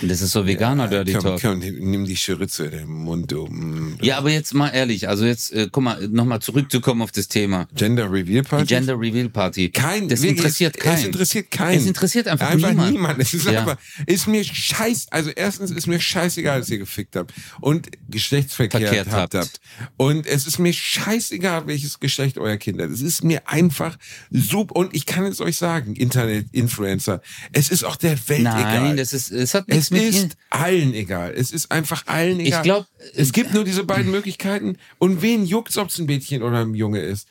das. 0.00 0.08
das 0.10 0.20
ist 0.22 0.32
so 0.32 0.46
veganer 0.46 0.88
Dirty 0.88 1.12
komm, 1.12 1.22
Talk. 1.22 1.40
komm, 1.42 1.58
nimm 1.58 1.90
nimm 1.90 2.04
die 2.04 2.16
Schürze 2.16 2.66
in 2.66 2.70
den 2.72 2.88
Mund, 2.88 3.30
du. 3.32 3.46
Mm. 3.46 3.98
Ja, 4.02 4.18
aber 4.18 4.30
jetzt 4.30 4.54
mal 4.54 4.68
ehrlich, 4.70 5.08
also 5.08 5.24
jetzt, 5.24 5.52
äh, 5.52 5.68
guck 5.70 5.82
mal, 5.84 6.08
nochmal 6.08 6.40
zurückzukommen 6.40 7.02
auf 7.02 7.12
das 7.12 7.28
Thema. 7.28 7.66
Gender 7.74 8.10
Reveal 8.10 8.42
Die 8.42 8.48
Party? 8.48 8.66
Gender 8.66 8.98
Reveal 8.98 9.28
Party. 9.28 9.70
Kein, 9.70 10.08
das 10.08 10.22
interessiert 10.22 10.76
es, 10.76 10.82
keinen. 10.82 10.98
Es 10.98 11.04
interessiert 11.04 11.50
keinen. 11.50 11.78
Es 11.78 11.86
interessiert 11.86 12.28
einfach, 12.28 12.50
einfach 12.50 12.70
niemand. 12.70 12.92
niemand. 12.92 13.18
Es 13.20 13.34
ist 13.34 13.44
Ja. 13.46 13.60
einfach, 13.60 13.76
ist 14.06 14.26
mir 14.26 14.44
scheiß, 14.44 15.06
also 15.10 15.30
erstens 15.30 15.70
ist 15.70 15.86
mir 15.86 16.00
scheißegal, 16.00 16.60
dass 16.60 16.70
ihr 16.70 16.78
gefickt 16.78 17.16
habt 17.16 17.32
und 17.60 17.88
Geschlechtsverkehr 18.08 19.04
habt, 19.10 19.34
habt. 19.34 19.60
Und 19.96 20.26
es 20.26 20.46
ist 20.46 20.58
mir 20.58 20.72
scheißegal, 20.72 21.66
welches 21.66 22.00
Geschlecht 22.00 22.38
euer 22.38 22.56
Kind 22.56 22.80
hat. 22.80 22.90
Es 22.90 23.00
ist 23.00 23.24
mir 23.24 23.48
einfach 23.48 23.98
super. 24.30 24.76
Und 24.76 24.94
ich 24.94 25.06
kann 25.06 25.24
es 25.24 25.40
euch 25.40 25.56
sagen, 25.56 25.94
Internet-Influencer, 25.94 27.20
es 27.52 27.70
ist 27.70 27.84
auch 27.84 27.96
der 27.96 28.16
Welt 28.28 28.42
Nein, 28.42 28.58
egal. 28.84 28.96
das 28.96 29.12
ist, 29.12 29.30
es 29.30 29.54
hat 29.54 29.68
nichts 29.68 29.83
es 29.84 29.90
mit 29.90 30.02
ist 30.14 30.36
allen 30.50 30.94
egal. 30.94 31.32
Es 31.36 31.52
ist 31.52 31.70
einfach 31.70 32.06
allen 32.06 32.40
egal. 32.40 32.60
Ich 32.60 32.62
glaub, 32.64 32.86
es 33.14 33.32
gibt 33.32 33.54
nur 33.54 33.64
diese 33.64 33.84
beiden 33.84 34.10
Möglichkeiten. 34.10 34.76
Und 34.98 35.22
wen 35.22 35.44
juckt's, 35.46 35.76
ob 35.78 35.88
es 35.88 35.98
ein 35.98 36.06
Mädchen 36.06 36.42
oder 36.42 36.60
ein 36.64 36.74
Junge 36.74 37.00
ist? 37.00 37.28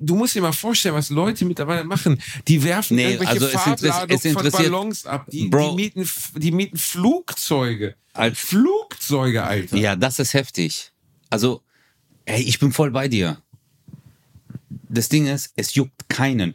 Du 0.00 0.16
musst 0.16 0.34
dir 0.34 0.42
mal 0.42 0.52
vorstellen, 0.52 0.94
was 0.94 1.10
Leute 1.10 1.44
mittlerweile 1.44 1.84
machen. 1.84 2.20
Die 2.48 2.62
werfen 2.64 2.96
Nee, 2.96 3.12
irgendwelche 3.12 3.32
also 3.32 3.46
Farbladungen 3.48 4.18
von 4.34 4.50
Ballons 4.50 5.06
ab. 5.06 5.26
Die, 5.30 5.48
Bro. 5.48 5.70
die, 5.70 5.76
mieten, 5.76 6.10
die 6.36 6.50
mieten 6.50 6.76
Flugzeuge. 6.76 7.94
Als- 8.12 8.38
Flugzeuge, 8.38 9.44
Alter. 9.44 9.76
Ja, 9.76 9.94
das 9.96 10.18
ist 10.18 10.34
heftig. 10.34 10.90
Also, 11.30 11.62
ey, 12.24 12.42
ich 12.42 12.58
bin 12.58 12.72
voll 12.72 12.90
bei 12.90 13.06
dir. 13.08 13.40
Das 14.88 15.08
Ding 15.08 15.26
ist, 15.28 15.52
es 15.56 15.74
juckt 15.74 16.08
keinen. 16.08 16.54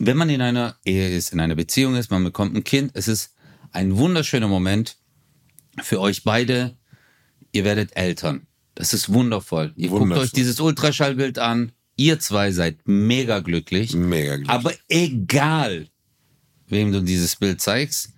Wenn 0.00 0.16
man 0.16 0.28
in 0.28 0.40
einer 0.42 0.76
Ehe 0.84 1.08
ist, 1.16 1.32
in 1.32 1.40
einer 1.40 1.54
Beziehung 1.54 1.94
ist, 1.96 2.10
man 2.10 2.24
bekommt 2.24 2.54
ein 2.56 2.64
Kind, 2.64 2.90
es 2.94 3.08
ist 3.08 3.32
ein 3.72 3.96
wunderschöner 3.96 4.48
Moment 4.48 4.96
für 5.82 6.00
euch 6.00 6.24
beide. 6.24 6.76
Ihr 7.52 7.64
werdet 7.64 7.96
Eltern. 7.96 8.46
Das 8.74 8.92
ist 8.92 9.12
wundervoll. 9.12 9.72
Ihr 9.76 9.88
guckt 9.88 10.02
Wundervoll. 10.02 10.24
euch 10.24 10.32
dieses 10.32 10.60
Ultraschallbild 10.60 11.38
an. 11.38 11.72
Ihr 11.96 12.20
zwei 12.20 12.52
seid 12.52 12.76
mega 12.86 13.40
glücklich. 13.40 13.94
Mega 13.94 14.36
glücklich. 14.36 14.50
Aber 14.50 14.72
egal, 14.88 15.88
wem 16.68 16.92
du 16.92 17.00
dieses 17.00 17.34
Bild 17.36 17.60
zeigst, 17.60 18.10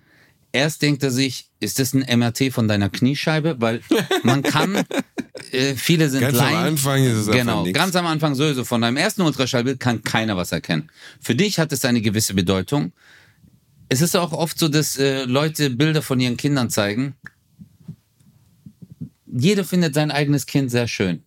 erst 0.51 0.81
denkt 0.83 1.01
er 1.01 1.09
sich, 1.11 1.49
ist 1.59 1.79
das 1.79 1.93
ein 1.93 2.05
MRT 2.19 2.51
von 2.51 2.67
deiner 2.67 2.89
Kniescheibe? 2.89 3.55
Weil 3.59 3.81
man 4.23 4.43
kann, 4.43 4.75
äh, 5.51 5.73
viele 5.75 6.09
sind 6.09 6.21
Ganz 6.21 6.37
am 6.37 6.43
Laien. 6.45 6.57
Anfang 6.67 7.03
ist 7.03 7.13
es 7.15 7.27
Genau, 7.31 7.63
ganz 7.71 7.95
am 7.95 8.05
Anfang 8.05 8.35
sowieso. 8.35 8.65
Von 8.65 8.81
deinem 8.81 8.97
ersten 8.97 9.21
Ultraschallbild 9.21 9.79
kann 9.79 10.03
keiner 10.03 10.37
was 10.37 10.51
erkennen. 10.51 10.91
Für 11.19 11.33
dich 11.33 11.57
hat 11.57 11.71
es 11.71 11.83
eine 11.85 12.01
gewisse 12.01 12.35
Bedeutung. 12.35 12.91
Es 13.91 13.99
ist 13.99 14.15
auch 14.15 14.31
oft 14.31 14.57
so, 14.57 14.69
dass 14.69 14.97
äh, 14.97 15.25
Leute 15.25 15.69
Bilder 15.69 16.01
von 16.01 16.17
ihren 16.21 16.37
Kindern 16.37 16.69
zeigen. 16.69 17.13
Jeder 19.25 19.65
findet 19.65 19.95
sein 19.95 20.11
eigenes 20.11 20.45
Kind 20.45 20.71
sehr 20.71 20.87
schön. 20.87 21.23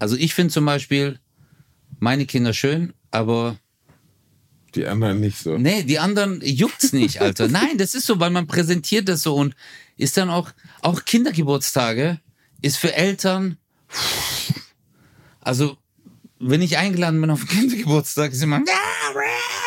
Also 0.00 0.16
ich 0.16 0.34
finde 0.34 0.52
zum 0.52 0.64
Beispiel 0.64 1.20
meine 2.00 2.26
Kinder 2.26 2.52
schön, 2.52 2.94
aber 3.12 3.58
Die 4.74 4.88
anderen 4.88 5.20
nicht 5.20 5.38
so. 5.38 5.56
Nee, 5.56 5.84
die 5.84 6.00
anderen 6.00 6.40
juckt's 6.40 6.92
nicht, 6.92 7.20
Alter. 7.20 7.46
Nein, 7.60 7.78
das 7.78 7.94
ist 7.94 8.06
so, 8.06 8.18
weil 8.18 8.30
man 8.30 8.48
präsentiert 8.48 9.08
das 9.08 9.22
so 9.22 9.36
und 9.36 9.54
ist 9.98 10.16
dann 10.16 10.30
auch, 10.30 10.50
auch 10.82 11.04
Kindergeburtstage 11.04 12.18
ist 12.60 12.76
für 12.76 12.92
Eltern, 12.92 13.56
also, 15.40 15.76
wenn 16.40 16.60
ich 16.60 16.76
eingeladen 16.76 17.20
bin 17.20 17.30
auf 17.30 17.46
Kindergeburtstag, 17.46 18.32
ist 18.32 18.42
immer, 18.42 18.64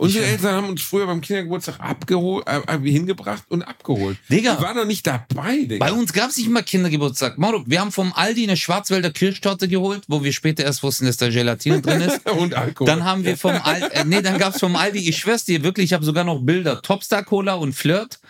Unsere 0.00 0.24
Eltern 0.24 0.54
haben 0.54 0.68
uns 0.70 0.80
früher 0.80 1.06
beim 1.06 1.20
Kindergeburtstag 1.20 1.78
abgeholt, 1.78 2.46
äh, 2.48 2.78
hingebracht 2.78 3.42
und 3.48 3.62
abgeholt. 3.62 4.16
Digga. 4.30 4.56
Die 4.56 4.62
waren 4.62 4.76
doch 4.76 4.86
nicht 4.86 5.06
dabei, 5.06 5.64
Digga. 5.64 5.84
bei 5.84 5.92
uns 5.92 6.14
gab's 6.14 6.38
nicht 6.38 6.48
mal 6.48 6.62
Kindergeburtstag. 6.62 7.36
Mauro, 7.36 7.62
wir 7.66 7.82
haben 7.82 7.92
vom 7.92 8.14
Aldi 8.14 8.44
eine 8.44 8.56
Schwarzwälder 8.56 9.10
Kirschtorte 9.10 9.68
geholt, 9.68 10.04
wo 10.08 10.24
wir 10.24 10.32
später 10.32 10.64
erst 10.64 10.82
wussten, 10.82 11.04
dass 11.04 11.18
da 11.18 11.28
Gelatine 11.28 11.82
drin 11.82 12.00
ist. 12.00 12.30
und 12.30 12.54
Alkohol. 12.54 12.86
Dann 12.86 13.04
haben 13.04 13.24
wir 13.24 13.36
vom 13.36 13.52
Aldi, 13.52 13.86
äh, 13.92 14.04
nee, 14.06 14.22
dann 14.22 14.38
gab's 14.38 14.60
vom 14.60 14.74
Aldi, 14.74 15.06
ich 15.06 15.18
schwör's 15.18 15.44
dir 15.44 15.62
wirklich, 15.62 15.90
ich 15.90 15.92
habe 15.92 16.04
sogar 16.06 16.24
noch 16.24 16.40
Bilder, 16.40 16.80
Topstar 16.80 17.22
Cola 17.22 17.54
und 17.54 17.74
Flirt. 17.74 18.20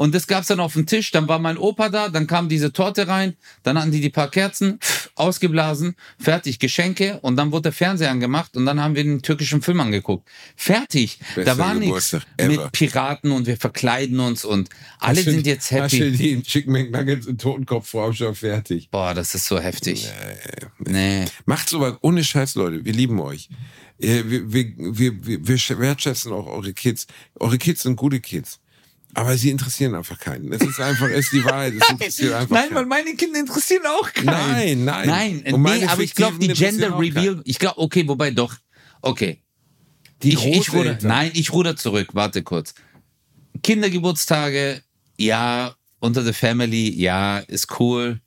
Und 0.00 0.14
das 0.14 0.26
gab's 0.26 0.46
dann 0.46 0.60
auf 0.60 0.72
dem 0.72 0.86
Tisch. 0.86 1.10
Dann 1.10 1.28
war 1.28 1.38
mein 1.38 1.58
Opa 1.58 1.90
da, 1.90 2.08
dann 2.08 2.26
kam 2.26 2.48
diese 2.48 2.72
Torte 2.72 3.06
rein, 3.06 3.36
dann 3.64 3.78
hatten 3.78 3.90
die 3.92 4.00
die 4.00 4.08
paar 4.08 4.30
Kerzen 4.30 4.78
ausgeblasen, 5.14 5.94
fertig, 6.18 6.58
Geschenke 6.58 7.18
und 7.20 7.36
dann 7.36 7.52
wurde 7.52 7.64
der 7.64 7.72
Fernseher 7.72 8.10
angemacht 8.10 8.56
und 8.56 8.64
dann 8.64 8.80
haben 8.80 8.94
wir 8.94 9.04
den 9.04 9.20
türkischen 9.20 9.60
Film 9.60 9.78
angeguckt. 9.78 10.26
Fertig. 10.56 11.18
Bester 11.34 11.44
da 11.44 11.58
war 11.58 11.74
nichts 11.74 12.16
mit 12.40 12.72
Piraten 12.72 13.30
und 13.30 13.46
wir 13.46 13.58
verkleiden 13.58 14.20
uns 14.20 14.46
und 14.46 14.70
alle 15.00 15.18
Hast 15.18 15.24
sind 15.26 15.46
jetzt 15.46 15.70
Hast 15.70 15.92
du 15.92 15.98
happy. 15.98 16.16
die 16.16 16.42
Chicken 16.44 16.72
McNuggets 16.72 17.26
in 17.26 17.36
Totenkopfform 17.36 18.14
schon 18.14 18.34
fertig? 18.34 18.88
Boah, 18.90 19.12
das 19.12 19.34
ist 19.34 19.44
so 19.44 19.58
heftig. 19.60 20.08
Nee. 20.78 21.26
Macht 21.44 21.68
sowas 21.68 21.96
ohne 22.00 22.24
Scheiß, 22.24 22.54
Leute. 22.54 22.86
Wir 22.86 22.94
lieben 22.94 23.20
euch. 23.20 23.50
Äh, 24.00 24.22
Wir, 24.24 24.50
wir, 24.50 24.64
wir, 24.78 25.26
wir, 25.26 25.46
wir 25.46 25.58
sch- 25.58 25.78
wertschätzen 25.78 26.32
auch 26.32 26.46
eure 26.46 26.72
Kids. 26.72 27.06
Eure 27.38 27.58
Kids 27.58 27.82
sind 27.82 27.96
gute 27.96 28.20
Kids. 28.20 28.60
Aber 29.14 29.36
sie 29.36 29.50
interessieren 29.50 29.94
einfach 29.94 30.18
keinen. 30.18 30.52
Es 30.52 30.62
ist 30.62 30.80
einfach, 30.80 31.08
es 31.08 31.26
ist 31.26 31.32
die 31.32 31.44
Wahrheit. 31.44 31.74
Es 31.80 31.88
interessiert 31.90 32.32
einfach 32.34 32.54
Nein, 32.54 32.68
weil 32.72 32.86
meine 32.86 33.14
Kinder 33.14 33.40
interessieren 33.40 33.84
auch 33.86 34.12
keinen. 34.12 34.26
Nein, 34.26 34.84
nein. 34.84 35.08
Nein, 35.08 35.54
Und 35.54 35.62
nee, 35.62 35.84
aber 35.84 36.02
ich 36.02 36.14
glaube, 36.14 36.38
die 36.38 36.48
Gender 36.48 36.98
Reveal, 36.98 37.40
ich 37.44 37.58
glaube, 37.58 37.78
okay, 37.78 38.06
wobei 38.06 38.30
doch, 38.30 38.54
okay. 39.02 39.42
Die 40.22 40.34
ich, 40.34 40.46
ich 40.46 40.72
ruder, 40.72 40.98
nein, 41.02 41.30
ich 41.34 41.52
ruder 41.52 41.76
zurück, 41.76 42.10
warte 42.12 42.42
kurz. 42.42 42.74
Kindergeburtstage, 43.62 44.82
ja, 45.16 45.74
unter 45.98 46.22
der 46.22 46.34
Family, 46.34 46.90
ja, 46.90 47.38
ist 47.38 47.80
cool, 47.80 48.20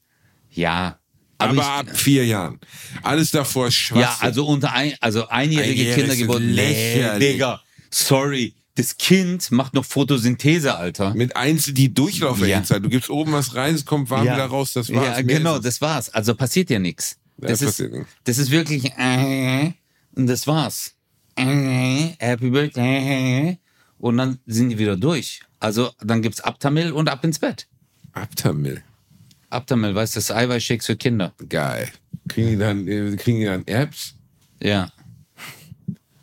ja. 0.50 1.00
Aber, 1.38 1.52
Aber, 1.52 1.66
ab 1.66 1.98
vier 1.98 2.26
Jahren. 2.26 2.60
Alles 3.02 3.32
davor 3.32 3.68
ist 3.68 3.74
ich, 3.74 3.80
Schwachsinn. 3.80 4.02
ja, 4.02 4.18
also 4.20 4.46
unter 4.46 4.72
ein, 4.74 4.94
also 5.02 5.28
einjährige 5.28 5.72
Einjährig 5.72 5.96
Kindergeburt, 5.96 6.42
ist 6.42 6.48
nee, 6.48 6.56
lächerlich. 6.56 7.32
Digga, 7.34 7.62
sorry, 7.90 8.54
das 8.76 8.98
Kind 8.98 9.52
macht 9.52 9.74
noch 9.74 9.86
Photosynthese, 9.86 10.76
Alter. 10.76 11.14
Mit 11.14 11.36
eins 11.36 11.66
die 11.74 11.94
Durchlauferhitzer. 11.94 12.76
Ja. 12.76 12.80
Du 12.80 12.90
gibst 12.90 13.10
oben 13.10 13.32
was 13.32 13.56
rein, 13.56 13.76
es 13.76 13.86
kommt 13.86 14.10
warm 14.10 14.24
wieder 14.24 14.46
raus, 14.46 14.74
das 14.74 14.92
war's. 14.92 15.18
Ja, 15.18 15.22
genau, 15.22 15.56
ist 15.58 15.66
das 15.66 15.82
war's. 15.82 16.10
Also 16.10 16.34
passiert 16.36 16.70
ja 16.70 16.80
nichts. 16.80 17.18
Ja, 17.42 17.50
Das, 17.50 17.62
ist, 17.62 17.68
passiert 17.68 17.92
nichts. 17.94 18.10
das 18.24 18.38
ist 18.40 18.50
wirklich 18.52 18.92
äh, 18.98 19.72
und 20.16 20.28
das 20.28 20.48
war's. 20.48 20.94
Äh, 21.36 22.10
Happy 22.20 22.50
Birthday. 22.50 23.58
Und 24.00 24.18
dann 24.18 24.40
sind 24.46 24.70
die 24.70 24.78
wieder 24.78 24.98
durch. 24.98 25.42
Also 25.60 25.92
dann 26.02 26.22
gibt's 26.22 26.42
Abtamil 26.42 26.92
und 26.92 27.10
ab 27.10 27.24
ins 27.24 27.40
Bett. 27.40 27.68
Abtamil. 28.12 28.84
Abtamil, 29.50 29.94
weißt 29.96 30.16
du, 30.16 30.18
das 30.20 30.32
Eiweißshakes 30.32 30.88
für 30.88 30.96
Kinder. 30.96 31.34
Geil. 31.48 31.90
Kriegen 32.28 32.50
die 32.50 32.58
dann, 32.58 32.88
äh, 32.88 33.16
kriegen 33.18 33.40
die 33.40 33.46
dann 33.46 33.66
Apps? 33.68 34.16
Ja. 34.62 34.92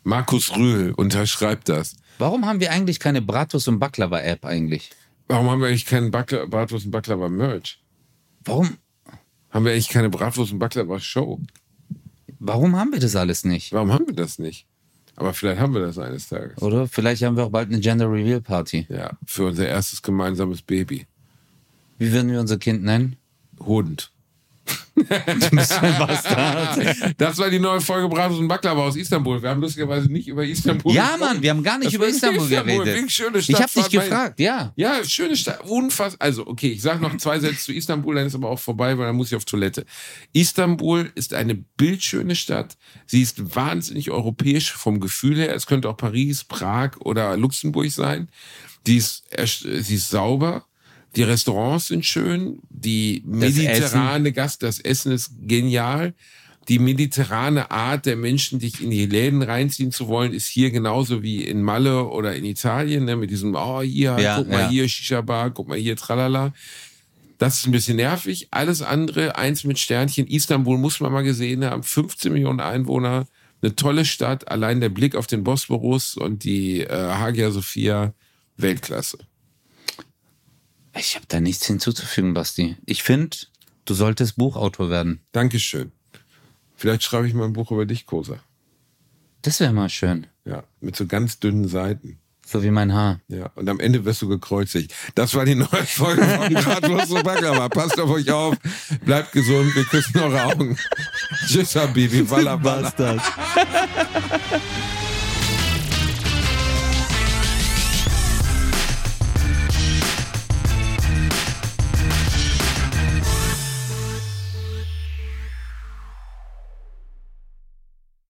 Markus 0.02 0.56
Rühl 0.56 0.92
unterschreibt 0.96 1.68
das. 1.68 1.94
Warum 2.20 2.44
haben 2.44 2.60
wir 2.60 2.70
eigentlich 2.70 3.00
keine 3.00 3.22
Bratus 3.22 3.66
und 3.66 3.78
Baklava 3.78 4.20
App 4.20 4.44
eigentlich? 4.44 4.90
Warum 5.26 5.48
haben 5.48 5.62
wir 5.62 5.68
eigentlich 5.68 5.86
keinen 5.86 6.10
Backla 6.10 6.44
Bratwurst 6.44 6.84
und 6.84 6.90
Baklava 6.90 7.30
Merch? 7.30 7.80
Warum? 8.44 8.76
Haben 9.48 9.64
wir 9.64 9.72
eigentlich 9.72 9.88
keine 9.88 10.10
Bratwurst 10.10 10.52
und 10.52 10.58
Baklava 10.58 11.00
Show? 11.00 11.40
Warum 12.38 12.76
haben 12.76 12.92
wir 12.92 13.00
das 13.00 13.16
alles 13.16 13.44
nicht? 13.44 13.72
Warum 13.72 13.90
haben 13.90 14.06
wir 14.06 14.14
das 14.14 14.38
nicht? 14.38 14.66
Aber 15.16 15.32
vielleicht 15.32 15.62
haben 15.62 15.72
wir 15.72 15.80
das 15.80 15.96
eines 15.96 16.28
Tages. 16.28 16.60
Oder 16.60 16.88
vielleicht 16.88 17.22
haben 17.22 17.38
wir 17.38 17.44
auch 17.44 17.50
bald 17.50 17.70
eine 17.70 17.80
Gender 17.80 18.12
Reveal 18.12 18.42
Party. 18.42 18.86
Ja, 18.90 19.12
für 19.24 19.46
unser 19.46 19.66
erstes 19.66 20.02
gemeinsames 20.02 20.60
Baby. 20.60 21.06
Wie 21.96 22.12
würden 22.12 22.30
wir 22.30 22.40
unser 22.40 22.58
Kind 22.58 22.82
nennen? 22.82 23.16
Hund. 23.60 24.12
Du 24.94 25.50
bist 25.56 25.72
ein 25.82 25.98
Bastard. 25.98 27.14
Das 27.16 27.38
war 27.38 27.48
die 27.48 27.58
neue 27.58 27.80
Folge 27.80 28.08
Bratwurst 28.08 28.40
und 28.40 28.48
Baklava 28.48 28.86
aus 28.86 28.96
Istanbul. 28.96 29.40
Wir 29.42 29.48
haben 29.48 29.60
lustigerweise 29.60 30.12
nicht 30.12 30.28
über 30.28 30.44
Istanbul 30.44 30.92
Ja, 30.94 31.12
gesprochen. 31.12 31.20
Mann, 31.20 31.42
wir 31.42 31.50
haben 31.50 31.62
gar 31.62 31.78
nicht 31.78 31.86
Das 31.88 31.94
über 31.94 32.08
Istanbul 32.08 32.44
Istanbul, 32.44 32.84
geredet. 32.84 33.10
schöne 33.10 33.38
Ich 33.38 33.44
Stadt, 33.46 33.60
habe 33.62 33.72
dich 33.72 33.88
gefragt, 33.88 34.40
ja. 34.40 34.72
Ja, 34.76 35.02
schöne 35.04 35.36
Stadt. 35.36 35.64
Unfassbar. 35.64 36.26
Also, 36.26 36.46
okay, 36.46 36.72
ich 36.72 36.82
sage 36.82 37.00
noch 37.00 37.16
zwei 37.16 37.38
Sätze 37.38 37.58
zu 37.64 37.72
Istanbul, 37.72 38.14
dann 38.14 38.26
ist 38.26 38.34
aber 38.34 38.50
auch 38.50 38.58
vorbei, 38.58 38.98
weil 38.98 39.06
dann 39.06 39.16
muss 39.16 39.28
ich 39.28 39.36
auf 39.36 39.44
Toilette. 39.46 39.86
Istanbul 40.32 41.10
ist 41.14 41.32
eine 41.34 41.54
bildschöne 41.54 42.36
Stadt. 42.36 42.76
Sie 43.06 43.22
ist 43.22 43.56
wahnsinnig 43.56 44.10
europäisch 44.10 44.72
vom 44.72 45.00
Gefühl 45.00 45.36
her. 45.38 45.54
Es 45.54 45.66
könnte 45.66 45.88
auch 45.88 45.96
Paris, 45.96 46.44
Prag 46.44 46.98
oder 47.00 47.36
Luxemburg 47.36 47.90
sein. 47.90 48.28
Die 48.86 48.96
ist, 48.96 49.24
sie 49.30 49.94
ist 49.94 50.10
sauber. 50.10 50.64
Die 51.16 51.22
Restaurants 51.22 51.88
sind 51.88 52.06
schön. 52.06 52.60
Die 52.68 53.22
mediterrane 53.26 54.32
Gast, 54.32 54.62
das 54.62 54.78
Essen 54.78 55.12
ist 55.12 55.32
genial. 55.40 56.14
Die 56.68 56.78
mediterrane 56.78 57.70
Art 57.70 58.06
der 58.06 58.16
Menschen, 58.16 58.60
dich 58.60 58.80
in 58.80 58.90
die 58.90 59.06
Läden 59.06 59.42
reinziehen 59.42 59.90
zu 59.90 60.06
wollen, 60.06 60.32
ist 60.32 60.46
hier 60.46 60.70
genauso 60.70 61.22
wie 61.22 61.42
in 61.42 61.62
Malle 61.62 62.06
oder 62.06 62.36
in 62.36 62.44
Italien, 62.44 63.06
ne, 63.06 63.16
mit 63.16 63.30
diesem, 63.30 63.56
oh, 63.56 63.80
hier, 63.82 64.16
Ja, 64.20 64.36
guck 64.36 64.48
mal 64.48 64.60
ja. 64.60 64.68
hier, 64.68 64.88
Shisha-Bar, 64.88 65.50
guck 65.50 65.68
mal 65.68 65.78
hier, 65.78 65.96
tralala. 65.96 66.52
Das 67.38 67.58
ist 67.58 67.66
ein 67.66 67.72
bisschen 67.72 67.96
nervig. 67.96 68.48
Alles 68.50 68.82
andere, 68.82 69.36
eins 69.36 69.64
mit 69.64 69.78
Sternchen. 69.78 70.26
Istanbul 70.26 70.76
muss 70.76 71.00
man 71.00 71.10
mal 71.10 71.22
gesehen 71.22 71.64
haben. 71.64 71.82
15 71.82 72.32
Millionen 72.32 72.60
Einwohner. 72.60 73.26
Eine 73.62 73.74
tolle 73.74 74.04
Stadt. 74.04 74.48
Allein 74.50 74.80
der 74.80 74.90
Blick 74.90 75.16
auf 75.16 75.26
den 75.26 75.42
Bosporus 75.42 76.16
und 76.16 76.44
die 76.44 76.80
äh, 76.82 76.88
Hagia 76.90 77.50
Sophia. 77.50 78.12
Weltklasse. 78.58 79.18
Ich 80.96 81.14
habe 81.14 81.26
da 81.28 81.40
nichts 81.40 81.66
hinzuzufügen, 81.66 82.34
Basti. 82.34 82.76
Ich 82.86 83.02
finde, 83.02 83.36
du 83.84 83.94
solltest 83.94 84.36
Buchautor 84.36 84.90
werden. 84.90 85.20
Dankeschön. 85.32 85.92
Vielleicht 86.74 87.02
schreibe 87.02 87.28
ich 87.28 87.34
mal 87.34 87.44
ein 87.44 87.52
Buch 87.52 87.70
über 87.70 87.86
dich, 87.86 88.06
Kosa. 88.06 88.38
Das 89.42 89.60
wäre 89.60 89.72
mal 89.72 89.88
schön. 89.88 90.26
Ja, 90.44 90.64
mit 90.80 90.96
so 90.96 91.06
ganz 91.06 91.38
dünnen 91.38 91.68
Seiten. 91.68 92.18
So 92.46 92.62
wie 92.64 92.70
mein 92.70 92.92
Haar. 92.92 93.20
Ja, 93.28 93.46
und 93.54 93.68
am 93.68 93.78
Ende 93.78 94.04
wirst 94.04 94.22
du 94.22 94.28
gekreuzigt. 94.28 94.92
Das 95.14 95.34
war 95.34 95.44
die 95.44 95.54
neue 95.54 95.68
Folge 95.86 96.24
von 96.24 96.52
Bratwurst 96.54 97.12
und 97.12 97.22
Baklava. 97.22 97.68
Passt 97.68 98.00
auf 98.00 98.10
euch 98.10 98.30
auf, 98.32 98.56
bleibt 99.04 99.32
gesund, 99.32 99.74
wir 99.76 99.84
küssen 99.84 100.18
eure 100.18 100.44
Augen. 100.44 100.76
Tschüss, 101.46 101.76
Habibi, 101.76 102.28
Walla, 102.28 102.62
Walla. 102.62 102.90
das? 102.90 103.22